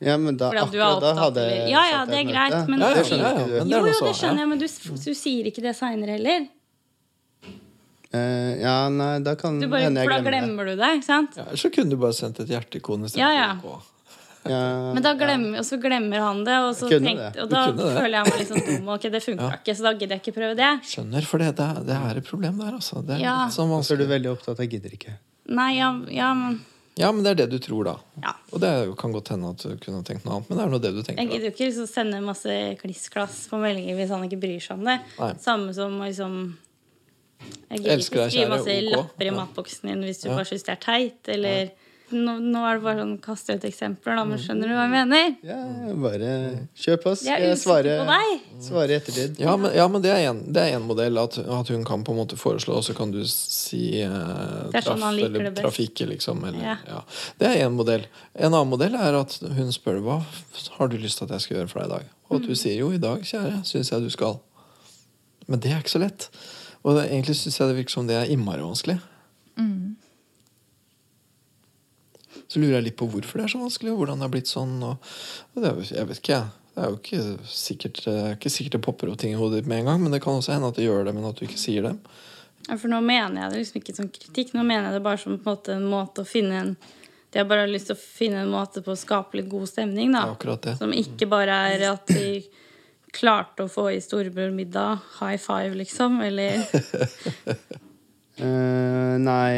Ja, 0.02 0.18
men 0.18 0.36
da, 0.40 0.50
akkurat 0.50 1.00
da 1.04 1.14
hadde 1.20 1.46
jeg 1.46 1.70
Ja, 1.70 1.84
ja, 1.92 2.02
det 2.10 2.18
er 2.18 2.28
greit, 2.32 2.58
men 2.66 2.82
Ja, 2.82 2.90
ja, 2.90 2.98
Det 2.98 3.06
skjønner 3.12 3.38
er 3.38 3.70
Jo, 3.70 3.80
jo, 3.86 3.96
det 4.08 4.16
skjønner 4.18 4.42
jeg, 4.42 4.50
men 4.50 4.64
du, 4.64 4.68
du 5.06 5.14
sier 5.22 5.50
ikke 5.52 5.62
det 5.64 5.76
seinere 5.78 6.18
heller. 6.18 6.50
Eh, 8.14 8.60
ja, 8.62 8.76
nei, 8.94 9.18
da 9.26 9.34
kan 9.34 9.56
Du 9.58 9.66
bare, 9.66 9.88
hende 9.88 10.04
jeg 10.04 10.08
for 10.10 10.14
da 10.22 10.30
glemmer 10.30 10.68
det. 10.68 10.76
du 10.76 10.82
det, 10.84 10.90
ikke 11.00 11.08
sant? 11.08 11.36
Ja, 11.40 11.46
så 11.58 11.70
kunne 11.74 11.90
du 11.90 11.96
bare 11.98 12.14
sendt 12.14 12.38
et 12.44 12.52
hjerteikon 12.52 13.08
Ja, 13.18 13.32
ja. 13.34 13.50
OK. 13.64 13.82
Ja, 14.44 14.92
Men 14.92 15.00
da 15.02 15.14
glemmer, 15.16 15.56
og 15.58 15.64
så 15.64 15.78
glemmer 15.80 16.20
han 16.20 16.42
det, 16.44 16.52
og, 16.60 16.74
så 16.76 16.90
Jeg 16.92 17.00
det. 17.00 17.30
og 17.40 17.48
da 17.48 17.62
det. 17.72 17.86
føler 17.96 18.12
jeg 18.18 18.26
meg 18.28 18.38
litt 18.42 18.50
sånn 18.50 18.66
dum. 18.66 18.88
Ok, 18.92 19.06
det 19.08 19.22
funka 19.24 19.46
Ja. 19.48 19.56
ikke, 19.56 19.74
så 19.78 19.86
da 19.86 19.92
gidder 19.96 20.18
jeg 20.18 20.20
ikke 20.20 20.34
prøve 20.36 20.56
det. 20.58 20.68
Skjønner, 20.84 21.24
for 21.24 21.38
det, 21.40 21.48
det, 21.56 21.64
er, 21.64 21.80
det 21.88 21.96
er 21.96 22.20
et 22.20 22.26
problem 22.28 22.58
der, 22.60 22.74
altså. 22.76 23.00
Det 23.08 23.14
er 23.16 23.22
Ja. 23.24 23.36
litt 23.46 23.54
sånn 23.56 23.72
Og 23.72 23.80
så 23.88 23.94
er 23.96 24.02
du 24.02 24.06
veldig 24.10 24.30
opptatt 24.34 24.60
av 24.60 24.66
'gidder 24.68 24.92
ikke'. 24.98 25.14
Nei, 25.48 25.70
ja, 25.78 25.88
ja 26.12 26.34
men 26.34 26.60
Ja, 26.96 27.10
men 27.10 27.24
det 27.24 27.30
er 27.32 27.46
det 27.46 27.50
du 27.56 27.58
tror, 27.58 27.84
da. 27.84 27.96
ja. 28.22 28.34
Og 28.52 28.60
det 28.60 28.98
kan 29.00 29.12
godt 29.16 29.28
hende 29.32 29.48
at 29.50 29.64
du 29.64 29.76
kunne 29.80 30.04
tenkt 30.04 30.26
noe 30.26 30.36
annet, 30.36 30.50
men 30.50 30.58
det 30.58 30.64
er 30.66 30.70
nå 30.70 30.78
det 30.78 30.92
du 30.94 31.02
tenker. 31.02 31.22
Jeg 31.24 31.30
gidder 31.32 31.48
jo 31.48 31.54
ikke 31.56 31.66
liksom 31.72 31.88
sende 31.88 32.20
masse 32.22 32.52
klissklass 32.84 33.48
på 33.48 33.56
meldinger 33.58 33.96
hvis 33.96 34.10
han 34.12 34.22
ikke 34.28 34.38
bryr 34.44 34.60
seg 34.60 34.76
om 34.76 34.84
det. 34.84 35.00
Nei. 35.18 35.32
Samme 35.40 35.72
som 35.74 35.98
liksom 36.04 36.56
Jeg 37.70 37.78
gidder 37.80 37.98
ikke 37.98 38.20
deg, 38.20 38.30
skrive 38.32 38.48
masse 38.50 38.74
OK. 38.78 38.90
lapper 38.96 39.24
i 39.24 39.30
Ja. 39.32 39.32
matboksen 39.44 39.88
din 39.90 40.02
hvis 40.04 40.22
du 40.22 40.28
Ja. 40.28 40.36
bare 40.36 40.44
syns 40.44 40.62
det 40.64 40.72
er 40.78 40.82
teit, 40.84 41.28
eller 41.28 41.70
nå, 42.12 42.38
nå 42.38 42.60
er 42.68 42.74
det 42.76 42.82
bare 42.84 43.00
sånn 43.00 43.20
kaste 43.20 43.54
ut 43.56 43.64
eksempler, 43.64 44.14
da, 44.14 44.24
men 44.24 44.38
Mm. 44.38 44.44
skjønner 44.44 44.68
du 44.68 44.74
hva 44.76 44.84
jeg 44.84 44.92
mener? 44.94 45.36
Ja, 45.42 45.94
bare 45.96 46.68
kjør 46.76 46.98
på. 47.02 47.10
Jeg 47.24 47.42
er 47.42 47.56
Skal 47.56 47.82
jeg 47.82 47.84
svare, 47.84 48.40
svare 48.60 48.90
ettertid? 49.00 49.38
Ja, 49.40 49.56
men, 49.56 49.74
ja, 49.74 49.88
men 49.88 50.02
det 50.02 50.10
er 50.12 50.28
en, 50.30 50.52
det 50.52 50.72
en 50.74 50.82
modell. 50.86 51.18
At, 51.18 51.38
at 51.38 51.68
hun 51.68 51.84
kan 51.84 52.04
på 52.04 52.12
en 52.12 52.18
måte 52.18 52.36
foreslå, 52.38 52.76
og 52.76 52.84
så 52.84 52.94
kan 52.94 53.10
du 53.10 53.24
si 53.26 54.00
eh, 54.02 54.08
sånn 54.08 54.70
traff 54.70 55.02
eller 55.02 55.50
trafikke 55.50 55.62
trafikk, 55.62 56.06
liksom. 56.12 56.44
Eller, 56.46 56.60
Ja. 56.62 56.76
ja. 56.86 57.00
Det 57.40 57.48
er 57.56 57.66
en 57.66 57.72
modell. 57.76 58.04
En 58.36 58.52
annen 58.54 58.68
modell 58.70 58.94
er 58.94 59.14
at 59.18 59.32
hun 59.40 59.72
spør 59.72 60.00
hva 60.04 60.22
har 60.78 60.88
du 60.88 60.96
lyst 60.98 61.18
til 61.18 61.24
at 61.24 61.30
jeg 61.30 61.40
skal 61.40 61.56
gjøre 61.56 61.70
for 61.70 61.80
deg 61.80 61.88
i 61.90 61.94
dag. 61.98 62.04
Og 62.30 62.36
Mm. 62.38 62.42
at 62.42 62.48
du 62.48 62.54
sier 62.54 62.78
jo, 62.78 62.90
i 62.92 62.98
dag, 62.98 63.20
kjære, 63.22 63.64
syns 63.64 63.90
jeg 63.90 64.00
du 64.02 64.10
skal. 64.10 64.40
Men 65.48 65.58
det 65.60 65.72
er 65.72 65.80
ikke 65.80 65.98
så 65.98 66.00
lett. 66.00 66.28
Og 66.84 66.98
det, 66.98 67.08
egentlig 67.08 67.38
syns 67.40 67.58
jeg 67.58 67.70
det 67.70 67.78
virker 67.80 67.96
som 67.96 68.08
det 68.08 68.16
er 68.20 68.30
innmari 68.30 68.64
vanskelig. 68.64 68.98
Så 72.54 72.60
lurer 72.62 72.78
jeg 72.78 72.86
litt 72.90 72.98
på 73.00 73.08
hvorfor 73.10 73.40
det 73.40 73.48
er 73.48 73.54
så 73.54 73.58
vanskelig, 73.62 73.90
og 73.90 74.02
hvordan 74.02 74.20
det 74.20 74.28
har 74.28 74.34
blitt 74.34 74.50
sånn. 74.50 74.76
Og, 74.86 75.14
og 75.54 75.64
det 75.64 75.70
er, 75.70 75.80
jeg 75.96 76.10
vet 76.10 76.20
ikke, 76.20 76.36
jeg. 76.36 76.52
Det 76.74 76.82
er 76.82 76.90
jo 76.90 76.98
ikke 76.98 77.50
sikkert, 77.54 77.98
det 78.02 78.12
er 78.18 78.32
ikke 78.34 78.50
sikkert 78.50 78.76
det 78.76 78.80
popper 78.82 79.10
opp 79.10 79.18
ting 79.22 79.34
i 79.34 79.38
hodet 79.38 79.60
ditt 79.60 79.68
med 79.70 79.82
en 79.82 79.90
gang, 79.90 80.00
men 80.02 80.14
det 80.14 80.20
kan 80.24 80.40
også 80.40 80.56
hende 80.56 80.70
at 80.72 80.78
det 80.78 80.88
gjør 80.88 81.06
det, 81.06 81.12
men 81.14 81.26
at 81.28 81.38
du 81.38 81.44
ikke 81.46 81.60
sier 81.60 81.86
dem. 81.86 82.00
Ja, 82.66 82.76
For 82.80 82.90
nå 82.90 82.98
mener 83.04 83.44
jeg 83.44 83.52
det 83.52 83.60
liksom 83.60 83.78
ikke 83.80 83.94
som 83.94 84.10
kritikk, 84.10 84.50
nå 84.56 84.64
mener 84.66 84.88
jeg 84.88 84.96
det 84.98 85.04
bare 85.04 85.20
som 85.22 85.36
på 85.36 85.44
en 85.44 85.50
måte 85.52 85.76
en 85.76 85.86
måte 85.90 86.24
å 86.24 86.28
finne 86.28 86.60
en 86.60 86.72
De 87.34 87.40
har 87.40 87.46
bare 87.50 87.66
lyst 87.66 87.88
til 87.90 87.96
å 87.98 88.02
finne 88.02 88.42
en 88.44 88.50
måte 88.50 88.82
på 88.82 88.94
å 88.94 88.98
skape 88.98 89.38
litt 89.38 89.50
god 89.50 89.66
stemning, 89.66 90.12
da. 90.14 90.24
Ja, 90.30 90.56
det. 90.66 90.76
Som 90.78 90.94
ikke 90.94 91.26
bare 91.30 91.56
er 91.72 91.82
at 91.90 92.10
de 92.10 92.44
klarte 93.14 93.64
å 93.66 93.70
få 93.70 93.86
i 93.94 94.00
storebror 94.02 94.50
middag, 94.54 94.98
high 95.20 95.38
five, 95.40 95.74
liksom, 95.78 96.20
eller 96.26 96.62
uh, 98.40 99.14
nei, 99.28 99.54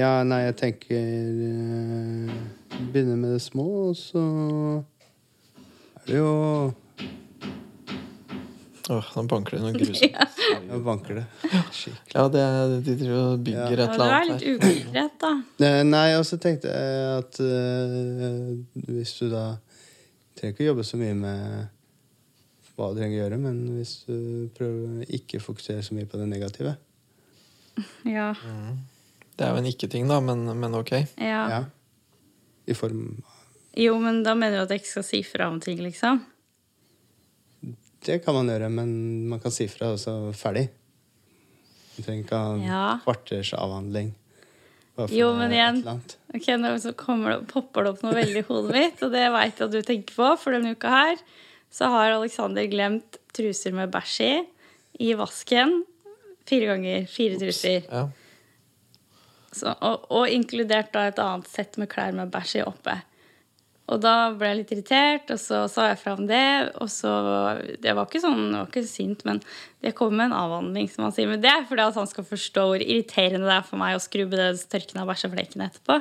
ja, 0.00 0.12
nei, 0.26 0.42
jeg 0.48 0.56
tenker 0.62 1.06
uh, 1.42 2.32
Begynne 2.92 3.16
med 3.16 3.36
det 3.36 3.42
små, 3.44 3.66
og 3.90 3.94
så 3.96 4.22
er 6.02 6.10
det 6.10 6.18
jo 6.18 6.32
Åh, 8.86 9.06
nå 9.16 9.22
banker 9.26 9.56
det 9.56 9.62
noe 9.64 9.72
grusomt. 9.80 10.18
Jeg 10.46 10.76
banker 10.86 11.16
det. 11.18 11.22
Skikkelig. 11.74 12.12
Ja, 12.12 12.22
det 12.30 12.42
er, 12.44 12.74
de 12.86 12.92
driver 13.00 13.16
og 13.32 13.40
bygger 13.42 13.80
Ja. 13.80 13.86
et 13.88 13.96
Ja, 13.96 13.96
du 13.96 14.02
er 14.04 14.28
litt 14.28 14.44
her. 14.44 14.52
ukonkret, 14.60 15.16
da. 15.24 15.30
Eh, 15.66 15.80
Nei, 15.88 16.04
og 16.20 16.22
så 16.28 16.38
tenkte 16.38 16.70
jeg 16.70 17.08
at 17.16 17.40
uh, 17.42 18.52
hvis 18.86 19.16
du 19.18 19.24
da 19.32 19.42
trenger 20.38 20.52
ikke 20.54 20.62
å 20.62 20.68
jobbe 20.68 20.84
så 20.86 21.00
mye 21.00 21.16
med 21.18 21.66
hva 22.76 22.90
du 22.92 22.98
trenger 23.00 23.16
å 23.16 23.22
gjøre, 23.24 23.38
men 23.40 23.60
hvis 23.78 23.92
du 24.06 24.16
prøver 24.56 25.00
å 25.04 25.08
ikke 25.18 25.40
fokusere 25.40 25.82
så 25.86 25.96
mye 25.96 26.08
på 26.10 26.20
det 26.20 26.28
negative 26.28 26.76
Ja. 28.16 28.30
Det 29.36 29.44
er 29.44 29.52
jo 29.52 29.60
en 29.60 29.68
ikke-ting, 29.68 30.06
da, 30.08 30.20
men, 30.24 30.44
men 30.60 30.74
ok. 30.78 30.92
ja. 31.20 31.42
ja, 31.52 31.62
I 32.68 32.76
form 32.76 33.22
Jo, 33.76 33.98
men 34.00 34.22
da 34.24 34.32
mener 34.38 34.58
du 34.58 34.64
at 34.64 34.72
jeg 34.72 34.80
ikke 34.84 34.92
skal 34.94 35.04
si 35.10 35.20
fra 35.28 35.48
om 35.52 35.58
ting, 35.60 35.80
liksom? 35.84 36.22
Det 38.06 38.20
kan 38.24 38.36
man 38.36 38.48
gjøre, 38.48 38.68
men 38.72 38.92
man 39.28 39.40
kan 39.42 39.52
si 39.52 39.66
fra, 39.68 39.90
og 39.96 39.98
så 40.00 40.14
ferdig. 40.36 40.68
Du 41.96 42.02
trenger 42.04 42.22
ikke 42.24 42.38
ha 42.38 42.52
en 42.54 42.62
Ja. 42.64 42.84
kvarters 43.04 43.50
avhandling. 43.56 44.12
Jo, 45.12 45.34
men 45.36 45.52
igjen. 45.52 45.82
Ok, 46.32 46.46
Nå 46.56 46.70
så 46.80 46.94
kommer 46.96 47.34
det, 47.34 47.48
popper 47.50 47.84
det 47.84 47.90
opp 47.92 48.04
noe 48.06 48.14
veldig 48.16 48.40
i 48.40 48.46
hodet 48.48 48.72
mitt, 48.72 49.02
og 49.04 49.10
det 49.12 49.26
veit 49.34 49.58
jeg 49.60 49.66
at 49.66 49.74
du 49.74 49.82
tenker 49.84 50.16
på. 50.16 50.30
For 50.40 50.56
denne 50.56 50.72
uka 50.72 50.88
her 50.94 51.18
så 51.72 51.90
har 51.92 52.14
Alexander 52.14 52.68
glemt 52.70 53.18
truser 53.36 53.74
med 53.76 53.92
bæsj 53.92 54.20
i 54.26 54.36
i 54.98 55.12
vasken. 55.14 55.82
Fire 56.48 56.70
ganger. 56.70 57.06
Fire 57.10 57.40
truser. 57.40 57.82
Ja. 57.90 58.06
Så, 59.52 59.72
og, 59.72 60.06
og 60.12 60.28
inkludert 60.28 60.92
da 60.94 61.06
et 61.08 61.20
annet 61.20 61.48
sett 61.48 61.76
med 61.80 61.90
klær 61.92 62.16
med 62.16 62.32
bæsj 62.32 62.58
i 62.60 62.64
oppe. 62.66 62.96
Og 63.86 64.00
da 64.02 64.32
ble 64.34 64.48
jeg 64.50 64.58
litt 64.58 64.72
irritert, 64.74 65.28
og 65.30 65.38
så 65.38 65.60
sa 65.70 65.84
jeg 65.92 66.00
fra 66.00 66.16
om 66.16 66.24
det. 66.26 66.72
Og 66.82 66.90
så 66.90 67.12
Det 67.82 67.94
var 67.94 68.08
ikke 68.08 68.22
sånn, 68.24 68.48
det 68.50 68.58
var 68.58 68.70
ikke 68.70 68.82
sint, 68.88 69.22
men 69.28 69.40
det 69.84 69.94
kom 69.98 70.16
med 70.18 70.30
en 70.30 70.38
avhandling, 70.40 70.90
som 70.90 71.06
han 71.06 71.14
sier. 71.14 71.30
Men 71.30 71.42
det 71.44 71.52
er 71.52 71.68
fordi 71.68 71.86
at 71.86 72.00
han 72.00 72.10
skal 72.10 72.26
forstå 72.26 72.66
hvor 72.72 72.82
irriterende 72.82 73.46
det 73.46 73.54
er 73.54 73.68
for 73.68 73.80
meg 73.80 73.96
å 73.96 74.02
skrubbe 74.02 74.38
det 74.40 74.66
tørkende 74.72 75.04
av 75.04 75.12
bæsjeflekene 75.12 75.70
etterpå. 75.70 76.00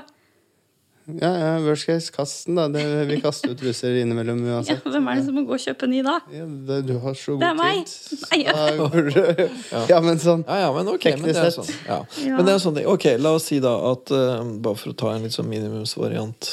Ja, 1.06 1.30
ja, 1.38 1.50
worst 1.62 1.86
case, 1.86 2.10
kast 2.12 2.48
den, 2.48 2.56
da. 2.58 2.66
Det, 2.74 2.82
vi 3.06 3.20
kaster 3.22 3.52
ut 3.54 3.60
truser 3.62 3.94
innimellom 4.02 4.40
Ja, 4.48 4.62
hvem 4.82 5.10
er 5.12 5.20
det 5.20 5.26
som 5.28 5.36
må 5.38 5.44
gå 5.46 5.54
og 5.54 5.62
kjøpe 5.62 5.86
ny 5.92 6.00
da? 6.06 6.16
Ja, 6.34 6.48
det, 6.70 6.80
du 6.88 6.96
har 7.04 7.14
så 7.20 7.36
Det 7.38 7.46
er 7.46 7.54
god 7.54 7.62
meg. 7.62 7.84
tid. 7.86 8.24
Nei, 8.26 8.40
ja. 8.42 9.86
Ja, 9.92 10.00
men 10.02 10.18
sånn 10.24 10.42
Ja, 10.48 10.58
ja, 10.66 10.72
men 10.74 10.90
okay, 10.96 11.14
Men 11.20 11.30
det 11.30 11.36
Teknisk 11.38 11.60
sånn. 11.60 11.70
sett. 11.70 11.86
Ja. 11.86 12.00
Ja. 12.26 12.40
Men 12.40 12.50
det 12.50 12.56
er 12.56 12.64
sånn 12.64 12.82
Ok, 12.90 13.06
la 13.22 13.36
oss 13.38 13.46
si 13.52 13.60
da 13.62 13.76
at 13.92 14.14
uh, 14.16 14.42
Bare 14.66 14.82
for 14.82 14.96
å 14.96 14.98
ta 14.98 15.14
en 15.14 15.28
litt 15.28 15.38
sånn 15.38 15.50
minimumsvariant 15.52 16.50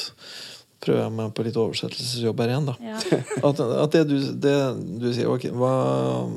Prøver 0.83 0.99
jeg 0.99 1.13
meg 1.15 1.31
på 1.35 1.45
litt 1.45 1.57
oversettelsesjobb 1.59 2.41
her 2.43 2.51
igjen, 2.51 2.65
da. 2.67 2.73
Ja. 2.83 2.97
At, 3.47 3.59
at 3.59 3.95
det, 3.95 4.01
du, 4.09 4.15
det 4.43 4.55
du 4.99 5.07
sier 5.15 5.29
okay, 5.31 5.51
hva, 5.55 5.71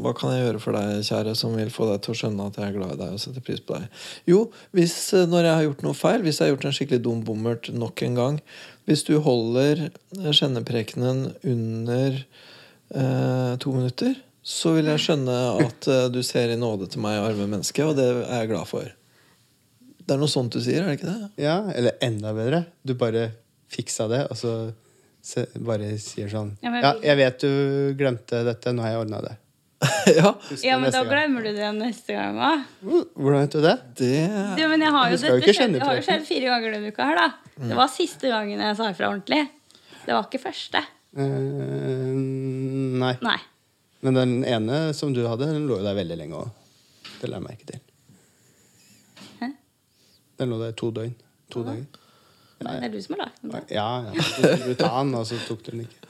hva 0.02 0.12
kan 0.16 0.32
jeg 0.34 0.44
gjøre 0.44 0.60
for 0.62 0.76
deg, 0.76 1.02
kjære, 1.06 1.34
som 1.38 1.54
vil 1.58 1.70
få 1.74 1.88
deg 1.90 2.04
til 2.04 2.14
å 2.14 2.18
skjønne 2.20 2.46
at 2.48 2.58
jeg 2.60 2.66
er 2.68 2.76
glad 2.76 2.94
i 2.94 2.98
deg 3.00 3.14
og 3.16 3.22
setter 3.22 3.44
pris 3.46 3.62
på 3.62 3.78
deg? 3.78 4.02
Jo, 4.30 4.40
hvis 4.76 4.96
eh, 5.16 5.26
når 5.30 5.48
jeg 5.48 5.54
har 5.54 5.66
gjort 5.68 5.86
noe 5.86 5.98
feil, 5.98 6.24
hvis 6.24 6.40
jeg 6.40 6.46
har 6.46 6.54
gjort 6.54 6.68
en 6.68 6.76
skikkelig 6.78 7.02
dum 7.06 7.22
bommert 7.26 7.70
nok 7.74 8.02
en 8.06 8.18
gang 8.18 8.40
Hvis 8.86 9.02
du 9.06 9.16
holder 9.22 9.88
skjenneprekenen 10.14 11.24
under 11.42 12.20
eh, 12.20 13.52
to 13.62 13.74
minutter, 13.74 14.14
så 14.46 14.76
vil 14.76 14.86
jeg 14.92 15.02
skjønne 15.02 15.38
at 15.64 15.88
eh, 15.90 16.04
du 16.14 16.20
ser 16.26 16.52
i 16.54 16.60
nåde 16.60 16.86
til 16.92 17.02
meg, 17.02 17.18
arme 17.18 17.48
menneske, 17.50 17.82
og 17.82 17.98
det 17.98 18.06
er 18.12 18.44
jeg 18.44 18.52
glad 18.52 18.70
for. 18.70 18.92
Det 20.06 20.14
er 20.14 20.22
noe 20.22 20.30
sånt 20.30 20.54
du 20.54 20.62
sier, 20.62 20.84
er 20.84 20.92
det 20.92 21.00
ikke 21.00 21.10
det? 21.10 21.32
Ja, 21.42 21.56
eller 21.74 21.98
enda 22.04 22.30
bedre. 22.36 22.62
Du 22.86 22.94
bare 22.98 23.32
fiksa 23.72 24.06
det, 24.10 24.22
og 24.30 24.38
så 24.38 24.52
bare 25.66 25.96
sier 25.98 26.30
sånn 26.30 26.52
Ja, 26.62 26.70
Ja, 26.78 26.92
jeg 27.02 27.18
vet 27.18 27.42
du 27.42 27.50
glemte 27.98 28.44
dette, 28.46 28.72
nå 28.72 28.84
har 28.84 28.94
jeg 28.94 29.02
ordna 29.06 29.22
det. 29.24 29.34
ja, 30.16 30.30
ja, 30.64 30.76
men 30.80 30.92
da 30.94 31.02
glemmer 31.04 31.44
du 31.44 31.50
det 31.52 31.66
neste 31.76 32.14
gang 32.16 32.38
òg. 32.40 32.62
Hvordan 32.86 33.42
vet 33.42 33.56
du 33.56 33.60
det? 33.64 33.74
det 33.98 34.12
Ja, 34.62 34.68
men 34.70 34.84
jeg 34.86 34.94
har 34.94 35.10
jo, 35.12 35.18
dette 35.20 35.82
har 35.82 36.00
skjedd 36.06 36.24
fire 36.28 36.52
ganger 36.54 36.76
denne 36.78 36.92
uka 36.94 37.08
her, 37.10 37.18
da. 37.20 37.56
Det 37.56 37.76
var 37.76 37.90
siste 37.92 38.30
gangen 38.32 38.62
jeg 38.62 38.78
sa 38.78 38.88
ifra 38.92 39.10
ordentlig. 39.10 39.42
Det 40.06 40.14
var 40.14 40.28
ikke 40.28 40.40
første. 40.46 40.80
Eh, 41.16 42.14
nei. 43.02 43.12
Nei. 43.24 43.38
Men 44.06 44.14
den 44.20 44.34
ene 44.46 44.80
som 44.94 45.12
du 45.16 45.24
hadde, 45.26 45.50
den 45.50 45.66
lå 45.68 45.80
jo 45.80 45.84
der 45.84 45.98
veldig 45.98 46.18
lenge 46.22 46.40
òg. 46.40 46.50
Det 47.18 47.30
la 47.30 47.40
jeg 47.40 47.46
merke 47.48 47.68
til. 47.72 47.80
Hæ? 49.40 49.50
Den 50.38 50.52
lå 50.52 50.60
der 50.62 50.76
to 50.78 50.92
døgn. 50.94 51.16
To 51.52 51.64
dager. 51.66 52.05
Nei, 52.64 52.76
det 52.80 52.88
er 52.88 52.92
du 52.94 53.00
som 53.04 53.16
har 53.16 53.26
lagd 53.26 53.40
den. 53.42 53.50
da. 53.52 53.60
Ja, 53.74 53.88
ja. 54.06 54.22
Så 54.22 54.42
skulle 54.42 54.70
du 54.70 54.78
ta 54.80 54.92
den, 55.02 55.14
og 55.18 55.26
så 55.28 55.40
tok 55.48 55.64
du 55.66 55.72
den 55.74 55.82
ikke. 55.86 56.00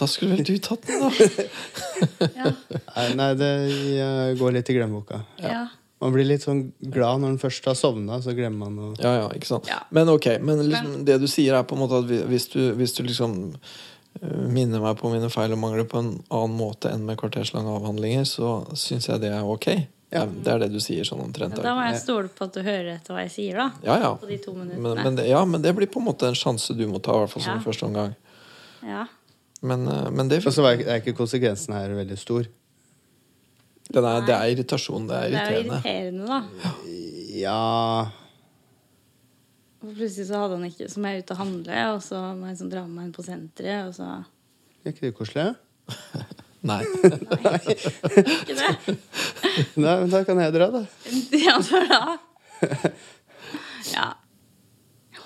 Da 0.00 0.06
skulle 0.08 0.38
vel 0.38 0.46
du 0.48 0.54
tatt 0.64 0.86
den, 0.88 1.02
da. 1.04 1.10
Ja. 2.40 2.52
Nei, 3.18 3.26
det 3.36 3.50
går 4.40 4.54
litt 4.56 4.70
i 4.72 4.76
glemmeboka. 4.78 5.18
Ja. 5.44 5.66
Man 6.00 6.14
blir 6.14 6.24
litt 6.24 6.46
sånn 6.46 6.62
glad 6.80 7.20
når 7.20 7.34
man 7.34 7.40
først 7.42 7.66
har 7.68 7.76
sovna, 7.76 8.16
så 8.24 8.32
glemmer 8.32 8.70
man 8.70 8.78
å 8.80 8.88
Ja, 9.02 9.10
ja, 9.18 9.26
ikke 9.36 9.50
sant? 9.50 9.68
Ja. 9.68 9.82
Men 9.92 10.08
ok, 10.08 10.30
men 10.40 10.62
liksom, 10.70 11.02
det 11.04 11.18
du 11.20 11.26
sier 11.28 11.58
er 11.58 11.66
på 11.68 11.76
en 11.76 11.82
måte 11.84 12.00
at 12.00 12.08
hvis 12.30 12.48
du, 12.54 12.60
hvis 12.78 12.96
du 12.96 13.02
liksom 13.04 13.34
eh, 13.52 14.46
minner 14.48 14.80
meg 14.80 14.96
på 15.02 15.12
mine 15.12 15.28
feil 15.32 15.52
og 15.52 15.60
mangler 15.60 15.84
på 15.90 16.00
en 16.00 16.14
annen 16.32 16.56
måte 16.56 16.88
enn 16.94 17.04
med 17.04 17.20
kvarterslange 17.20 17.68
avhandlinger, 17.76 18.24
så 18.24 18.62
syns 18.72 19.10
jeg 19.10 19.20
det 19.26 19.34
er 19.36 19.44
ok. 19.44 19.68
Ja. 20.10 20.24
Det 20.26 20.50
er 20.50 20.58
det 20.64 20.72
du 20.74 20.80
sier 20.82 21.06
sånn 21.06 21.20
omtrent. 21.22 21.54
Da 21.62 21.72
må 21.78 21.84
jeg 21.86 22.00
stole 22.02 22.28
på 22.34 22.48
at 22.48 22.56
du 22.56 22.64
hører 22.66 22.96
etter 22.96 23.14
hva 23.14 23.22
jeg 23.28 23.30
sier, 23.30 23.60
da. 23.60 23.68
Ja, 23.86 23.98
ja. 24.02 24.10
På 24.18 24.26
de 24.26 24.38
to 24.42 24.54
Men, 24.56 24.66
minuttene. 24.72 25.04
men, 25.04 25.16
det, 25.20 25.28
ja, 25.30 25.44
men 25.46 25.62
det 25.62 25.70
blir 25.76 25.86
på 25.86 26.00
en 26.02 26.08
måte 26.08 26.26
en 26.26 26.34
sjanse 26.38 26.74
du 26.74 26.82
må 26.90 26.98
ta, 26.98 27.14
i 27.14 27.22
hvert 27.22 27.30
fall 27.30 27.42
som 27.44 27.54
Ja. 27.60 27.62
første 27.62 27.86
omgang. 27.86 28.16
Ja. 28.82 29.04
Men, 29.62 29.86
eh, 29.88 30.10
men 30.10 30.28
det, 30.28 30.40
Og 30.46 30.52
så 30.52 30.64
er 30.66 30.98
ikke 31.00 31.14
konsekvensen 31.14 31.74
her 31.74 31.94
veldig 31.94 32.18
stor. 32.18 32.46
er, 33.92 34.26
det 34.26 34.34
er 34.34 34.50
irritasjon. 34.54 35.06
Det 35.06 35.14
er 35.16 35.28
irriterende. 35.30 35.80
Det 35.82 35.92
er 35.92 36.10
irriterende. 36.10 36.26
irriterende, 36.26 36.26
da. 36.26 36.42
Ja 37.40 38.10
Og 39.82 39.94
plutselig 39.94 40.26
så 40.28 40.34
hadde 40.42 40.56
han 40.58 40.64
ikke 40.66 40.88
Så 40.90 40.98
må 41.00 41.08
jeg 41.08 41.22
ut 41.22 41.30
og 41.30 41.36
handle, 41.36 41.84
og 41.94 42.02
så 42.02 42.20
må 42.36 42.46
jeg 42.50 42.56
liksom 42.56 42.70
dra 42.70 42.82
med 42.86 42.96
meg 42.96 43.04
inn 43.06 43.12
på 43.16 43.22
senteret, 43.24 43.86
og 43.88 43.94
så 43.94 44.24
Er 44.84 44.92
ikke 44.92 45.06
det 45.06 45.14
koselig? 45.16 45.54
Nei. 46.66 46.80
Ikke 46.84 48.56
det? 48.56 48.96
Nei, 49.80 49.94
men 50.02 50.10
da 50.12 50.24
kan 50.28 50.40
jeg 50.42 50.56
dra, 50.56 50.70
da. 50.74 50.82
Ja, 51.46 51.60
da 51.70 52.18
Ja. 53.94 54.10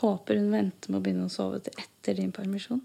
Håper 0.05 0.37
hun 0.37 0.51
venter 0.53 0.92
med 0.92 0.99
å 0.99 1.03
begynne 1.03 1.27
å 1.27 1.33
sove 1.33 1.59
til 1.64 1.73
etter 1.81 2.18
din 2.18 2.31
permisjon. 2.35 2.81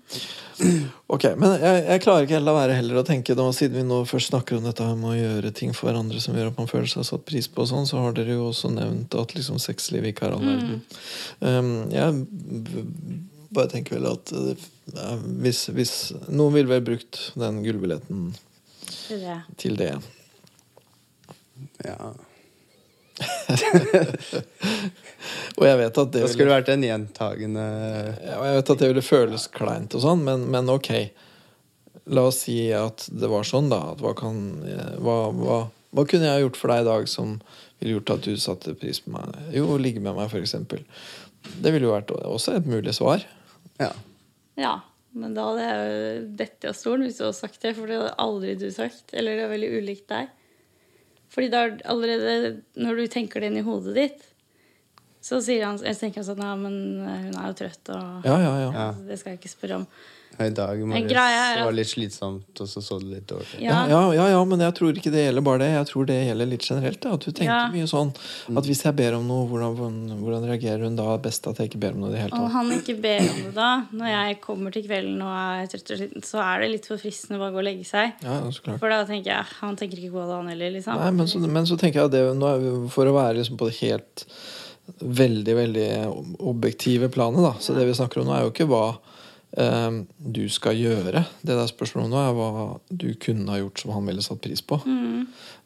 Ok, 1.12 1.26
Men 1.36 1.58
jeg, 1.60 1.82
jeg 1.90 2.04
klarer 2.06 2.24
ikke 2.26 2.38
helt 2.38 2.48
la 2.48 2.54
være 2.56 2.78
heller 2.78 3.02
å 3.02 3.04
tenke 3.04 3.36
da, 3.36 3.44
Siden 3.56 3.82
vi 3.82 3.84
nå 3.90 3.98
først 4.08 4.32
snakker 4.32 4.56
om 4.56 4.64
dette 4.70 4.88
med 4.96 5.10
å 5.12 5.18
gjøre 5.18 5.52
ting 5.56 5.74
for 5.76 5.90
hverandre 5.90 6.22
som 6.24 6.38
gjør 6.38 6.54
at 6.54 6.62
man 6.62 6.70
føler 6.72 6.88
seg 6.88 7.04
satt 7.10 7.26
pris 7.28 7.50
på, 7.52 7.66
og 7.66 7.72
sånn, 7.74 7.90
så 7.90 8.00
har 8.06 8.16
dere 8.16 8.38
jo 8.38 8.48
også 8.54 8.72
nevnt 8.72 9.18
at 9.20 9.36
liksom 9.36 9.60
sexliv 9.60 10.08
ikke 10.10 10.30
er 10.30 10.38
all 10.38 10.48
verden. 10.48 10.80
Um, 11.44 11.74
jeg 11.92 12.24
bare 13.50 13.72
tenker 13.72 13.98
vel 13.98 14.08
at 14.12 14.32
uh, 14.36 14.54
ja, 14.94 15.10
hvis, 15.44 15.68
hvis 15.74 15.94
Noen 16.28 16.56
ville 16.56 16.70
vel 16.72 16.86
brukt 16.86 17.20
den 17.40 17.62
gullbilletten 17.66 18.32
Det 19.10 19.38
til 19.62 19.78
det. 19.80 19.94
Ja. 21.86 22.14
Og 25.60 25.66
jeg 25.66 25.78
vet 25.82 25.98
at 26.00 26.12
det 26.14 26.22
Da 26.24 26.30
skulle 26.32 26.48
det 26.48 26.54
vært 26.54 26.70
en 26.72 26.86
gjentagende 26.86 27.66
ja, 28.24 28.38
jeg 28.38 28.60
vet 28.60 28.72
at 28.74 28.82
det 28.82 28.90
ville 28.94 29.04
føles 29.04 29.48
kleint 29.52 29.96
og 29.98 30.06
sånn, 30.06 30.22
men, 30.28 30.46
men 30.54 30.72
ok. 30.72 30.92
La 32.14 32.22
oss 32.30 32.44
si 32.46 32.58
at 32.74 33.08
det 33.12 33.30
var 33.30 33.44
sånn, 33.46 33.70
da. 33.74 33.82
At 33.94 34.00
hva, 34.02 34.14
kan, 34.18 34.38
hva, 35.04 35.18
hva, 35.36 35.58
hva 35.94 36.06
kunne 36.10 36.30
jeg 36.30 36.46
gjort 36.46 36.58
for 36.62 36.74
deg 36.74 36.86
i 36.86 36.90
dag 36.90 37.10
som 37.12 37.36
ville 37.80 37.98
gjort 37.98 38.14
at 38.16 38.26
du 38.26 38.34
satte 38.42 38.78
pris 38.78 39.02
på 39.04 39.14
meg? 39.14 39.36
Jo, 39.54 39.78
ligge 39.82 40.02
med 40.02 40.18
meg, 40.18 40.34
eksempel. 40.40 40.82
Det 41.60 41.74
ville 41.74 41.88
jo 41.88 41.94
vært 41.96 42.14
også 42.18 42.58
et 42.58 42.70
mulig 42.70 42.96
svar. 42.98 43.26
Ja. 43.80 43.92
Ja. 44.60 44.76
Men 45.18 45.34
da 45.34 45.48
hadde 45.48 45.66
jeg 45.66 45.86
jo 45.90 46.26
dette 46.38 46.70
av 46.70 46.76
stolen 46.78 47.08
hvis 47.08 47.18
du 47.18 47.24
hadde 47.26 47.40
sagt 47.40 47.64
det, 47.64 47.74
for 47.78 47.90
det 47.90 47.98
hadde 47.98 48.18
aldri 48.22 48.54
du 48.60 48.68
sagt. 48.74 49.14
Eller 49.18 49.40
det 49.40 49.46
er 49.48 49.54
veldig 49.56 49.72
ulikt 49.80 50.12
deg. 50.12 50.30
Fordi 51.34 51.50
da 51.54 51.64
er 51.66 51.76
allerede 51.90 52.52
Når 52.82 53.00
du 53.00 53.08
tenker 53.14 53.42
det 53.42 53.52
inn 53.52 53.60
i 53.62 53.66
hodet 53.66 53.96
ditt, 53.98 54.28
så 55.22 55.42
sier 55.44 55.66
han 55.68 55.82
Jeg 55.84 55.98
tenker 56.00 56.24
sånn 56.24 56.40
Ja, 56.44 56.54
men 56.60 56.78
hun 57.04 57.36
er 57.36 57.52
jo 57.52 57.58
trøtt, 57.64 57.92
og 57.96 58.28
Ja, 58.28 58.40
ja, 58.40 58.54
ja. 58.70 58.88
Det 59.08 59.20
skal 59.20 59.36
jeg 59.36 59.44
ikke 59.44 59.56
spørre 59.58 59.82
om. 59.82 59.90
I 60.40 60.50
dag 60.56 60.80
morges 60.88 61.12
er 61.12 61.58
det 61.60 61.72
litt 61.76 61.90
slitsomt, 61.90 62.60
og 62.64 62.68
så 62.70 62.80
så 62.84 62.96
det 63.02 63.10
litt 63.12 63.26
dårlig. 63.28 63.58
Ja, 63.60 63.82
ja, 63.92 64.00
ja, 64.16 64.28
ja, 64.32 64.40
men 64.48 64.62
jeg 64.64 64.76
tror 64.78 64.96
ikke 64.96 65.12
det 65.12 65.26
gjelder 65.26 65.44
bare 65.44 65.60
det. 65.66 65.70
Jeg 65.74 65.88
tror 65.90 66.08
det 66.08 66.16
gjelder 66.16 66.48
litt 66.48 66.68
generelt. 66.70 67.00
Da. 67.04 67.16
At 67.18 67.26
du 67.26 67.32
tenker 67.32 67.50
Ja. 67.50 67.66
mye 67.74 67.88
sånn 67.90 68.14
at 68.56 68.70
hvis 68.70 68.84
jeg 68.86 68.96
ber 68.96 69.18
om 69.18 69.26
noe, 69.28 69.48
hvordan, 69.50 70.22
hvordan, 70.22 70.46
reagerer 70.48 70.86
hun 70.86 70.96
da? 70.96 71.18
Best 71.18 71.50
at 71.50 71.60
jeg 71.60 71.72
ikke 71.72 71.82
ber 71.84 71.98
om 71.98 72.06
noe 72.06 72.10
i 72.10 72.14
det 72.14 72.22
hele 72.22 72.40
Og 72.40 72.46
Om 72.46 72.52
han 72.52 72.72
ikke 72.78 72.96
ber 73.02 73.20
om 73.20 73.42
det 73.50 73.54
da, 73.58 73.72
når 73.92 74.08
jeg 74.14 74.40
kommer 74.46 74.72
til 74.72 74.86
kvelden 74.88 75.20
og 75.26 75.34
er 75.36 75.68
trøtt 75.74 75.92
og 75.92 76.00
sliten, 76.00 76.24
så 76.24 76.40
er 76.46 76.62
det 76.62 76.72
litt 76.72 76.88
for 76.88 77.04
fristende 77.04 77.36
å 77.36 77.44
bare 77.44 77.56
gå 77.58 77.60
og 77.60 77.68
legge 77.68 77.90
seg. 77.90 78.14
Ja, 78.24 78.40
så 78.48 78.64
klart. 78.64 78.80
For 78.80 78.96
da 78.96 79.04
tenker 79.04 79.34
jeg 79.34 79.46
han 79.60 79.76
tenker 79.76 80.00
ikke 80.00 80.16
på 80.16 80.24
det, 80.24 80.38
han 80.40 80.48
heller, 80.54 80.72
liksom. 80.78 81.04
Nei, 81.04 81.12
men 81.20 81.28
så, 81.28 81.44
men 81.44 81.68
så 81.68 81.76
tenker 81.76 82.00
jeg 82.00 82.14
at 82.14 82.16
det, 82.16 82.24
nå 82.40 82.48
er 82.48 82.64
vi, 82.64 82.74
for 82.96 83.10
å 83.10 83.18
være 83.18 83.42
liksom 83.42 83.60
på 83.60 83.68
det 83.68 83.76
helt 83.82 84.26
veldig, 85.00 85.56
veldig 85.56 85.90
objektive 86.40 87.10
planet, 87.14 87.44
da. 87.46 87.54
Så 87.60 87.76
det 87.78 87.88
vi 87.88 87.96
snakker 87.98 88.22
om 88.22 88.30
nå, 88.30 88.36
er 88.36 88.46
jo 88.46 88.54
ikke 88.54 88.70
hva 88.70 88.84
um, 89.58 90.02
du 90.18 90.44
skal 90.52 90.78
gjøre. 90.78 91.24
Det 91.42 91.54
det 91.54 91.58
er 91.64 91.72
spørsmålet 91.72 92.12
nå, 92.12 92.22
er 92.22 92.38
hva 92.38 92.50
du 92.90 93.10
kunne 93.22 93.54
ha 93.54 93.60
gjort 93.62 93.84
som 93.84 93.94
han 93.96 94.10
ville 94.10 94.26
satt 94.26 94.42
pris 94.46 94.64
på. 94.66 94.80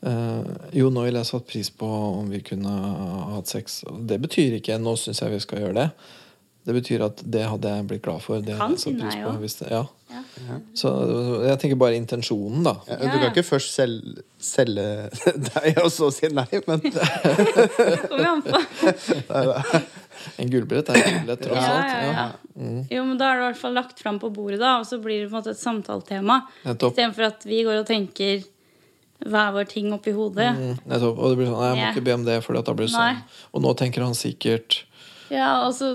Eh, 0.04 0.52
jo, 0.76 0.90
nå 0.92 1.06
ville 1.06 1.22
jeg 1.22 1.30
satt 1.30 1.48
pris 1.48 1.70
på 1.72 1.88
om 1.88 2.28
vi 2.32 2.42
kunne 2.44 2.74
ha 2.74 3.38
hatt 3.38 3.52
sex. 3.52 3.84
Det 4.04 4.20
betyr 4.20 4.60
ikke 4.60 4.80
'nå 4.80 4.98
syns 5.00 5.24
jeg 5.24 5.32
vi 5.32 5.40
skal 5.40 5.64
gjøre 5.64 5.80
det'. 5.80 6.12
Det 6.64 6.72
betyr 6.78 7.02
at 7.04 7.20
det 7.28 7.42
hadde 7.52 7.68
jeg 7.76 7.86
blitt 7.90 8.02
glad 8.06 8.22
for. 8.24 8.40
Det 8.40 8.54
Kan 8.56 8.72
hadde 8.78 8.92
jeg 8.94 9.50
det, 9.60 9.72
ja. 9.72 9.82
Ja. 10.14 10.56
Så 10.78 10.90
jeg 11.44 11.58
tenker 11.60 11.76
bare 11.82 11.98
intensjonen, 11.98 12.64
da. 12.64 12.76
Ja, 12.88 12.96
du 13.02 13.18
kan 13.18 13.26
ikke 13.32 13.44
først 13.44 13.74
selge, 13.76 14.24
selge 14.40 14.86
deg, 15.50 15.80
og 15.84 15.90
så 15.92 16.08
si 16.14 16.30
nei, 16.32 16.46
men 16.68 16.84
Kommer 16.86 18.30
an 18.30 18.44
på. 18.46 18.62
En 20.40 20.50
gullbillett 20.54 20.90
er 20.94 21.00
en 21.02 21.04
gullbillett, 21.10 21.44
tross 21.44 21.60
Ja, 21.60 21.74
alt. 21.74 21.92
ja, 21.92 22.00
Ja. 22.06 22.26
ja. 22.56 22.86
Jo, 22.96 23.04
men 23.10 23.18
da 23.20 23.32
er 23.34 23.40
det 23.40 23.44
i 23.44 23.48
hvert 23.50 23.62
fall 23.64 23.74
lagt 23.76 24.00
fram 24.00 24.20
på 24.22 24.30
bordet, 24.34 24.60
da, 24.62 24.76
og 24.80 24.86
så 24.88 25.00
blir 25.02 25.24
det 25.24 25.30
på 25.32 25.36
en 25.36 25.42
måte 25.42 25.52
et 25.56 25.60
samtaletema. 25.62 26.42
Istedenfor 26.64 27.28
at 27.32 27.46
vi 27.50 27.64
går 27.66 27.82
og 27.82 27.88
tenker 27.90 28.44
hver 29.24 29.54
vår 29.56 29.68
ting 29.72 29.92
oppi 29.96 30.12
hodet. 30.16 30.52
Mm, 30.58 30.78
nettopp. 30.92 31.18
Og 31.20 31.30
det 31.34 31.38
blir 31.40 31.48
sånn, 31.50 31.60
nei, 31.60 31.70
jeg 31.74 31.80
må 31.80 31.92
ikke 31.96 32.06
be 32.10 32.14
om 32.20 32.26
det, 32.28 32.38
for 32.46 32.54
da 32.60 32.64
blir 32.76 32.88
det 32.88 32.94
sånn. 32.96 33.18
Nei. 33.20 33.48
Og 33.54 33.64
nå 33.66 33.74
tenker 33.80 34.04
han 34.06 34.16
sikkert 34.18 34.84
Ja, 35.34 35.66
og 35.68 35.74
så 35.78 35.94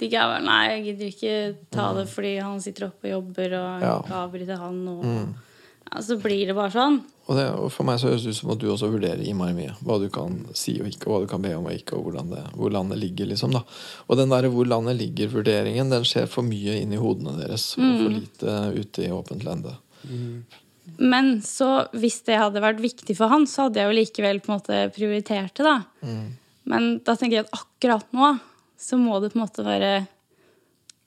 ligger 0.00 0.18
jeg 0.20 0.30
bare 0.32 0.44
Nei, 0.46 0.62
jeg 0.70 0.84
gidder 0.86 1.10
ikke 1.12 1.56
ta 1.70 1.92
det 1.94 2.06
fordi 2.08 2.34
han 2.42 2.60
sitter 2.60 2.86
oppe 2.90 3.08
og 3.10 3.14
jobber, 3.22 3.52
og 3.58 3.82
Ja. 3.82 3.98
avbryter 4.24 4.58
han, 4.58 4.88
og 4.88 5.04
ja, 5.04 6.00
Så 6.02 6.16
blir 6.20 6.46
det 6.46 6.54
bare 6.56 6.70
sånn. 6.74 7.00
og, 7.28 7.36
det, 7.36 7.44
og 7.54 7.70
for 7.72 7.84
meg 7.84 7.98
så 7.98 8.08
høres 8.10 8.22
det 8.24 8.30
ut 8.34 8.36
som 8.40 8.50
at 8.50 8.58
du 8.58 8.66
også 8.70 8.90
vurderer 8.90 9.22
innmari 9.26 9.54
mye. 9.54 9.74
Hva 9.82 9.98
du 10.02 10.08
kan 10.10 10.46
si 10.54 10.80
og 10.80 10.86
ikke, 10.90 11.06
og 11.06 11.12
hva 11.14 11.20
du 11.22 11.26
kan 11.30 11.42
be 11.42 11.54
om 11.54 11.64
og 11.66 11.72
ikke, 11.72 11.94
og 11.96 12.04
hvordan 12.10 12.30
det, 12.30 12.42
hvor 12.54 12.70
landet 12.74 12.98
ligger. 12.98 13.26
liksom 13.26 13.52
da 13.52 13.62
Og 14.08 14.16
den 14.16 14.28
der 14.30 14.48
hvor 14.50 14.66
landet 14.66 14.96
ligger-vurderingen, 14.98 15.90
den 15.90 16.02
skjer 16.04 16.26
for 16.28 16.42
mye 16.42 16.80
inni 16.82 16.96
hodene 16.96 17.36
deres, 17.38 17.76
og 17.78 17.84
Mm. 17.84 17.98
for 18.02 18.10
lite 18.10 18.80
ute 18.80 18.98
i 19.06 19.10
åpent 19.10 19.44
lende. 19.44 19.76
Men 20.98 21.40
så 21.42 21.88
hvis 21.92 22.20
det 22.24 22.38
hadde 22.38 22.62
vært 22.62 22.78
viktig 22.80 23.16
for 23.18 23.28
han, 23.28 23.44
så 23.50 23.66
hadde 23.66 23.80
jeg 23.82 23.88
jo 23.90 23.96
likevel 24.00 24.40
på 24.40 24.52
en 24.52 24.58
måte 24.60 24.94
prioritert 24.94 25.54
det, 25.58 25.64
da. 25.66 25.82
Men 26.66 26.98
da 27.06 27.14
tenker 27.18 27.40
jeg 27.40 27.46
at 27.46 27.58
akkurat 27.58 28.06
nå 28.14 28.38
så 28.78 28.98
må 29.00 29.18
det 29.22 29.32
på 29.32 29.40
en 29.40 29.44
måte 29.46 29.64
være 29.66 29.92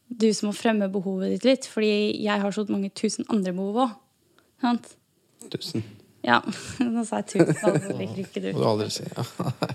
du 0.09 0.27
som 0.33 0.49
må 0.49 0.55
fremme 0.57 0.89
behovet 0.91 1.35
ditt 1.35 1.45
litt. 1.47 1.67
Fordi 1.69 1.91
jeg 2.17 2.41
har 2.41 2.55
så 2.55 2.65
mange 2.69 2.89
tusen 2.97 3.27
andre 3.29 3.53
behov 3.55 3.83
òg. 3.85 3.97
Sant? 4.63 4.95
tusen. 5.49 5.83
Ja, 6.25 6.41
nå 6.83 7.05
sa 7.07 7.21
jeg 7.21 7.29
tusen, 7.31 7.57
altså 7.63 7.95
liker 7.95 8.23
ikke 8.25 8.41
du. 8.43 8.49
Må 8.57 8.59
du 8.59 8.69
aldri 8.73 8.89
si. 8.91 9.05
Ja. 9.07 9.23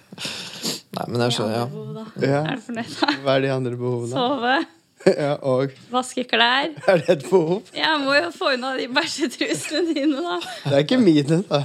Nei, 0.95 1.05
men 1.11 1.23
jeg 1.25 1.35
skjønner, 1.35 1.55
ja. 1.57 1.67
Behov. 1.73 2.01
Ja. 2.23 2.41
Er 2.45 2.59
du 2.59 2.65
fornøyd, 2.69 2.91
da? 3.01 3.15
Hva 3.25 3.37
er 3.39 3.45
de 3.47 3.53
andre 3.55 3.79
behovene? 3.81 4.15
Sove, 4.15 4.57
Ja, 5.25 5.35
og 5.45 5.73
vaske 5.93 6.23
klær. 6.29 6.71
er 6.89 7.01
det 7.03 7.09
et 7.13 7.25
behov? 7.29 7.67
Jeg 7.77 7.97
må 8.01 8.15
jo 8.17 8.29
få 8.33 8.53
unna 8.55 8.71
de 8.79 8.87
bæsjetrusene 8.95 9.83
dine, 9.91 10.23
da. 10.25 10.37
Det 10.65 10.77
er 10.79 10.85
ikke 10.85 11.01
mine, 11.03 11.41
da. 11.49 11.61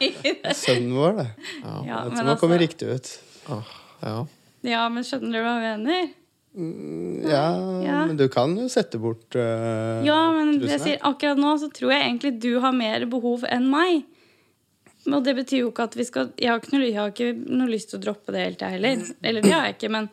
Det 0.00 0.34
er 0.34 0.56
sønnen 0.58 0.96
vår, 0.98 1.14
det. 1.20 1.28
Ja, 1.62 1.76
Det 1.78 2.10
Dette 2.10 2.26
må 2.26 2.34
komme 2.40 2.58
altså, 2.58 2.64
riktig 2.64 2.90
ut. 2.90 3.12
Åh, 3.54 3.70
ja. 4.04 4.16
Ja, 4.64 4.84
men 4.92 5.04
skjønner 5.06 5.34
du 5.36 5.44
hva 5.44 5.54
jeg 5.62 5.80
mener? 5.82 6.12
Ja, 6.54 7.46
Ja. 7.82 8.04
men 8.06 8.16
du 8.16 8.28
kan 8.30 8.52
jo 8.56 8.68
sette 8.70 8.98
bort 9.02 9.34
uh, 9.34 10.04
Ja, 10.06 10.18
men 10.36 10.52
det 10.62 10.68
jeg 10.76 10.82
sier, 10.84 10.98
akkurat 11.02 11.40
nå 11.42 11.54
så 11.58 11.66
tror 11.74 11.90
jeg 11.90 12.04
egentlig 12.04 12.36
du 12.44 12.52
har 12.62 12.72
mer 12.76 13.06
behov 13.10 13.42
enn 13.50 13.66
meg. 13.72 14.04
Og 15.10 15.18
det 15.26 15.34
betyr 15.36 15.64
jo 15.64 15.72
ikke 15.72 15.84
at 15.90 15.96
vi 15.98 16.04
skal 16.08 16.30
Jeg 16.40 16.48
har 16.52 16.62
ikke 16.62 16.76
noe, 16.76 16.86
jeg 16.86 16.96
har 16.96 17.10
ikke 17.12 17.32
noe 17.58 17.68
lyst 17.72 17.90
til 17.90 17.98
å 17.98 18.04
droppe 18.06 18.32
det 18.32 18.44
helt, 18.46 18.62
jeg 18.62 18.76
heller. 18.78 19.02
Eller 19.26 19.44
det 19.44 19.52
har 19.52 19.66
jeg 19.66 19.76
ikke, 19.76 19.90
men, 19.96 20.08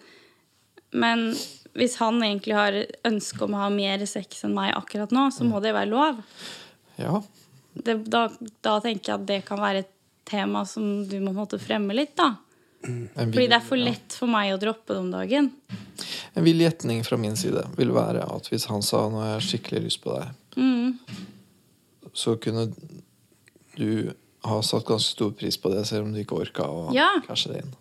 men 0.92 1.28
hvis 1.78 1.96
han 2.02 2.18
egentlig 2.26 2.58
har 2.58 2.80
ønske 3.08 3.46
om 3.46 3.54
å 3.56 3.62
ha 3.62 3.70
mer 3.72 4.02
sex 4.10 4.42
enn 4.44 4.58
meg 4.58 4.74
akkurat 4.76 5.14
nå, 5.16 5.30
så 5.32 5.46
må 5.48 5.62
det 5.64 5.76
være 5.78 5.92
lov. 5.94 6.24
ja. 7.00 7.22
Det, 7.72 7.94
da, 8.12 8.26
da 8.60 8.74
tenker 8.84 9.14
jeg 9.14 9.16
at 9.22 9.28
det 9.30 9.38
kan 9.48 9.62
være 9.62 9.86
et 9.86 9.92
tema 10.28 10.66
som 10.68 11.06
du 11.08 11.14
må 11.24 11.32
måtte 11.32 11.56
fremme 11.62 11.96
litt, 11.96 12.18
da. 12.20 12.34
Fordi 12.82 13.48
det 13.48 13.54
er 13.58 13.66
for 13.66 13.78
lett 13.78 14.14
for 14.18 14.28
meg 14.32 14.54
å 14.56 14.60
droppe 14.62 14.94
det 14.96 15.00
om 15.00 15.12
dagen. 15.14 15.52
En 16.36 16.44
vill 16.44 16.62
gjetning 16.64 17.04
fra 17.06 17.18
min 17.18 17.36
side 17.38 17.62
vil 17.78 17.92
være 17.94 18.24
at 18.36 18.48
hvis 18.50 18.66
han 18.72 18.82
sa 18.82 19.08
'nå 19.10 19.20
har 19.22 19.40
jeg 19.40 19.50
skikkelig 19.62 19.84
lyst 19.86 20.02
på 20.04 20.16
deg', 20.18 20.32
Mm. 20.58 20.98
så 22.14 22.36
kunne 22.42 22.74
du 23.78 24.14
ha 24.44 24.62
satt 24.62 24.86
ganske 24.86 25.12
stor 25.14 25.32
pris 25.32 25.58
på 25.58 25.70
det, 25.74 25.86
selv 25.88 26.04
om 26.08 26.14
du 26.14 26.20
ikke 26.24 26.40
orka 26.42 26.64
å 26.64 26.94
Ja. 26.94 27.10
cashe 27.28 27.48
det 27.54 27.62
inn. 27.64 27.74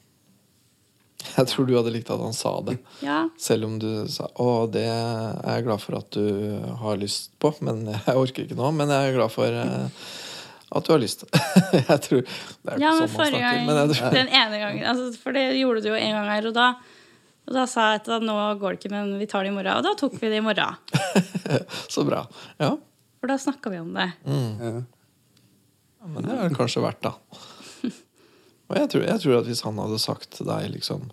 Jeg 1.37 1.47
tror 1.49 1.67
du 1.67 1.75
hadde 1.77 1.93
likt 1.93 2.11
at 2.11 2.21
han 2.21 2.33
sa 2.33 2.61
det. 2.61 2.79
Ja. 3.03 3.29
Selv 3.39 3.65
om 3.65 3.79
du 3.79 4.07
sa 4.09 4.27
'Å, 4.37 4.71
det 4.71 4.85
er 4.87 5.55
jeg 5.57 5.65
glad 5.65 5.81
for 5.81 5.97
at 5.97 6.11
du 6.11 6.61
har 6.81 6.97
lyst 6.97 7.31
på', 7.41 7.61
men 7.63 7.87
jeg 7.87 8.15
orker 8.17 8.45
ikke 8.47 8.57
nå. 8.57 8.73
Men 8.75 8.89
jeg 8.89 9.11
er 9.15 9.17
glad 9.17 9.31
for 9.33 9.45
eh, 9.47 9.89
at 10.73 10.87
du 10.87 10.93
har 10.93 11.01
lyst. 11.03 11.25
jeg 11.73 12.01
tror 12.07 12.21
Det 12.23 12.71
er 12.71 12.79
jo 12.79 12.85
Ja, 12.85 12.91
ikke 12.91 12.95
men 12.95 13.01
sånn 13.01 13.01
man 13.01 13.15
forrige 13.17 13.41
snakker. 13.41 13.57
gang, 13.57 13.67
Men 13.67 13.77
jeg 13.81 13.97
tror, 13.97 14.15
den 14.15 14.29
ene 14.41 14.61
gangen 14.63 14.85
altså, 14.93 15.07
For 15.25 15.35
det 15.35 15.45
gjorde 15.59 15.83
du 15.83 15.89
jo 15.91 15.97
en 15.99 16.13
gang 16.15 16.29
her, 16.31 16.47
og 16.51 16.55
da 16.55 16.67
Og 17.51 17.57
da 17.57 17.65
sa 17.67 17.89
jeg 17.97 18.03
at 18.07 18.23
nå 18.23 18.37
går 18.61 18.77
det 18.77 18.79
ikke, 18.85 18.93
men 18.95 19.11
vi 19.19 19.27
tar 19.27 19.43
det 19.43 19.51
i 19.51 19.57
morgen. 19.57 19.73
Og 19.81 19.83
da 19.89 19.95
tok 19.99 20.15
vi 20.21 20.29
det 20.31 20.39
i 20.39 20.45
morgen. 20.45 20.77
Så 21.95 22.05
bra. 22.07 22.21
Ja. 22.63 22.77
For 23.19 23.27
da 23.33 23.37
snakka 23.43 23.73
vi 23.75 23.81
om 23.83 23.91
det. 23.97 24.07
Mm. 24.23 24.85
Ja, 26.01 26.07
Men 26.15 26.23
det 26.29 26.37
er 26.37 26.49
det 26.49 26.57
kanskje 26.57 26.85
verdt, 26.85 27.03
da. 27.03 27.17
Og 28.71 28.77
jeg 28.79 28.87
tror, 28.93 29.03
jeg 29.09 29.21
tror 29.25 29.39
at 29.41 29.49
hvis 29.51 29.65
han 29.67 29.81
hadde 29.83 29.99
sagt 29.99 30.31
til 30.37 30.47
deg 30.47 30.69
liksom 30.77 31.09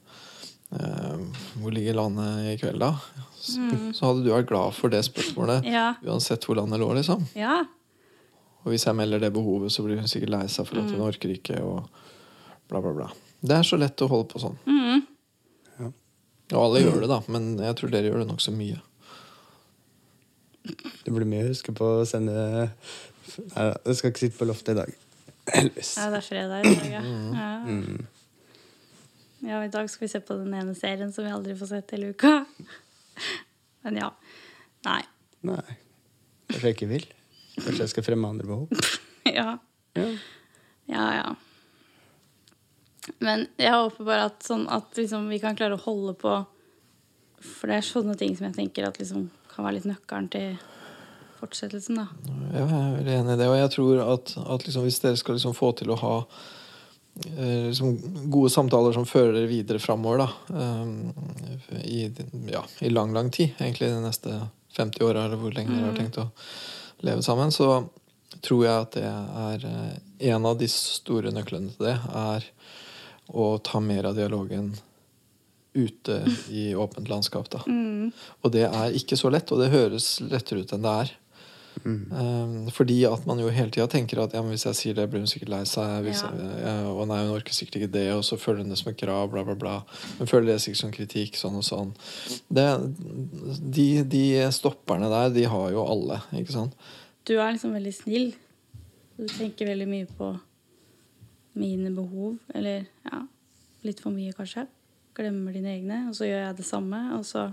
eh, 0.78 1.18
Hvor 1.58 1.74
ligger 1.74 1.98
landet 1.98 2.52
i 2.54 2.58
kveld, 2.62 2.78
da? 2.86 2.92
Så, 3.38 3.64
så 3.98 4.10
hadde 4.12 4.24
du 4.26 4.30
vært 4.34 4.50
glad 4.50 4.76
for 4.78 4.92
det 4.94 5.02
spørsmålet 5.08 5.66
Ja. 5.72 5.94
uansett 6.06 6.44
hvor 6.46 6.58
landet 6.60 6.82
lå, 6.84 6.92
liksom. 7.00 7.26
Ja. 7.38 7.64
Og 8.66 8.74
hvis 8.74 8.88
jeg 8.88 8.98
melder 8.98 9.22
det 9.24 9.32
behovet, 9.36 9.72
så 9.72 9.86
blir 9.86 10.00
hun 10.02 10.10
sikkert 10.12 10.34
lei 10.34 10.46
seg 10.52 10.68
for 10.68 10.82
at 10.82 10.92
hun 10.92 11.06
orker 11.06 11.32
ikke, 11.32 11.62
og 11.64 11.88
bla, 12.68 12.82
bla, 12.82 12.92
bla. 12.92 13.08
Det 13.40 13.56
er 13.56 13.68
så 13.68 13.80
lett 13.80 14.02
å 14.04 14.10
holde 14.12 14.28
på 14.34 14.42
sånn. 14.42 14.58
Mm. 14.68 15.04
Ja. 15.78 15.90
Og 16.58 16.60
alle 16.64 16.84
gjør 16.84 17.00
det, 17.04 17.10
da, 17.12 17.22
men 17.32 17.54
jeg 17.64 17.78
tror 17.80 17.94
dere 17.94 18.10
gjør 18.10 18.24
det 18.24 18.30
nokså 18.32 18.54
mye. 18.56 18.82
Det 20.68 21.14
blir 21.14 21.28
mye 21.30 21.46
å 21.46 21.52
huske 21.54 21.72
på 21.76 21.86
å 22.02 22.06
sende 22.08 22.34
Nei 23.38 23.64
da, 23.70 23.76
jeg 23.86 23.98
skal 24.00 24.12
ikke 24.12 24.22
sitte 24.24 24.40
på 24.40 24.48
loftet 24.48 24.74
i 24.74 24.78
dag. 24.80 24.94
Heldigvis. 25.54 25.90
ja, 26.00 26.08
det 26.12 26.18
er 26.20 26.26
fredag 26.26 26.64
i 26.66 26.72
dag, 26.72 26.88
ja. 26.92 27.02
ja. 27.38 27.50
Mm. 27.68 28.06
Ja, 29.48 29.60
i 29.64 29.70
dag 29.72 29.90
skal 29.92 30.08
vi 30.08 30.10
se 30.12 30.22
på 30.24 30.36
den 30.40 30.56
ene 30.58 30.74
serien 30.76 31.12
som 31.14 31.28
vi 31.28 31.32
aldri 31.32 31.56
får 31.60 31.70
sett 31.72 31.94
hele 31.94 32.12
uka. 32.16 32.32
Men 33.86 34.00
ja. 34.02 34.10
Nei. 34.88 35.02
Nei. 35.48 35.78
Kanskje 36.50 36.72
jeg 36.72 36.78
ikke 36.78 36.90
vil. 36.90 37.06
Kanskje 37.58 37.84
jeg 37.84 37.94
skal 37.96 38.06
fremme 38.12 38.30
andre 38.34 38.48
behov. 38.50 38.72
Ja. 39.28 39.58
Ja. 39.98 40.06
Ja, 40.88 41.06
ja. 41.18 41.36
Men 43.20 43.48
jeg 43.60 43.74
håper 43.74 44.06
bare 44.08 44.28
at, 44.30 44.44
sånn 44.46 44.64
at 44.72 44.96
liksom, 44.96 45.26
vi 45.28 45.40
kan 45.44 45.58
klare 45.58 45.76
å 45.76 45.84
holde 45.84 46.14
på 46.20 46.32
For 47.44 47.68
det 47.68 47.82
er 47.82 47.88
sånne 47.88 48.16
ting 48.20 48.38
som 48.38 48.48
jeg 48.48 48.56
tenker 48.56 48.88
at 48.88 49.00
liksom, 49.02 49.26
kan 49.52 49.68
være 49.68 49.82
litt 49.82 49.90
nøkkelen 49.90 50.30
til 50.32 50.56
fortsettelsen, 51.42 52.00
da. 52.00 52.08
Ja, 52.56 52.64
jeg 52.64 52.78
er 52.78 52.96
veldig 52.96 53.18
enig 53.18 53.36
i 53.36 53.40
det. 53.42 53.50
Og 53.52 53.60
jeg 53.60 53.74
tror 53.76 54.00
at, 54.06 54.32
at 54.56 54.66
liksom, 54.66 54.88
hvis 54.88 55.02
dere 55.04 55.20
skal 55.20 55.38
liksom 55.38 55.54
få 55.58 55.74
til 55.78 55.92
å 55.94 56.00
ha 56.02 56.14
eh, 56.24 57.68
liksom, 57.68 57.94
gode 58.34 58.50
samtaler 58.54 58.96
som 58.96 59.06
fører 59.06 59.36
dere 59.38 59.52
videre 59.52 59.84
framover, 59.84 60.24
da, 60.24 60.64
eh, 60.64 61.84
i, 61.84 62.00
ja, 62.50 62.64
i 62.82 62.90
lang, 62.94 63.14
lang 63.18 63.30
tid, 63.34 63.54
egentlig 63.60 63.92
de 63.94 64.02
neste 64.08 64.40
50 64.80 65.06
åra, 65.06 65.28
eller 65.28 65.42
hvor 65.42 65.54
lenge 65.54 65.76
dere 65.76 65.92
har 65.92 66.00
tenkt 66.00 66.20
å 66.24 66.30
leve 67.06 67.24
sammen, 67.26 67.52
så 67.54 67.86
tror 68.44 68.66
jeg 68.66 68.86
at 68.86 68.98
det 68.98 69.06
er 69.08 69.66
eh, 69.70 69.96
en 70.34 70.46
av 70.50 70.58
de 70.60 70.68
store 70.72 71.32
nøklene 71.34 71.74
til 71.74 71.90
det, 71.90 71.96
er 72.10 72.48
å 73.28 73.58
ta 73.64 73.82
mer 73.84 74.10
av 74.10 74.18
dialogen 74.18 74.72
ute 75.78 76.22
i 76.50 76.72
åpent 76.76 77.10
landskap. 77.10 77.50
Da. 77.54 77.62
Og 78.42 78.54
det 78.54 78.66
er 78.66 78.96
ikke 78.98 79.18
så 79.20 79.30
lett, 79.30 79.52
og 79.52 79.62
det 79.62 79.74
høres 79.74 80.16
lettere 80.26 80.64
ut 80.64 80.74
enn 80.74 80.86
det 80.86 80.94
er. 81.04 81.12
Um, 81.88 82.56
fordi 82.74 82.98
at 83.08 83.26
man 83.30 83.40
jo 83.40 83.52
hele 83.54 83.72
tida 83.74 83.88
tenker 83.92 84.20
at 84.24 84.34
ja, 84.36 84.42
men 84.44 84.56
hvis 84.56 84.66
jeg 84.68 84.80
sier 84.80 84.98
det, 84.98 85.08
blir 85.12 85.24
hun 85.24 85.30
sikkert 85.32 85.54
lei 85.54 85.62
seg. 85.70 86.10
Ja. 86.10 86.32
jeg, 86.64 86.90
og 86.92 87.06
nei, 87.12 87.22
hun 87.26 87.36
orker 87.36 87.56
sikkert 87.56 87.80
ikke 87.80 87.94
det, 87.96 88.08
og 88.16 88.24
så 88.28 88.40
føler 88.42 88.64
hun 88.64 88.74
det 88.74 88.80
som 88.82 88.92
et 88.92 89.00
krav, 89.00 89.30
bla, 89.34 89.44
bla, 89.48 89.56
bla. 89.60 89.76
Hun 90.20 90.30
føler 90.30 90.52
det 90.52 90.60
sikkert 90.64 90.82
som 90.84 90.94
kritikk, 90.96 91.40
sånn 91.40 91.60
og 91.60 91.66
sånn. 91.68 91.94
Det, 92.50 92.68
de, 93.78 93.88
de 94.10 94.26
stopperne 94.56 95.12
der, 95.14 95.32
de 95.36 95.48
har 95.52 95.70
jo 95.76 95.86
alle, 95.88 96.22
ikke 96.42 96.56
sant? 96.56 96.76
Du 97.28 97.36
er 97.38 97.52
liksom 97.52 97.76
veldig 97.76 97.96
snill. 97.96 98.30
Du 99.18 99.26
tenker 99.32 99.68
veldig 99.68 99.88
mye 99.90 100.08
på 100.18 100.32
mine 101.58 101.92
behov. 101.96 102.38
Eller 102.56 102.86
ja, 103.08 103.24
litt 103.88 104.02
for 104.04 104.16
mye, 104.16 104.36
kanskje. 104.38 104.68
Glemmer 105.18 105.56
dine 105.56 105.74
egne, 105.74 106.04
og 106.10 106.16
så 106.16 106.28
gjør 106.28 106.44
jeg 106.46 106.60
det 106.60 106.68
samme. 106.68 107.02
Og 107.18 107.26
så 107.28 107.50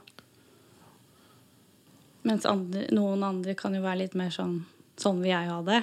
Mens 2.24 2.46
andre, 2.48 2.86
noen 2.96 3.22
andre 3.26 3.54
kan 3.58 3.74
jo 3.76 3.82
være 3.84 3.98
litt 4.04 4.14
mer 4.18 4.30
sånn 4.34 4.62
Sånn 4.96 5.18
vil 5.20 5.32
jeg 5.32 5.48
ha 5.50 5.56
det. 5.66 5.80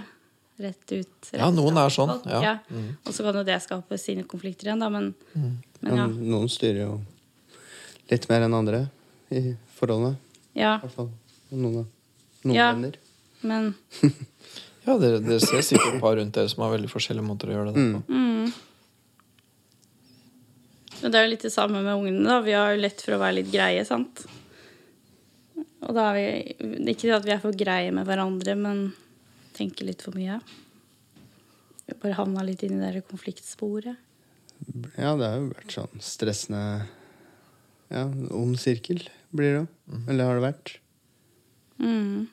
Rett 0.63 0.91
ut. 0.93 1.29
Rett 1.33 1.39
Ja, 1.41 1.49
noen 1.51 1.75
er 1.77 1.89
sånn, 1.91 2.13
Ja. 2.29 2.41
ja. 2.41 2.53
Mm. 2.71 2.95
Og 3.05 3.11
så 3.13 3.23
kan 3.25 3.35
jo 3.35 3.43
det 3.43 3.57
skape 3.61 3.97
sine 3.99 4.23
konflikter 4.23 4.69
igjen, 4.69 4.79
da, 4.79 4.87
men, 4.89 5.09
men 5.81 5.97
ja. 5.97 6.05
Noen 6.07 6.47
styrer 6.49 6.85
jo 6.85 7.01
litt 8.09 8.29
mer 8.29 8.45
enn 8.47 8.53
andre 8.55 8.85
i 9.31 9.55
forholdene. 9.75 10.15
ja. 10.55 10.77
I 10.77 10.85
hvert 10.85 10.95
fall 10.95 11.09
noen, 11.51 11.85
noen 12.45 12.55
Ja. 12.55 12.71
venner. 12.73 12.95
Men 13.43 13.73
Ja, 14.87 14.95
dere, 14.97 15.19
dere 15.19 15.39
ser 15.43 15.61
sikkert 15.61 15.95
et 15.95 16.01
par 16.01 16.15
rundt 16.17 16.33
dere 16.33 16.49
som 16.49 16.63
har 16.63 16.71
veldig 16.77 16.89
forskjellige 16.89 17.25
måter 17.27 17.51
å 17.51 17.57
gjøre 17.57 17.73
det 17.75 17.83
på. 18.07 18.15
Men 21.01 21.11
det 21.11 21.17
er 21.19 21.25
jo 21.25 21.31
litt 21.33 21.45
det 21.47 21.51
samme 21.53 21.81
med 21.83 21.93
ungene. 21.95 22.23
da. 22.27 22.39
Vi 22.45 22.53
har 22.53 22.73
jo 22.75 22.81
lett 22.81 23.01
for 23.01 23.15
å 23.17 23.19
være 23.21 23.39
litt 23.41 23.51
greie, 23.51 23.83
sant? 23.85 24.23
Og 25.82 25.95
da 25.97 26.11
er 26.11 26.17
vi 26.17 26.91
Ikke 26.93 27.15
at 27.15 27.25
vi 27.25 27.34
er 27.34 27.41
for 27.41 27.57
greie 27.57 27.91
med 27.93 28.05
hverandre, 28.07 28.55
men 28.59 28.91
tenker 29.57 29.88
litt 29.88 30.03
for 30.05 30.15
mye. 30.15 30.39
Vi 31.88 31.97
bare 31.99 32.17
havna 32.19 32.45
litt 32.45 32.63
inn 32.63 32.77
i 32.77 32.82
det 32.82 32.93
der 32.95 33.07
konfliktsporet. 33.07 33.97
Ja, 34.95 35.15
det 35.17 35.25
har 35.25 35.39
jo 35.39 35.49
vært 35.49 35.73
sånn 35.73 36.03
stressende 36.05 36.61
Ja, 37.91 38.05
ond 38.38 38.59
sirkel 38.61 39.01
blir 39.36 39.49
det 39.49 39.57
jo. 39.57 39.65
Eller 40.07 40.29
har 40.29 40.38
det 40.38 40.45
vært. 40.45 40.75
Mm. 41.82 42.29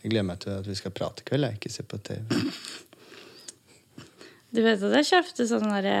Jeg 0.00 0.12
gleder 0.12 0.28
meg 0.28 0.42
til 0.44 0.52
at 0.54 0.68
vi 0.68 0.76
skal 0.78 0.94
prate 0.96 1.24
i 1.24 1.26
kveld, 1.28 1.48
jeg 1.48 1.58
ikke 1.58 1.72
se 1.72 1.84
på 1.88 1.98
TV. 2.04 2.22
Du 4.50 4.62
vet 4.64 4.82
at 4.82 4.94
jeg 4.98 5.08
kjøpte 5.10 5.46
sånn 5.46 5.68
derre 5.70 5.98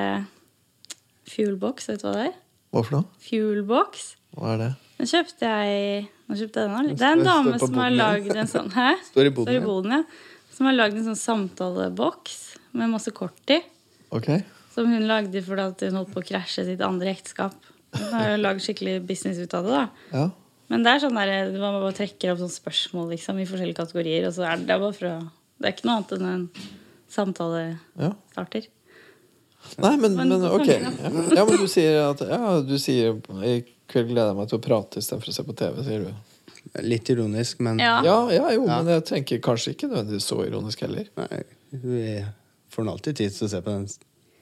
fuelbox, 1.30 1.90
vet 1.90 2.02
du 2.02 2.06
hva 2.08 2.14
det 2.16 2.28
er? 2.30 2.38
Hvorfor 2.74 2.96
da? 2.96 3.02
Fuelbox. 3.26 4.06
Hva 4.36 4.54
er 4.54 4.62
det? 4.62 4.70
Den 5.00 5.08
kjøpte 5.08 5.48
jeg 5.48 6.08
Nå 6.28 6.36
kjøpte 6.36 6.60
jeg 6.60 6.68
den 6.68 6.76
òg. 6.76 6.88
Det 7.00 7.06
er 7.06 7.16
en 7.16 7.24
dame 7.26 7.58
som 7.58 7.78
har 7.80 7.94
lagd 7.94 8.34
en 8.36 8.50
sånn 8.50 8.68
Hæ? 8.74 8.90
Står 9.10 9.30
i 9.30 9.32
boden, 9.34 9.48
Står 9.48 9.56
i 9.56 9.64
boden, 9.64 9.94
ja. 9.96 10.02
Som 10.54 10.68
har 10.68 10.76
lagd 10.76 10.98
en 11.00 11.06
sånn 11.08 11.18
samtaleboks 11.18 12.36
med 12.76 12.92
masse 12.92 13.10
kort 13.16 13.52
i. 13.54 13.62
Ok. 14.12 14.28
Som 14.74 14.90
hun 14.92 15.06
lagde 15.08 15.40
fordi 15.46 15.88
hun 15.88 15.96
holdt 16.02 16.12
på 16.12 16.20
å 16.20 16.26
krasje 16.28 16.66
sitt 16.68 16.82
andre 16.84 17.14
ekteskap. 17.14 17.56
Hun 17.96 18.12
har 18.12 18.28
jo 18.34 18.42
lagd 18.42 18.60
skikkelig 18.62 18.98
business 19.08 19.40
ut 19.40 19.56
av 19.56 19.66
det. 19.66 19.78
da. 19.78 20.10
Ja. 20.12 20.26
Men 20.70 20.84
det 20.84 20.92
er 20.92 21.02
sånn 21.02 21.16
der, 21.16 21.48
man 21.56 21.80
bare 21.80 21.96
trekker 21.96 22.34
opp 22.34 22.42
sånne 22.42 22.54
spørsmål 22.54 23.08
liksom, 23.16 23.40
i 23.40 23.48
forskjellige 23.48 23.80
kategorier. 23.80 24.28
og 24.28 24.36
så 24.36 24.44
er 24.46 24.60
det, 24.60 24.68
det 24.68 24.76
er 24.76 24.84
bare 24.84 24.98
for 24.98 25.08
å, 25.08 25.16
det 25.58 25.70
er 25.70 25.74
ikke 25.74 25.88
noe 25.88 25.96
annet 25.96 26.12
enn 26.18 26.28
en 26.34 26.44
samtalestarter. 27.16 28.68
ja. 28.68 28.76
Nei, 29.76 29.96
men, 30.00 30.14
Men 30.16 30.30
men 30.30 30.44
ok. 30.48 30.68
Ja. 30.70 31.42
men 31.44 31.58
du 31.60 31.66
sier 31.68 31.98
at 32.06 32.22
Ja, 32.24 32.60
du 32.64 32.78
sier 32.80 33.18
kveld 33.90 34.08
gleder 34.12 34.30
jeg 34.32 34.36
meg 34.38 34.48
til 34.52 34.58
å 34.60 34.62
prate 34.64 35.00
istedenfor 35.02 35.32
å 35.32 35.36
se 35.36 35.44
på 35.46 35.56
TV, 35.60 35.82
sier 35.86 36.04
du. 36.06 36.14
Litt 36.86 37.08
ironisk, 37.10 37.60
men 37.64 37.78
Ja. 37.82 37.96
Ja, 38.04 38.18
ja 38.30 38.50
jo, 38.54 38.66
Ja. 38.66 38.82
men 38.82 38.92
jeg 38.94 39.04
tenker 39.08 39.40
kanskje 39.40 39.74
ikke 39.74 39.88
nødvendigvis 39.90 40.26
så 40.30 40.40
ironisk 40.46 40.80
heller. 40.86 41.08
Nei, 41.16 41.42
vi 41.72 42.24
får 42.70 42.84
nå 42.86 42.92
alltid 42.92 43.16
tid 43.16 43.32
til 43.34 43.46
å 43.46 43.50
se 43.50 43.60
på 43.60 43.70
den 43.74 43.86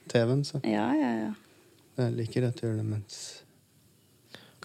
TV-en, 0.09 0.43
så 0.43 0.61
Ja, 0.63 0.87
ja, 0.93 1.11
ja. 1.25 1.33
det 1.97 2.05
er 2.07 2.11
like 2.17 2.41
rett 2.41 2.61
å 2.61 2.67
gjøre 2.67 2.77
det 2.77 2.85
mens 2.85 3.41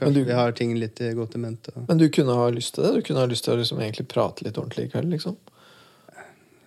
Men 0.00 0.12
du- 0.12 0.24
vi 0.24 0.32
har 0.32 0.50
ting 0.52 0.74
litt 0.74 1.00
i 1.00 1.12
godt 1.14 1.36
i 1.36 1.38
mente. 1.38 1.70
og- 1.76 1.88
Men 1.88 1.98
du 1.98 2.08
kunne 2.10 2.34
ha 2.34 2.50
lyst 2.50 2.74
til 2.74 2.82
det? 2.84 2.94
Du 2.94 3.02
kunne 3.02 3.20
ha 3.20 3.26
lyst 3.26 3.44
til 3.44 3.54
å 3.54 3.58
liksom 3.58 3.78
egentlig 3.78 4.08
prate 4.08 4.42
litt 4.42 4.54
ordentlig 4.58 4.86
i 4.86 4.88
kveld? 4.88 5.10
liksom 5.10 5.36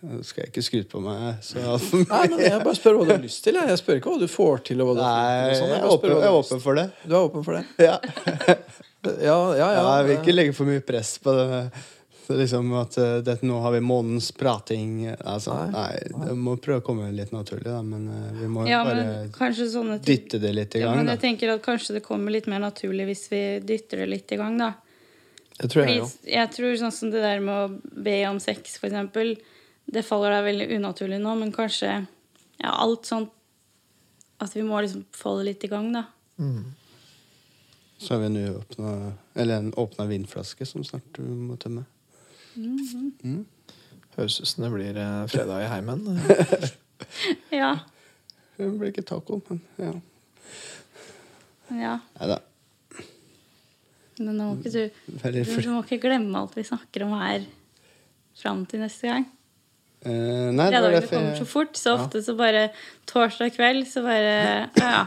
Nå 0.05 0.19
skal 0.23 0.43
jeg 0.43 0.51
ikke 0.51 0.61
skryte 0.67 0.89
på 0.91 0.99
meg 1.01 1.39
så 1.41 1.63
altfor 1.73 2.03
mye. 2.03 2.09
Nei, 2.11 2.27
men 2.33 2.43
Jeg 2.45 2.63
bare 2.67 2.77
spør 2.77 2.99
hva 2.99 3.05
du 3.07 3.11
har 3.15 3.23
lyst 3.23 3.43
til. 3.47 3.57
Jeg, 3.57 3.69
jeg 3.73 3.81
spør 3.81 3.99
ikke 4.01 4.13
hva 4.13 4.19
du 4.21 4.27
får 4.29 4.63
til. 4.69 4.81
og 4.83 4.91
hva 4.91 4.95
du 4.97 5.01
Nei, 5.01 5.11
fått 5.17 5.49
til 5.49 5.59
sånn. 5.61 5.71
jeg 5.73 5.79
er 5.81 5.91
åpen, 5.95 6.13
jeg 6.13 6.27
er 6.29 6.39
åpen 6.41 6.61
for 6.63 6.77
det. 6.81 6.87
Du 7.03 7.15
er 7.15 7.21
åpen 7.23 7.47
for 7.47 7.57
det? 7.57 7.65
Ja. 7.87 7.97
Ja, 9.07 9.37
ja. 9.55 9.67
ja, 9.73 9.83
Jeg 9.99 10.07
vil 10.07 10.17
ikke 10.17 10.33
legge 10.35 10.53
for 10.57 10.67
mye 10.67 10.81
press 10.83 11.15
på 11.23 11.33
det. 11.37 11.61
Liksom 12.27 12.73
at 12.75 12.97
det, 13.23 13.37
Nå 13.47 13.59
har 13.63 13.71
vi 13.71 13.79
månedens 13.79 14.31
prating. 14.35 15.07
Altså, 15.21 15.53
Nei. 15.71 15.93
nei, 16.11 16.25
Det 16.27 16.35
må 16.35 16.57
prøve 16.59 16.81
å 16.81 16.85
komme 16.85 17.07
litt 17.15 17.31
naturlig, 17.31 17.69
da. 17.69 17.79
Men 17.85 18.07
eh, 18.11 18.33
vi 18.41 18.49
må 18.51 18.65
ja, 18.67 18.81
bare 18.83 19.53
sånne 19.55 19.99
dytte 20.03 20.41
det 20.43 20.51
litt 20.57 20.75
i 20.75 20.81
gang. 20.83 20.89
ja, 20.89 20.95
men 20.97 21.05
men 21.05 21.13
da. 21.13 21.15
jeg 21.15 21.23
tenker 21.23 21.53
at 21.55 21.63
Kanskje 21.63 21.97
det 21.99 22.03
kommer 22.05 22.35
litt 22.35 22.49
mer 22.51 22.59
naturlig 22.65 23.07
hvis 23.13 23.23
vi 23.31 23.41
dytter 23.63 24.03
det 24.03 24.09
litt 24.11 24.35
i 24.35 24.39
gang. 24.41 24.57
da. 24.59 24.73
Det 25.57 25.71
tror 25.73 25.87
jeg 25.87 26.01
jo. 26.01 26.09
jeg 26.29 26.51
tror 26.53 26.75
sånn 26.83 26.93
som 26.93 27.13
det 27.13 27.21
der 27.23 27.39
med 27.41 27.55
å 27.55 28.01
be 28.03 28.17
om 28.29 28.37
sex, 28.43 28.75
for 28.77 28.91
eksempel, 28.91 29.37
det 29.87 30.03
faller 30.03 30.33
deg 30.35 30.47
veldig 30.49 30.67
unaturlig 30.77 31.19
nå, 31.23 31.33
men 31.39 31.53
kanskje 31.55 31.91
ja, 32.59 32.71
alt 32.73 33.05
sånt 33.07 33.33
At 34.43 34.53
vi 34.53 34.61
må 34.65 34.81
liksom 34.81 35.05
få 35.15 35.37
det 35.39 35.45
litt 35.47 35.63
i 35.65 35.69
gang, 35.71 35.87
da. 35.95 36.03
Så 37.97 38.13
har 38.13 38.19
vi 38.21 38.27
en 38.27 38.37
uåpna 38.37 39.13
Eller 39.33 39.57
en 39.57 39.73
åpna 39.73 40.05
vinflaske 40.05 40.65
som 40.65 40.83
snart 40.85 41.07
du 41.17 41.23
må 41.23 41.55
tømme. 41.57 41.85
Høres 44.17 44.39
ut 44.41 44.49
som 44.49 44.65
det 44.65 44.71
blir 44.73 44.97
eh, 44.97 45.23
fredag 45.31 45.63
i 45.63 45.71
heimen. 45.71 46.05
Ja. 47.53 47.75
Det 48.57 48.65
blir 48.73 48.89
ikke 48.89 49.03
taco, 49.05 49.37
men 49.45 49.59
ja. 49.77 49.91
ja. 51.77 51.91
Nei 52.17 52.29
da. 52.31 52.39
Men 54.17 54.31
nå 54.33 54.47
må 54.47 54.55
ikke 54.57 54.71
du, 54.73 54.79
du 55.61 55.69
må 55.69 55.83
ikke 55.83 55.99
glemme 56.07 56.41
alt 56.41 56.57
vi 56.57 56.65
snakker 56.65 57.05
om 57.05 57.13
her 57.19 57.45
fram 58.37 58.63
til 58.69 58.81
neste 58.81 59.11
gang. 59.11 59.27
Eh, 60.05 60.11
nei, 60.53 60.69
det 60.69 60.79
var 60.79 60.91
Fredagene 60.91 60.99
derfor 60.99 61.15
kommer 61.15 61.33
så 61.33 61.43
jeg 61.43 61.51
fort, 61.51 61.77
så 61.79 61.95
ofte 61.97 62.21
så 62.23 62.37
bare 62.37 62.67
torsdag 63.09 63.55
kveld 63.55 63.87
så 63.89 64.03
bare 64.05 64.35
Ja, 64.77 65.01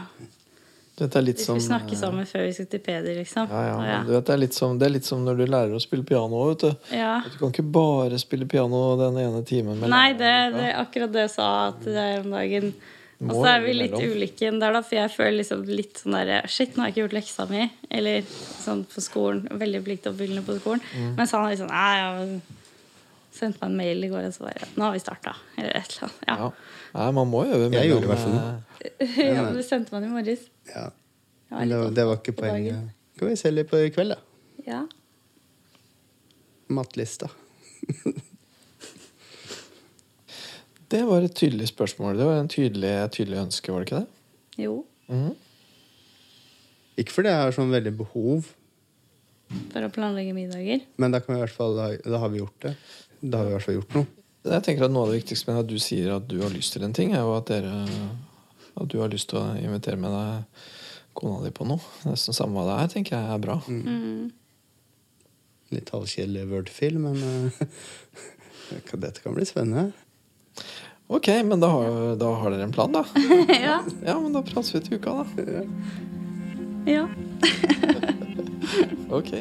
vet, 0.99 1.15
er 1.15 1.25
litt 1.25 1.39
Vi 1.39 1.45
som 1.45 1.57
skulle 1.57 1.67
snakke 1.67 1.95
eh, 1.95 1.99
sammen 2.01 2.27
før 2.29 2.45
vi 2.45 2.53
skulle 2.55 2.71
til 2.73 2.83
Peder, 2.85 3.17
liksom. 3.17 3.49
Ja, 3.49 3.63
ja, 3.69 3.77
ja. 3.87 3.99
du 4.05 4.13
vet, 4.13 4.25
det, 4.27 4.35
er 4.35 4.41
litt 4.43 4.57
som, 4.57 4.77
det 4.77 4.87
er 4.87 4.95
litt 4.97 5.07
som 5.07 5.25
når 5.25 5.41
du 5.41 5.45
lærer 5.47 5.75
å 5.75 5.81
spille 5.81 6.05
piano. 6.07 6.43
Vet 6.51 6.65
du. 6.67 6.95
ja. 6.97 7.13
Du 7.25 7.37
kan 7.39 7.53
ikke 7.53 7.67
bare 7.79 8.19
spille 8.21 8.47
piano 8.49 8.81
den 8.99 9.19
ene 9.23 9.43
timen. 9.47 9.79
med 9.79 9.91
Nei, 9.91 10.09
det, 10.13 10.33
det 10.55 10.65
er 10.69 10.79
akkurat 10.83 11.13
det 11.13 11.27
jeg 11.27 11.35
sa 11.39 11.51
til 11.81 11.97
deg 11.97 12.25
om 12.25 12.35
dagen. 12.35 12.73
Og 13.21 13.35
så 13.37 13.43
er 13.51 13.59
vi 13.61 13.73
litt 13.77 13.93
ulike 13.93 14.49
der, 14.49 14.73
da, 14.73 14.81
for 14.81 14.97
jeg 14.97 15.11
føler 15.13 15.35
liksom 15.43 15.67
litt 15.69 15.99
sånn 16.01 16.15
derre 16.17 16.39
Shit, 16.49 16.73
nå 16.73 16.81
har 16.81 16.89
jeg 16.89 16.95
ikke 16.95 17.03
gjort 17.03 17.19
leksa 17.19 17.45
mi. 17.51 17.67
Eller 17.93 18.25
sånn 18.31 18.81
på 18.89 19.03
skolen. 19.03 19.45
Veldig 19.61 19.83
pliktoppfyllende 19.85 20.45
på 20.47 20.57
skolen. 20.57 20.81
Mm. 20.97 21.13
Mens 21.19 21.35
han 21.37 21.45
er 21.45 21.53
litt 21.53 21.61
sånn 21.61 21.73
Nei, 21.73 21.91
jeg 22.01 22.41
sendte 23.31 23.59
meg 23.61 23.69
en 23.71 23.77
mail 23.79 24.03
i 24.03 24.09
går 24.11 24.25
og 24.27 24.33
så 24.35 24.43
bare 24.45 24.67
Nå 24.75 24.83
har 24.87 24.91
vi 24.95 24.99
starta. 25.03 25.33
Eller 25.57 25.77
et 25.79 25.93
eller 25.95 26.03
annet. 26.07 26.23
Ja. 26.27 26.35
Ja. 26.37 26.49
Nei, 26.95 27.11
man 27.15 27.29
må 27.31 27.43
øve 27.47 27.69
Jeg 27.71 27.89
gjorde 27.89 28.01
det 28.01 28.09
i 28.09 28.11
hvert 28.11 28.25
fall. 28.25 28.39
eh, 28.83 29.21
ja. 29.37 29.45
du 29.55 29.61
sendte 29.63 29.93
meg 29.95 30.01
den 30.03 30.09
i 30.09 30.15
morges. 30.17 30.43
Ja. 30.73 30.87
Men 31.51 31.69
det, 31.71 31.77
var- 31.81 31.93
det 31.99 32.05
var 32.09 32.19
ikke 32.21 32.35
poenget. 32.41 32.89
Kan 33.19 33.29
vi 33.31 33.35
se 33.39 33.51
litt 33.51 33.69
på 33.71 33.79
i 33.85 33.89
kveld, 33.93 34.15
da? 34.15 34.19
Ja. 34.67 34.81
Mattlista. 36.71 37.27
Det 40.91 41.03
var 41.07 41.23
et 41.23 41.35
tydelig 41.39 41.69
spørsmål. 41.71 42.17
Det 42.19 42.25
var 42.27 42.39
en 42.41 42.49
tydelig, 42.51 42.89
tydelig 43.15 43.37
ønske, 43.45 43.71
var 43.71 43.79
det 43.83 43.87
ikke 43.87 43.99
det? 44.01 44.63
Jo. 44.65 44.73
Mhm. 45.07 45.29
Ikke 46.99 47.13
fordi 47.15 47.31
jeg 47.31 47.39
har 47.45 47.53
sånn 47.55 47.71
veldig 47.71 47.93
behov, 48.01 48.49
For 49.71 49.83
å 49.83 49.89
planlegge 49.91 50.33
middager. 50.35 50.81
men 50.97 51.11
da, 51.11 51.19
kan 51.19 51.33
vi 51.35 51.39
i 51.39 51.43
hvert 51.45 51.55
fall, 51.55 51.75
da 52.03 52.17
har 52.19 52.29
vi 52.31 52.39
gjort 52.41 52.59
det. 52.67 52.73
Da 53.21 53.37
har 53.37 53.45
vi 53.45 53.51
i 53.51 53.55
hvert 53.55 53.67
fall 53.67 53.79
gjort 53.79 53.95
noe. 53.99 54.09
Jeg 54.41 54.65
tenker 54.65 54.87
at 54.87 54.93
Noe 54.93 55.05
av 55.05 55.11
det 55.11 55.19
viktigste 55.21 55.51
med 55.51 55.59
at 55.61 55.69
du 55.69 55.77
sier 55.81 56.15
at 56.15 56.27
du 56.29 56.39
har 56.41 56.53
lyst 56.53 56.73
til 56.73 56.85
en 56.85 56.95
ting, 56.97 57.13
er 57.13 57.21
jo 57.21 57.35
at, 57.37 57.51
dere, 57.51 57.85
at 58.73 58.89
du 58.89 58.97
har 59.01 59.11
lyst 59.11 59.29
til 59.29 59.37
å 59.41 59.51
invitere 59.61 59.99
med 60.01 60.15
deg 60.15 60.63
kona 61.17 61.43
di 61.45 61.51
på 61.53 61.67
noe. 61.69 61.81
Nesten 62.07 62.33
samme 62.33 62.57
hva 62.57 62.65
det 62.69 62.77
er, 62.79 62.93
tenker 62.95 63.17
jeg 63.19 63.35
er 63.35 63.43
bra. 63.43 63.59
Mm. 63.69 64.31
Litt 65.75 65.91
halvkjedelig 65.93 66.47
wordfil, 66.49 66.97
men 67.03 67.21
eh, 67.21 67.61
dette 69.05 69.21
kan 69.21 69.37
bli 69.37 69.45
spennende. 69.45 69.91
Ok, 71.11 71.27
men 71.45 71.59
da 71.61 71.67
har, 71.75 72.15
da 72.17 72.33
har 72.41 72.53
dere 72.55 72.65
en 72.65 72.73
plan, 72.73 72.91
da. 72.95 73.05
ja. 73.67 73.81
Ja, 74.01 74.17
men 74.17 74.31
da 74.33 74.41
prates 74.47 74.73
vi 74.73 74.81
til 74.87 74.97
uka, 74.97 75.21
da. 75.21 75.65
ja. 76.89 77.05
Ok. 79.11 79.33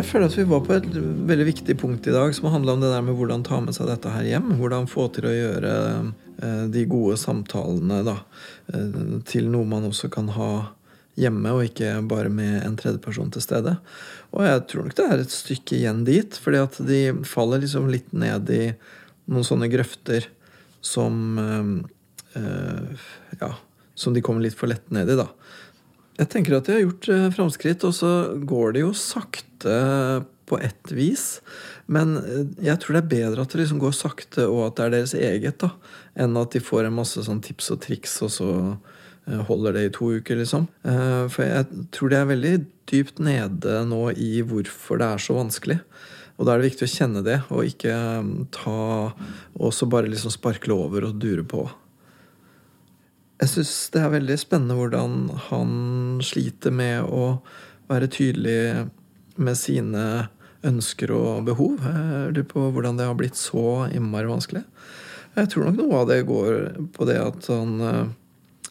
Jeg 0.00 0.06
føler 0.06 0.30
at 0.30 0.36
vi 0.38 0.44
var 0.48 0.60
på 0.64 0.72
et 0.76 0.86
veldig 1.28 1.44
viktig 1.50 1.74
punkt 1.78 2.06
i 2.08 2.12
dag 2.14 2.32
som 2.34 2.46
handla 2.54 2.72
om 2.76 2.80
det 2.84 2.92
der 2.92 3.02
med 3.04 3.18
hvordan 3.18 3.42
ta 3.44 3.58
med 3.60 3.74
seg 3.76 3.90
dette 3.90 4.12
her 4.14 4.24
hjem. 4.24 4.54
Hvordan 4.60 4.88
få 4.88 5.08
til 5.12 5.26
å 5.28 5.34
gjøre 5.34 5.72
eh, 6.40 6.62
de 6.72 6.84
gode 6.88 7.18
samtalene 7.20 7.98
da, 8.06 8.16
eh, 8.72 8.96
til 9.28 9.50
noe 9.52 9.68
man 9.68 9.90
også 9.90 10.08
kan 10.14 10.30
ha 10.38 10.50
hjemme, 11.20 11.52
og 11.52 11.66
ikke 11.68 11.92
bare 12.08 12.32
med 12.32 12.62
en 12.62 12.78
tredjeperson 12.80 13.34
til 13.34 13.44
stede. 13.44 13.76
Og 14.32 14.46
jeg 14.46 14.64
tror 14.70 14.86
nok 14.86 14.96
det 14.98 15.08
er 15.10 15.24
et 15.24 15.36
stykke 15.36 15.78
igjen 15.82 16.04
dit, 16.08 16.40
fordi 16.46 16.62
at 16.62 16.80
de 16.86 17.00
faller 17.28 17.66
liksom 17.66 17.90
litt 17.92 18.14
ned 18.16 18.50
i 18.56 18.64
noen 19.30 19.46
sånne 19.46 19.68
grøfter 19.72 20.30
som 20.80 21.38
eh, 21.38 22.42
eh, 22.42 23.08
Ja, 23.40 23.54
som 23.94 24.14
de 24.14 24.22
kommer 24.24 24.44
litt 24.44 24.56
for 24.56 24.70
lett 24.70 24.88
ned 24.90 25.10
i, 25.12 25.18
da. 25.18 25.28
Jeg 26.20 26.28
tenker 26.32 26.56
at 26.56 26.68
de 26.68 26.76
har 26.76 26.84
gjort 26.84 27.08
eh, 27.12 27.26
framskritt, 27.36 27.84
og 27.88 27.96
så 27.96 28.12
går 28.48 28.76
det 28.76 28.84
jo 28.84 28.92
sakte 28.96 29.74
på 30.50 30.58
ett 30.58 30.92
vis. 30.92 31.40
Men 31.86 32.16
jeg 32.58 32.80
tror 32.82 32.96
det 32.96 33.02
er 33.04 33.12
bedre 33.12 33.44
at 33.44 33.52
det 33.52 33.62
liksom 33.62 33.82
går 33.82 33.94
sakte, 33.94 34.48
og 34.48 34.64
at 34.66 34.78
det 34.78 34.86
er 34.86 34.94
deres 34.96 35.14
eget, 35.14 35.60
da, 35.62 35.70
enn 36.18 36.38
at 36.40 36.56
de 36.56 36.62
får 36.64 36.88
en 36.88 36.96
masse 36.96 37.22
sånn 37.26 37.42
tips 37.44 37.70
og 37.76 37.82
triks, 37.84 38.16
og 38.26 38.32
så 38.34 38.50
holder 39.46 39.76
det 39.76 39.84
i 39.86 39.92
to 39.94 40.08
uker, 40.18 40.40
liksom. 40.40 40.64
For 40.82 41.44
jeg 41.44 41.84
tror 41.94 42.10
det 42.10 42.18
er 42.18 42.30
veldig 42.32 42.54
dypt 42.90 43.20
nede 43.22 43.76
nå 43.86 44.00
i 44.16 44.40
hvorfor 44.42 44.98
det 44.98 45.06
er 45.06 45.22
så 45.22 45.36
vanskelig. 45.38 45.78
Og 46.40 46.46
da 46.48 46.54
er 46.54 46.62
det 46.62 46.70
viktig 46.70 46.88
å 46.88 46.94
kjenne 46.94 47.22
det, 47.24 47.36
og 47.52 47.68
ikke 47.68 47.92
eh, 47.92 48.28
ta 48.56 48.80
Og 49.60 49.74
så 49.76 49.88
bare 49.90 50.08
liksom 50.08 50.32
sparkle 50.32 50.78
over 50.86 51.10
og 51.10 51.20
dure 51.20 51.44
på. 51.44 51.66
Jeg 53.40 53.52
syns 53.54 53.74
det 53.94 54.00
er 54.02 54.12
veldig 54.12 54.36
spennende 54.40 54.76
hvordan 54.76 55.14
han 55.48 55.70
sliter 56.24 56.72
med 56.76 57.06
å 57.08 57.38
være 57.88 58.10
tydelig 58.12 58.88
med 59.40 59.56
sine 59.56 60.02
ønsker 60.66 61.12
og 61.16 61.46
behov. 61.48 61.80
Jeg 61.80 62.34
lurer 62.34 62.48
på 62.50 62.66
hvordan 62.74 62.98
det 63.00 63.06
har 63.08 63.16
blitt 63.16 63.38
så 63.40 63.86
innmari 63.88 64.28
vanskelig. 64.28 64.64
Jeg 65.38 65.52
tror 65.52 65.68
nok 65.68 65.78
noe 65.78 66.02
av 66.02 66.10
det 66.10 66.18
går 66.28 66.58
på 66.92 67.06
det 67.08 67.16
at 67.22 67.48
han 67.52 67.76
eh, 67.86 68.02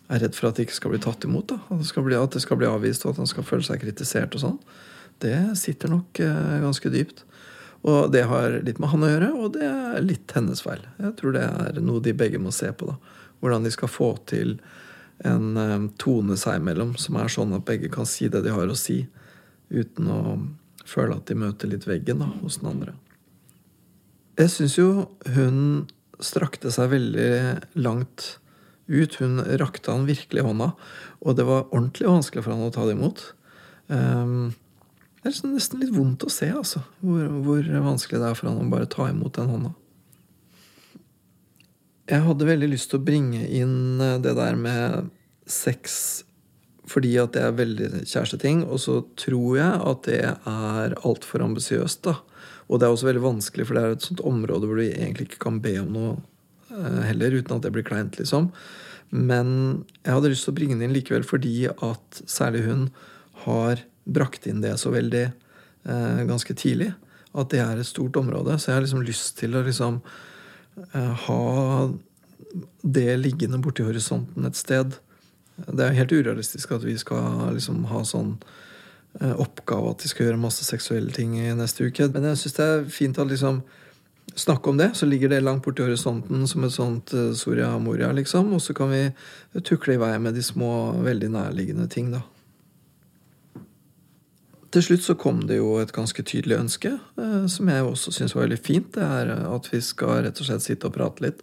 er 0.10 0.24
redd 0.26 0.38
for 0.38 0.50
at 0.50 0.58
det 0.58 0.68
ikke 0.68 0.78
skal 0.78 0.94
bli 0.94 1.02
tatt 1.02 1.26
imot. 1.26 1.56
At, 1.56 1.82
det 1.82 2.06
bli, 2.06 2.18
at 2.20 2.36
det 2.36 2.44
skal 2.44 2.60
bli 2.60 2.70
avvist, 2.70 3.06
og 3.06 3.16
at 3.16 3.24
han 3.24 3.30
skal 3.30 3.48
føle 3.48 3.66
seg 3.66 3.82
kritisert 3.82 4.38
og 4.38 4.44
sånn. 4.44 4.62
Det 5.24 5.36
sitter 5.60 5.92
nok 5.92 6.22
eh, 6.24 6.60
ganske 6.66 6.94
dypt. 6.94 7.26
Og 7.88 8.12
det 8.12 8.26
har 8.28 8.60
litt 8.66 8.80
med 8.82 8.92
han 8.92 9.06
å 9.06 9.10
gjøre, 9.14 9.30
og 9.40 9.54
det 9.56 9.68
er 9.68 10.04
litt 10.04 10.34
hennes 10.36 10.62
feil. 10.64 10.82
Jeg 11.00 11.16
tror 11.20 11.36
det 11.36 11.46
er 11.48 11.80
noe 11.84 12.04
de 12.04 12.16
begge 12.18 12.42
må 12.42 12.52
se 12.56 12.72
på. 12.76 12.90
da. 12.92 12.98
Hvordan 13.40 13.64
de 13.64 13.72
skal 13.72 13.92
få 13.92 14.10
til 14.28 14.58
en 15.28 15.60
eh, 15.60 15.86
tone 16.00 16.36
seg 16.40 16.60
imellom 16.60 16.96
som 17.00 17.20
er 17.20 17.32
sånn 17.32 17.56
at 17.56 17.68
begge 17.68 17.92
kan 17.92 18.08
si 18.08 18.28
det 18.32 18.44
de 18.46 18.56
har 18.56 18.68
å 18.68 18.78
si, 18.78 19.02
uten 19.70 20.12
å 20.12 20.22
føle 20.88 21.16
at 21.16 21.30
de 21.30 21.38
møter 21.40 21.72
litt 21.72 21.88
veggen 21.88 22.24
da, 22.24 22.30
hos 22.42 22.60
den 22.60 22.72
andre. 22.72 22.96
Jeg 24.40 24.52
syns 24.54 24.78
jo 24.80 24.90
hun 25.36 25.88
strakte 26.24 26.72
seg 26.72 26.92
veldig 26.94 27.32
langt 27.80 28.40
ut. 28.90 29.16
Hun 29.20 29.40
rakte 29.62 29.94
han 29.94 30.08
virkelig 30.08 30.46
hånda, 30.48 30.72
og 31.20 31.36
det 31.38 31.46
var 31.48 31.68
ordentlig 31.70 32.10
vanskelig 32.10 32.46
for 32.46 32.56
han 32.56 32.68
å 32.68 32.74
ta 32.74 32.88
det 32.88 32.96
imot. 32.98 33.24
Ehm, 33.94 34.52
det 35.20 35.28
er 35.28 35.34
liksom 35.34 35.52
nesten 35.52 35.82
litt 35.84 35.92
vondt 35.92 36.24
å 36.24 36.32
se 36.32 36.48
altså, 36.56 36.80
hvor, 37.04 37.26
hvor 37.44 37.66
vanskelig 37.84 38.22
det 38.22 38.30
er 38.30 38.38
for 38.40 38.48
han 38.48 38.62
å 38.62 38.72
bare 38.72 38.88
ta 38.88 39.10
imot 39.12 39.36
den 39.36 39.52
hånda. 39.52 39.74
Jeg 42.10 42.26
hadde 42.26 42.48
veldig 42.48 42.70
lyst 42.72 42.90
til 42.90 43.02
å 43.02 43.06
bringe 43.06 43.44
inn 43.44 44.00
eh, 44.02 44.18
det 44.24 44.34
der 44.40 44.56
med 44.58 45.12
sex 45.50 46.24
fordi 46.90 47.12
at 47.22 47.36
det 47.36 47.44
er 47.46 47.54
veldig 47.54 47.90
kjæresteting, 48.10 48.64
og 48.66 48.80
så 48.82 48.96
tror 49.20 49.60
jeg 49.60 49.82
at 49.92 50.08
det 50.08 50.22
er 50.26 50.96
altfor 51.06 51.44
ambisiøst. 51.46 52.02
da. 52.08 52.16
Og 52.66 52.80
det 52.80 52.88
er 52.88 52.96
også 52.96 53.10
veldig 53.12 53.22
vanskelig, 53.22 53.68
for 53.68 53.78
det 53.78 53.84
er 53.84 53.94
et 53.94 54.08
sånt 54.08 54.24
område 54.26 54.66
hvor 54.66 54.80
du 54.80 54.88
egentlig 54.88 55.28
ikke 55.28 55.44
kan 55.44 55.60
be 55.62 55.76
om 55.84 55.92
noe 55.94 56.16
eh, 56.74 57.04
heller, 57.12 57.38
uten 57.38 57.60
at 57.60 57.68
det 57.68 57.74
blir 57.76 57.86
kleint, 57.86 58.18
liksom. 58.18 58.50
Men 59.14 59.52
jeg 60.02 60.16
hadde 60.16 60.34
lyst 60.34 60.48
til 60.48 60.56
å 60.56 60.58
bringe 60.58 60.80
den 60.80 60.90
inn 60.90 60.98
likevel 60.98 61.26
fordi 61.26 61.68
at 61.70 62.24
særlig 62.30 62.66
hun 62.66 62.84
har 63.46 63.86
brakt 64.06 64.48
inn 64.50 64.62
det 64.64 64.76
så 64.82 64.92
veldig 64.94 65.26
eh, 65.26 66.22
ganske 66.30 66.56
tidlig. 66.58 66.92
At 67.38 67.52
det 67.54 67.62
er 67.62 67.80
et 67.80 67.88
stort 67.88 68.18
område. 68.18 68.58
Så 68.58 68.72
jeg 68.72 68.80
har 68.80 68.86
liksom 68.86 69.06
lyst 69.06 69.38
til 69.40 69.58
å 69.58 69.66
liksom 69.66 70.00
eh, 70.94 71.28
ha 71.28 71.44
det 72.82 73.12
liggende 73.18 73.60
borti 73.62 73.86
horisonten 73.86 74.48
et 74.48 74.58
sted. 74.58 74.98
Det 75.68 75.84
er 75.84 75.92
jo 75.92 76.00
helt 76.02 76.16
urealistisk 76.16 76.72
at 76.74 76.86
vi 76.88 76.96
skal 76.98 77.52
liksom 77.56 77.84
ha 77.92 78.02
sånn 78.08 78.38
eh, 79.20 79.36
oppgave 79.36 79.92
at 79.92 80.04
de 80.04 80.12
skal 80.12 80.30
gjøre 80.30 80.42
masse 80.42 80.66
seksuelle 80.66 81.14
ting 81.16 81.38
i 81.40 81.52
neste 81.58 81.90
uke. 81.90 82.10
Men 82.14 82.32
jeg 82.32 82.42
syns 82.44 82.58
det 82.58 82.70
er 82.70 82.90
fint 82.94 83.20
å 83.20 83.28
liksom 83.30 83.62
snakke 84.40 84.70
om 84.70 84.78
det. 84.80 84.92
Så 84.98 85.06
ligger 85.06 85.30
det 85.30 85.44
langt 85.46 85.66
borti 85.66 85.84
horisonten 85.84 86.48
som 86.48 86.66
et 86.66 86.76
sånt 86.76 87.14
eh, 87.14 87.32
Soria 87.38 87.76
Moria, 87.82 88.12
liksom. 88.16 88.54
Og 88.56 88.64
så 88.64 88.74
kan 88.78 88.94
vi 88.94 89.06
tukle 89.66 89.98
i 89.98 90.02
vei 90.02 90.16
med 90.22 90.38
de 90.38 90.44
små, 90.46 90.92
veldig 91.06 91.34
nærliggende 91.36 91.90
ting, 91.92 92.12
da. 92.16 92.24
Til 94.70 94.84
slutt 94.86 95.02
så 95.02 95.16
kom 95.18 95.42
det 95.50 95.58
jo 95.58 95.78
et 95.82 95.92
ganske 95.96 96.22
tydelig 96.22 96.60
ønske, 96.60 96.92
eh, 97.18 97.46
som 97.50 97.70
jeg 97.72 97.86
også 97.86 98.14
syns 98.14 98.36
var 98.36 98.46
veldig 98.46 98.60
fint. 98.62 98.92
Det 98.94 99.06
er 99.06 99.32
at 99.50 99.70
vi 99.72 99.82
skal 99.82 100.24
rett 100.26 100.42
og 100.42 100.50
slett 100.50 100.66
sitte 100.66 100.90
og 100.90 100.98
prate 100.98 101.26
litt 101.26 101.42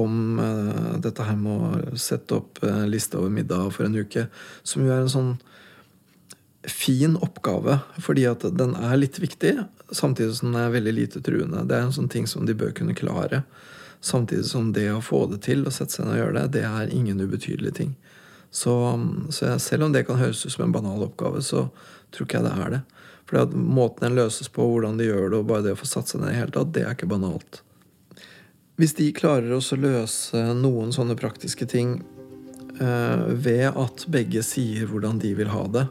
om 0.00 0.38
eh, 0.40 0.94
dette 1.04 1.26
her 1.26 1.36
med 1.36 1.92
å 1.92 1.98
sette 2.00 2.38
opp 2.38 2.62
eh, 2.64 2.86
liste 2.88 3.20
over 3.20 3.32
middag 3.34 3.68
for 3.76 3.84
en 3.84 3.98
uke. 3.98 4.26
Som 4.64 4.86
jo 4.86 4.94
er 4.94 5.04
en 5.04 5.12
sånn 5.12 5.34
fin 6.64 7.18
oppgave, 7.20 7.78
fordi 8.00 8.24
at 8.30 8.46
den 8.56 8.72
er 8.78 8.96
litt 8.96 9.20
viktig, 9.20 9.58
samtidig 9.92 10.38
som 10.38 10.54
den 10.54 10.62
er 10.62 10.72
veldig 10.72 10.94
lite 10.96 11.20
truende. 11.24 11.66
Det 11.68 11.76
er 11.76 11.84
en 11.84 11.92
sånn 11.92 12.08
ting 12.08 12.28
som 12.30 12.48
de 12.48 12.56
bør 12.56 12.72
kunne 12.76 12.96
klare. 12.96 13.42
Samtidig 14.04 14.48
som 14.48 14.72
det 14.72 14.88
å 14.92 15.04
få 15.04 15.26
det 15.28 15.42
til 15.44 15.66
og 15.66 15.76
sette 15.76 15.98
seg 15.98 16.08
ned 16.08 16.16
og 16.16 16.22
gjøre 16.22 16.38
det, 16.38 16.46
det 16.56 16.64
er 16.68 16.96
ingen 16.96 17.20
ubetydelig 17.20 17.74
ting. 17.76 17.92
Så, 18.54 18.72
så 19.34 19.48
jeg, 19.48 19.60
selv 19.60 19.88
om 19.88 19.92
det 19.92 20.04
kan 20.08 20.20
høres 20.20 20.44
ut 20.46 20.54
som 20.54 20.68
en 20.68 20.74
banal 20.74 21.04
oppgave, 21.04 21.42
så 21.42 21.66
tror 22.14 22.28
ikke 22.28 22.40
jeg 22.40 22.46
det 22.46 22.54
er 22.54 22.74
det. 22.74 22.82
For 23.28 23.54
måten 23.56 24.08
den 24.08 24.18
løses 24.18 24.50
på, 24.52 24.66
hvordan 24.68 24.98
de 25.00 25.08
gjør 25.08 25.30
det, 25.30 25.38
og 25.38 25.46
bare 25.48 25.64
det 25.66 25.76
å 25.76 25.80
få 25.80 25.88
satt 25.88 26.10
seg 26.10 26.22
ned 26.22 26.34
i 26.34 26.40
hele 26.40 26.54
tatt, 26.54 26.74
det 26.76 26.84
er 26.84 26.96
ikke 26.96 27.10
banalt. 27.10 27.62
Hvis 28.80 28.96
de 28.98 29.12
klarer 29.14 29.54
å 29.54 29.78
løse 29.78 30.40
noen 30.58 30.90
sånne 30.92 31.16
praktiske 31.16 31.66
ting 31.70 32.00
eh, 32.80 33.24
ved 33.30 33.68
at 33.70 34.06
begge 34.10 34.42
sier 34.44 34.90
hvordan 34.90 35.20
de 35.22 35.30
vil 35.38 35.52
ha 35.54 35.62
det, 35.78 35.86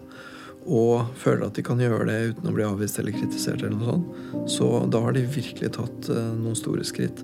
og 0.64 1.16
føler 1.20 1.48
at 1.48 1.58
de 1.58 1.64
kan 1.66 1.80
gjøre 1.82 2.08
det 2.08 2.20
uten 2.34 2.50
å 2.52 2.56
bli 2.56 2.68
avvist 2.68 3.00
eller 3.00 3.16
kritisert, 3.16 3.64
eller 3.64 3.76
noe 3.80 3.96
sånt, 3.96 4.52
så 4.52 4.68
da 4.92 5.02
har 5.04 5.16
de 5.16 5.26
virkelig 5.28 5.74
tatt 5.80 6.12
eh, 6.12 6.30
noen 6.38 6.60
store 6.60 6.86
skritt. 6.88 7.24